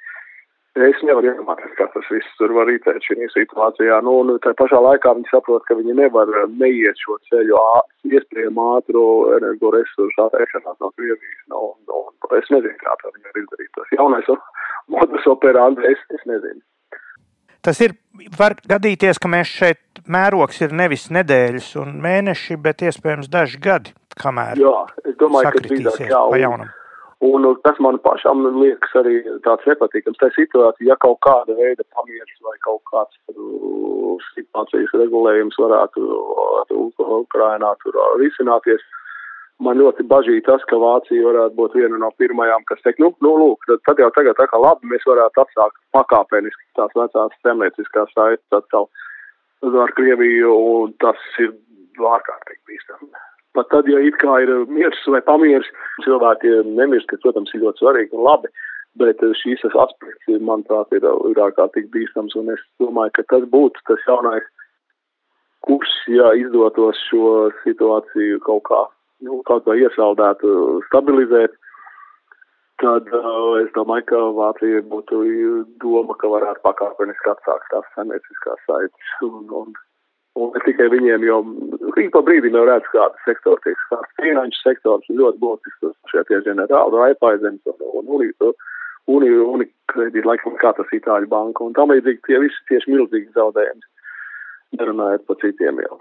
Es 0.78 1.00
nevaru 1.02 1.32
iedomāties, 1.32 1.72
kā 1.74 1.88
tas 1.90 2.06
viss 2.14 2.36
tur 2.38 2.52
var 2.54 2.68
ritēt 2.70 3.02
šī 3.02 3.26
situācijā. 3.34 3.98
Nu, 4.06 4.20
un 4.22 4.36
tā 4.44 4.54
pašā 4.60 4.78
laikā 4.78 5.16
viņi 5.18 5.32
saprot, 5.32 5.66
ka 5.66 5.74
viņi 5.80 5.96
nevar 5.98 6.30
neiet 6.54 7.02
šo 7.02 7.18
ceļu 7.32 7.58
iespējami 8.12 8.66
ātru 8.78 9.04
energoresursu 9.40 10.28
atteikšanās 10.28 10.78
no 10.84 10.92
Krievijas. 10.94 11.42
Nu, 11.50 11.74
nu, 11.90 12.04
es 12.38 12.54
nezinu, 12.54 12.78
kā 12.84 12.94
tā 13.02 13.10
viņi 13.10 13.26
var 13.26 13.42
izdarīt. 13.42 13.72
Tas 13.74 13.96
jaunais 13.98 14.30
modus 14.94 15.30
operandi, 15.34 15.82
es, 15.90 16.06
es 16.14 16.30
nezinu. 16.30 16.62
Tas 17.68 17.82
ir, 17.84 17.98
var 18.40 18.54
gadīties, 18.72 19.18
ka 19.20 19.28
mēs 19.28 19.50
šeit 19.52 20.02
mērogs 20.08 20.62
ir 20.64 20.72
nevis 20.72 21.10
nedēļas 21.12 21.74
un 21.82 21.98
mēneši, 22.00 22.56
bet 22.64 22.86
iespējams 22.88 23.28
daži 23.28 23.60
gadi, 23.60 23.92
kamēr 24.16 24.62
Jā, 24.62 24.76
es 25.04 25.18
domāju, 25.20 25.52
ka 25.52 25.64
drīzāk 25.66 26.06
jā. 26.08 26.22
Pa 26.32 26.40
jaunam. 26.40 26.72
Un 27.28 27.48
tas 27.66 27.80
man 27.84 27.98
pašam 28.06 28.46
liekas 28.62 28.94
arī 29.02 29.18
tāds 29.44 29.68
nepatīkams. 29.68 30.20
Tā 30.22 30.30
situācija, 30.36 30.94
ja 30.94 30.96
kaut 31.02 31.18
kāda 31.26 31.58
veida 31.58 31.84
pamieris 31.98 32.40
vai 32.46 32.56
kaut 32.64 32.84
kāds 32.88 33.20
uh, 33.34 34.22
situācijas 34.36 34.94
regulējums 35.02 35.60
varētu 35.60 36.06
Ukrainā 37.18 37.74
tur 37.84 37.98
risināties, 38.22 38.86
man 39.64 39.80
ļoti 39.80 40.06
bažīja 40.10 40.46
tas, 40.48 40.64
ka 40.70 40.80
Vācija 40.82 41.26
varētu 41.26 41.58
būt 41.58 41.78
viena 41.80 42.00
no 42.02 42.12
pirmajām, 42.22 42.66
kas 42.70 42.82
teikt, 42.86 43.02
nu, 43.04 43.12
nu 43.26 43.34
lūk, 43.42 43.66
tad, 43.70 43.82
tad 43.90 44.02
jau 44.04 44.10
tagad 44.16 44.38
tā 44.40 44.48
kā 44.52 44.60
labi, 44.62 44.90
mēs 44.92 45.06
varētu 45.10 45.44
atsākt 45.44 45.80
pakāpeniski 45.98 46.68
tās 46.78 46.94
vecās 46.98 47.40
temnieciskās 47.48 48.14
saites 48.14 48.60
atkal 48.60 48.90
ar 49.66 49.94
Krieviju, 49.98 50.54
un 50.54 50.94
tas 51.02 51.22
ir 51.42 51.56
ārkārtīgi 51.98 52.62
bīstami. 52.70 53.10
Pat 53.58 53.72
tad, 53.74 53.88
ja 53.90 54.00
it 54.06 54.18
kā 54.22 54.36
ir 54.44 54.52
miers 54.70 55.00
vai 55.10 55.24
pamieris, 55.26 55.70
cilvēki 56.06 56.52
nemirst, 56.78 57.10
kas, 57.10 57.24
protams, 57.24 57.54
ir 57.56 57.64
ļoti 57.64 57.82
svarīgi 57.82 58.14
un 58.14 58.28
labi, 58.28 58.52
bet 59.02 59.24
šīs 59.42 59.66
aspekts, 59.66 60.30
manuprāt, 60.38 60.94
ir, 60.94 61.08
ir 61.32 61.42
ārkārtīgi 61.48 61.90
bīstams, 61.96 62.38
un 62.38 62.54
es 62.54 62.62
domāju, 62.82 63.16
ka 63.18 63.26
tas 63.34 63.50
būtu 63.50 63.82
tas 63.90 64.06
jaunais 64.06 64.46
kurs, 65.66 65.90
ja 66.14 66.30
izdotos 66.38 67.02
šo 67.10 67.50
situāciju 67.64 68.38
kaut 68.46 68.64
kā, 68.70 68.84
nu, 69.26 69.42
kaut 69.48 69.66
kā 69.66 69.78
iesaldēt, 69.80 70.44
stabilizēt, 70.90 71.58
tad 72.82 73.10
uh, 73.10 73.58
es 73.64 73.72
domāju, 73.78 74.06
ka 74.12 74.24
Vācija 74.38 74.84
būtu 74.92 75.24
doma, 75.82 76.18
ka 76.22 76.30
varētu 76.30 76.64
pakāpeniski 76.68 77.34
atsākt 77.34 77.72
tās 77.74 77.94
saimnieciskās 77.96 78.66
saites 78.70 79.14
un, 79.26 79.46
un 79.50 79.78
Un 80.38 80.52
ne 80.54 80.62
tikai 80.66 80.86
viņiem, 80.94 81.24
jo 81.26 81.38
ik 81.98 82.12
pa 82.14 82.22
brīdim 82.26 82.56
jau 82.58 82.66
redz, 82.68 82.86
kāda 82.94 83.24
sektora 83.26 83.62
tiek 83.64 83.80
skārta. 83.86 84.10
Finanšu 84.22 84.60
sektors 84.62 85.10
ļoti 85.10 85.42
būtisks 85.42 85.96
šie 86.12 86.24
tie 86.30 86.42
ģenerāli, 86.46 87.00
Raipaizens 87.02 87.72
un, 87.72 87.80
un 88.02 88.12
Unītu. 88.18 88.52
Uni, 89.08 89.30
unikredīt, 89.32 90.26
laikam, 90.28 90.58
kā 90.60 90.74
tas 90.76 90.90
Itāļu 90.94 91.30
banka, 91.32 91.64
un 91.64 91.74
tam 91.78 91.94
līdzīgi 91.94 92.26
tie 92.28 92.42
visi 92.44 92.66
tieši 92.68 92.92
milzīgi 92.92 93.32
zaudējumi, 93.38 93.86
nerunājot 94.76 95.24
par 95.30 95.40
citiem 95.40 95.80
jau. 95.86 96.00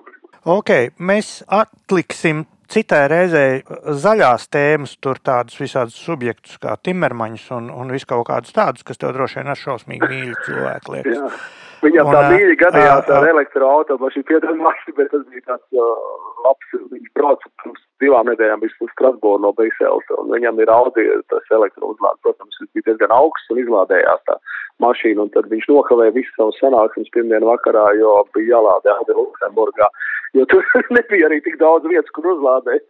Ok, 0.56 0.72
mēs 0.98 1.30
atliksim 1.46 2.42
citai 2.72 3.02
reizei 3.10 3.60
zaļās 4.02 4.48
tēmas, 4.52 4.96
tur 5.02 5.20
tādus 5.22 5.58
visādus 5.60 5.98
subjektus 5.98 6.58
kā 6.62 6.76
Timermaņus 6.82 7.46
un, 7.58 7.70
un 7.70 7.92
visu 7.94 8.08
kaut 8.10 8.26
kādus 8.30 8.56
tādus, 8.56 8.86
kas 8.86 9.00
tev 9.00 9.14
droši 9.16 9.40
vien 9.40 9.52
ar 9.52 9.60
šausmīgi 9.60 10.10
mīļi 10.12 10.36
cilvēki 10.46 10.96
liekas. 10.96 11.40
Viņam 11.82 12.08
tā 12.12 12.20
mīļi 12.32 12.56
gadījās 12.60 13.10
ar 13.12 13.26
elektroautomašīnu 13.30 14.26
piedalījumu, 14.30 14.72
bet 14.96 15.10
tas 15.12 15.24
bija 15.32 15.44
tāds 15.50 15.80
uh, 15.80 16.06
labs, 16.46 16.70
viņš 16.92 17.10
brauca 17.18 17.50
pirms 17.62 17.82
divām 18.02 18.30
nedēļām 18.30 18.62
bija 18.62 18.76
uz 18.86 18.92
Strasbūru 18.94 19.42
no 19.44 19.52
Briseles, 19.56 20.08
un 20.18 20.32
viņam 20.32 20.60
ir 20.62 20.72
Audi, 20.72 21.06
tas 21.32 21.52
elektrouzlādes, 21.58 22.22
protams, 22.24 22.60
bija 22.72 22.88
diezgan 22.90 23.14
augsts 23.16 23.52
un 23.52 23.60
izlādējās 23.62 24.24
tā 24.28 24.38
mašīna, 24.84 25.26
un 25.26 25.32
tad 25.36 25.48
viņš 25.52 25.68
nokavēja 25.72 26.16
visu 26.16 26.32
savu 26.36 26.56
sanāksmes 26.58 27.12
pirmdienu 27.14 27.48
vakarā, 27.50 27.86
jo 28.00 28.18
bija 28.36 28.56
jālādē 28.56 28.92
Audi 28.96 29.16
Luksemburgā, 29.16 29.88
jo 30.36 30.48
tur 30.52 30.64
nebija 30.96 31.30
arī 31.30 31.42
tik 31.44 31.60
daudz 31.62 31.88
vietas, 31.88 32.12
kur 32.16 32.32
uzlādēt. 32.34 32.84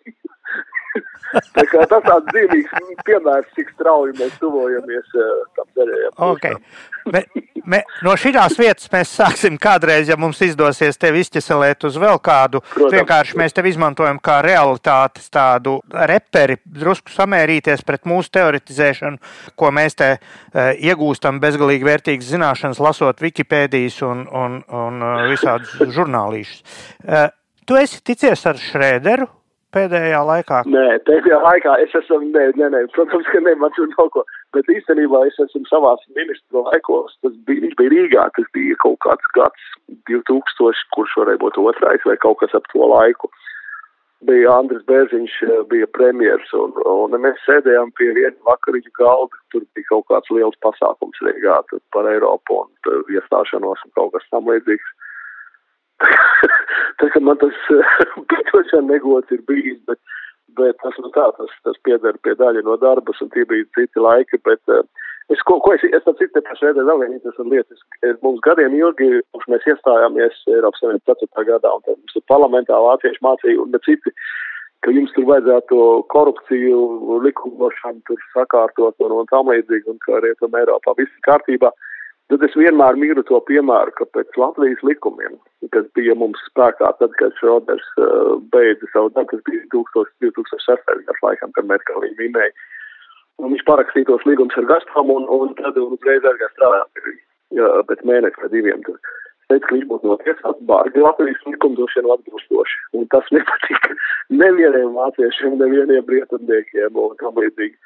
Tas 1.57 2.03
tāds 2.07 2.27
dzīvīgs 2.31 3.01
piemērs, 3.07 3.49
cik 3.57 3.73
strauji 3.75 4.15
mēs 4.21 4.37
tuvojamies 4.41 5.17
uh, 5.17 5.33
tam 5.59 5.69
cerējam. 5.77 6.15
Okay. 6.31 6.57
Me, 7.13 7.23
me, 7.71 7.81
no 8.03 8.15
šīs 8.19 8.59
vietas 8.59 8.89
mēs 8.93 9.13
sāksim 9.19 9.59
kādreiz, 9.63 10.09
ja 10.11 10.17
mums 10.19 10.41
izdosies 10.43 10.99
tevi 10.99 11.23
izķeselēt 11.23 11.87
uz 11.87 11.99
vēl 12.03 12.19
kādu. 12.25 12.63
Protams. 12.73 12.97
Vienkārši 12.97 13.39
mēs 13.39 13.57
tevi 13.57 13.73
izmantojam 13.75 14.19
kā 14.23 14.41
realitātes 14.47 15.31
tādu 15.33 15.79
reperi, 16.11 16.59
drusku 16.65 17.15
samērīties 17.15 17.85
pret 17.87 18.07
mūsu 18.11 18.33
teoretizēšanu, 18.39 19.23
ko 19.59 19.73
mēs 19.75 19.99
te 19.99 20.13
uh, 20.17 20.73
iegūstam 20.75 21.41
bezgalīgi 21.43 21.87
vērtīgas 21.87 22.35
zināšanas, 22.35 22.83
lasot 22.83 23.23
Wikipēdijas 23.25 24.03
un, 24.07 24.27
un, 24.27 24.61
un 24.67 25.03
uh, 25.03 25.27
visādus 25.31 25.79
žurnālīšus. 25.97 26.63
Uh, 27.07 27.29
tu 27.67 27.79
esi 27.79 28.03
ticies 28.07 28.47
ar 28.49 28.59
Šrēderu? 28.61 29.31
Pēdējā 29.77 30.21
laikā? 30.31 30.63
Nē, 30.73 30.85
pēdējā 31.09 31.39
laikā 31.45 31.77
es 31.85 31.95
esmu, 32.01 32.21
nē, 32.35 32.49
nē, 32.59 32.71
nē 32.75 32.83
protams, 32.97 33.29
ka 33.33 33.43
ne, 33.45 33.55
man 33.61 33.75
tur 33.77 33.89
nav 33.93 34.11
ko, 34.15 34.25
bet 34.57 34.69
īstenībā 34.73 35.23
es 35.29 35.39
esmu 35.47 35.65
savās 35.71 36.05
ministru 36.19 36.65
laikos, 36.67 37.17
tas 37.25 37.35
bija, 37.49 37.65
viņš 37.67 37.77
bija 37.81 37.95
Rīgā, 37.95 38.29
tas 38.39 38.49
bija 38.57 38.79
kaut 38.85 38.99
kāds 39.07 39.33
gads 39.37 39.73
2000, 40.11 40.87
kurš 40.97 41.19
varēja 41.21 41.43
būt 41.45 41.61
otrais 41.63 42.09
vai 42.09 42.17
kaut 42.25 42.41
kas 42.43 42.57
ap 42.59 42.69
to 42.73 42.89
laiku. 42.93 43.31
Bija 44.27 44.55
Andris 44.59 44.85
Bērziņš, 44.89 45.33
bija 45.71 45.87
premjers, 45.93 46.49
un, 46.57 46.73
un 46.89 47.19
mēs 47.21 47.37
sēdējām 47.45 47.93
pie 47.99 48.09
viena 48.17 48.49
vakariņu 48.49 48.95
galda, 48.97 49.43
tur 49.53 49.67
bija 49.77 49.91
kaut 49.91 50.07
kāds 50.09 50.33
liels 50.33 50.57
pasākums 50.65 51.21
Rīgā 51.27 51.59
par 51.93 52.09
Eiropu 52.09 52.63
un 52.63 53.03
iestāšanos 53.13 53.85
un 53.85 53.93
kaut 53.99 54.17
kas 54.17 54.25
tam 54.33 54.49
līdzīgs. 54.49 54.95
tā 57.01 57.09
kā 57.13 57.23
man 57.25 57.39
tas 57.41 57.57
piedošana 58.31 58.93
negods 58.93 59.33
ir 59.35 59.43
bijis, 59.49 59.79
bet, 59.89 60.01
bet 60.59 60.79
tas, 60.83 60.97
nu 61.03 61.11
tā, 61.17 61.27
tas, 61.39 61.53
tas 61.67 61.83
pieder 61.89 62.19
pie 62.25 62.37
daļa 62.39 62.65
no 62.67 62.77
darbas, 62.81 63.21
un 63.25 63.33
tie 63.35 63.47
bija 63.49 63.67
citi 63.79 64.03
laiki, 64.03 64.41
bet 64.49 64.61
uh, 64.73 64.83
es, 65.33 65.43
ko, 65.49 65.59
ko 65.65 65.75
es, 65.77 65.85
es 65.89 66.05
tam 66.07 66.19
citu 66.21 66.43
pašreizē 66.49 66.85
vēl 66.85 67.03
viena 67.05 67.19
interesanta 67.19 67.53
lieta, 67.55 67.79
es, 68.03 68.19
mums 68.25 68.43
gadiem 68.47 68.77
ilgi, 68.79 69.23
kurš 69.35 69.49
mēs 69.53 69.71
iestājāmies 69.73 70.43
Eiropas 70.53 70.85
Savienības 70.85 71.25
4. 71.25 71.49
gadā, 71.53 71.73
un 71.73 71.87
tad 71.87 71.97
mums 71.97 72.21
ir 72.21 72.29
parlamentā 72.33 72.83
vācieši 72.89 73.25
mācīja, 73.25 73.65
un 73.65 73.81
citi, 73.89 74.15
ka 74.85 74.93
jums 74.95 75.13
tur 75.17 75.27
vajadzētu 75.33 75.83
korupciju, 76.13 76.81
likumdošanu 77.25 78.05
tur 78.07 78.21
sakārtot 78.37 79.01
un, 79.03 79.21
un 79.23 79.29
tam 79.33 79.49
līdzīgi, 79.51 79.89
un 79.91 80.01
ka 80.05 80.21
Rietum 80.23 80.61
Eiropā 80.61 80.95
viss 81.01 81.17
ir 81.17 81.25
kārtībā. 81.27 81.73
Uh, 81.73 81.93
Tad 82.27 82.43
es 82.43 82.57
vienmēr 82.59 82.97
mīlu 82.99 83.23
to 83.29 83.39
piemēru, 83.47 83.93
ka 83.99 84.07
pēc 84.17 84.39
Latvijas 84.41 84.81
likumiem, 84.87 85.37
kas 85.75 85.85
bija 85.95 86.17
mums 86.19 86.41
spēkā 86.49 86.89
tad, 86.99 87.13
kad 87.21 87.37
Šroders 87.39 87.87
uh, 88.03 88.41
beidza 88.51 88.89
savu 88.91 89.13
darbu, 89.15 89.37
tas 89.37 89.45
bija 89.47 89.63
2006. 89.75 91.05
gads 91.07 91.23
laikam, 91.23 91.55
kad 91.55 91.71
viņi 91.71 92.19
minēja, 92.19 92.51
un 93.39 93.55
viņš 93.55 93.63
parakstītos 93.69 94.27
līgums 94.27 94.59
ar 94.59 94.67
Gazprom 94.73 95.15
un, 95.15 95.31
un 95.39 95.55
tad 95.61 95.79
uzreiz 95.79 96.27
arī 96.27 96.51
strādāt 96.51 96.91
pie 96.97 97.07
viņa, 97.07 97.71
pēc 97.93 98.05
mēneša 98.11 98.43
vai 98.43 98.53
diviem. 98.57 98.83
Tad. 98.89 98.99
Es 99.47 99.53
teicu, 99.53 99.67
ka 99.69 99.75
viņš 99.77 99.89
būtu 99.93 100.11
notiesāts 100.11 100.63
bārgi 100.67 101.03
Latvijas 101.05 101.45
likumdošanu 101.47 102.17
atbilstoši, 102.17 102.79
un 102.99 103.07
tas 103.15 103.29
nepatika 103.31 103.95
nevieniem 104.43 104.97
vāciešiem, 104.99 105.61
nevieniem 105.63 106.11
rietumniekiem 106.11 106.99
un 106.99 107.15
tam 107.23 107.39
līdzīgi 107.39 107.77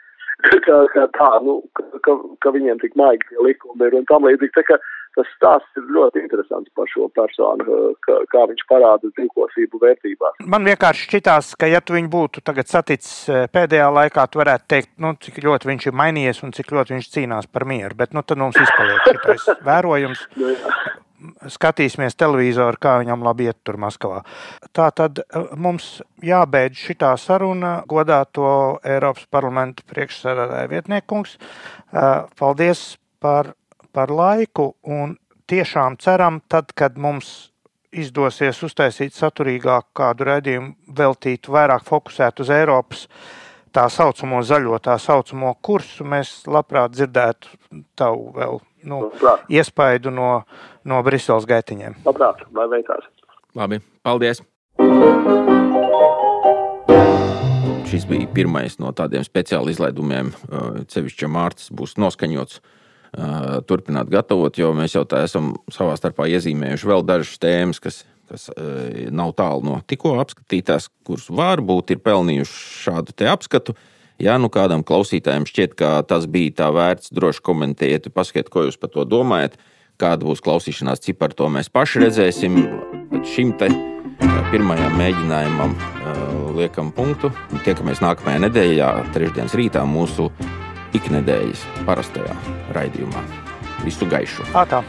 kā, 0.66 0.78
kā 0.94 1.04
tā, 1.16 1.30
nu, 1.46 1.60
ka, 2.04 2.16
ka 2.42 2.54
viņiem 2.54 2.80
tik 2.82 2.96
maigi 2.98 3.28
tie 3.28 3.44
likumi 3.44 3.88
ir 3.88 4.00
un 4.00 4.08
tam 4.10 4.26
līdzīgi. 4.28 4.54
Tā 4.56 4.66
kā 4.68 4.78
tas 5.18 5.30
stāsts 5.34 5.78
ir 5.78 5.88
ļoti 5.90 6.22
interesants 6.22 6.70
par 6.78 6.88
šo 6.90 7.08
personu, 7.16 7.80
kā, 8.06 8.20
kā 8.30 8.44
viņš 8.50 8.62
parāda 8.70 9.10
dzīvokosību 9.10 9.80
vērtībās. 9.82 10.38
Man 10.54 10.68
vienkārši 10.68 11.08
šķitās, 11.08 11.52
ka 11.60 11.70
ja 11.70 11.82
tu 11.82 11.96
viņu 11.96 12.12
būtu 12.12 12.44
tagad 12.46 12.70
saticis 12.70 13.26
e, 13.26 13.42
pēdējā 13.52 13.90
laikā, 13.96 14.26
tu 14.30 14.42
varētu 14.42 14.68
teikt, 14.70 14.92
nu, 15.02 15.16
cik 15.18 15.42
ļoti 15.46 15.70
viņš 15.72 15.90
ir 15.90 15.98
mainījies 16.02 16.42
un 16.46 16.54
cik 16.56 16.70
ļoti 16.76 16.96
viņš 16.96 17.12
cīnās 17.16 17.50
par 17.50 17.66
mieru, 17.66 17.98
bet 17.98 18.14
nu, 18.14 18.22
tad 18.22 18.38
mums 18.42 18.58
izpaliek 18.60 19.10
šitais 19.10 19.50
vērojums. 19.66 20.26
nu, 20.38 20.54
skatīsimies 21.50 22.16
televizoru, 22.18 22.78
kā 22.80 22.96
viņam 23.02 23.24
labi 23.24 23.48
iet 23.50 23.58
tur 23.64 23.78
Maskavā. 23.80 24.22
Tā 24.76 24.90
tad 24.96 25.22
eh, 25.22 25.50
mums 25.56 26.00
jābeidz 26.24 26.80
šitā 26.80 27.12
saruna 27.20 27.80
godāto 27.90 28.78
Eiropas 28.84 29.26
parlamenta 29.30 29.86
priekšsēdētāja 29.90 30.70
vietniekungs. 30.72 31.36
Eh, 31.36 32.08
paldies 32.38 32.84
par, 33.20 33.54
par 33.92 34.12
laiku 34.14 34.72
un 34.82 35.16
tiešām 35.50 35.98
ceram, 36.00 36.40
tad, 36.48 36.74
kad 36.78 36.98
mums 36.98 37.50
izdosies 37.90 38.60
uztaisīt 38.62 39.16
saturīgāku 39.16 39.90
kādu 39.98 40.26
raidījumu, 40.28 40.74
veltītu 40.94 41.54
vairāk 41.56 41.86
fokusēt 41.88 42.42
uz 42.44 42.52
Eiropas 42.54 43.06
tā 43.74 43.86
saucamo 43.90 44.42
zaļo, 44.46 44.78
tā 44.82 44.96
saucamo 44.98 45.54
kursu, 45.62 46.06
mēs 46.06 46.42
labprāt 46.50 46.94
dzirdētu 46.94 47.58
tavu 47.98 48.30
vēl 48.36 48.60
nu, 48.90 49.00
iespaidu 49.52 50.12
no, 50.14 50.30
no 50.84 51.00
Briseles 51.06 51.46
gaitiņiem. 51.48 52.00
Labprāt, 52.06 52.44
lai 52.56 52.66
veicās. 52.72 53.06
Labi, 53.56 53.80
paldies! 54.06 54.42
Šis 57.90 58.06
bija 58.06 58.28
pirmais 58.30 58.76
no 58.78 58.92
tādiem 58.94 59.24
speciāli 59.26 59.74
izlaidumiem. 59.74 60.30
Cevišķi 60.92 61.28
Mārcis 61.30 61.72
būs 61.74 61.96
noskaņots 61.98 62.60
uh, 62.60 63.58
turpināt 63.66 64.12
gatavot, 64.12 64.54
jo 64.54 64.70
mēs 64.78 64.94
jau 64.94 65.02
tā 65.10 65.24
esam 65.26 65.56
savā 65.74 65.96
starpā 65.98 66.28
iezīmējuši 66.30 66.86
vēl 66.86 67.02
dažas 67.08 67.40
tēmas, 67.42 67.82
kas, 67.82 68.04
kas 68.30 68.46
uh, 68.54 69.10
nav 69.10 69.34
tālu 69.38 69.66
no 69.66 69.80
tikko 69.90 70.14
apskatītās, 70.22 70.86
kuras 71.06 71.26
varbūt 71.34 71.96
ir 71.96 72.04
pelnījušas 72.04 72.60
šādu 72.86 73.16
te 73.18 73.26
apskatu. 73.30 73.74
Ja 74.20 74.36
nu 74.38 74.52
kādam 74.52 74.84
klausītājam 74.86 75.48
šķiet, 75.48 75.74
ka 75.80 75.90
tas 76.06 76.28
bija 76.30 76.52
tā 76.60 76.70
vērts, 76.76 77.10
droši 77.16 77.42
komentējiet, 77.42 78.10
pasakiet, 78.14 78.52
ko 78.52 78.68
jūs 78.68 78.78
par 78.78 78.92
to 78.94 79.06
domājat. 79.08 79.56
Kāda 80.00 80.24
būs 80.24 80.40
klausīšanās 80.44 81.02
cipara, 81.04 81.36
to 81.36 81.50
mēs 81.52 81.68
paši 81.72 82.06
redzēsim. 82.06 82.56
Bet 83.10 83.28
šim 83.28 83.52
te 83.60 83.68
pirmajam 84.50 84.96
mēģinājumam 84.96 85.74
liekam 86.56 86.88
punktu. 86.94 87.30
Tiekamies 87.66 88.00
nākamajā 88.04 88.46
nedēļā, 88.46 88.88
trešdienas 89.14 89.56
rītā, 89.60 89.84
mūsu 89.88 90.30
iknedēļas 90.96 91.68
parastajā 91.86 92.34
raidījumā. 92.76 93.24
Visu 93.84 94.08
gaišu! 94.10 94.48
Ā, 94.56 94.66
tā. 94.68 94.82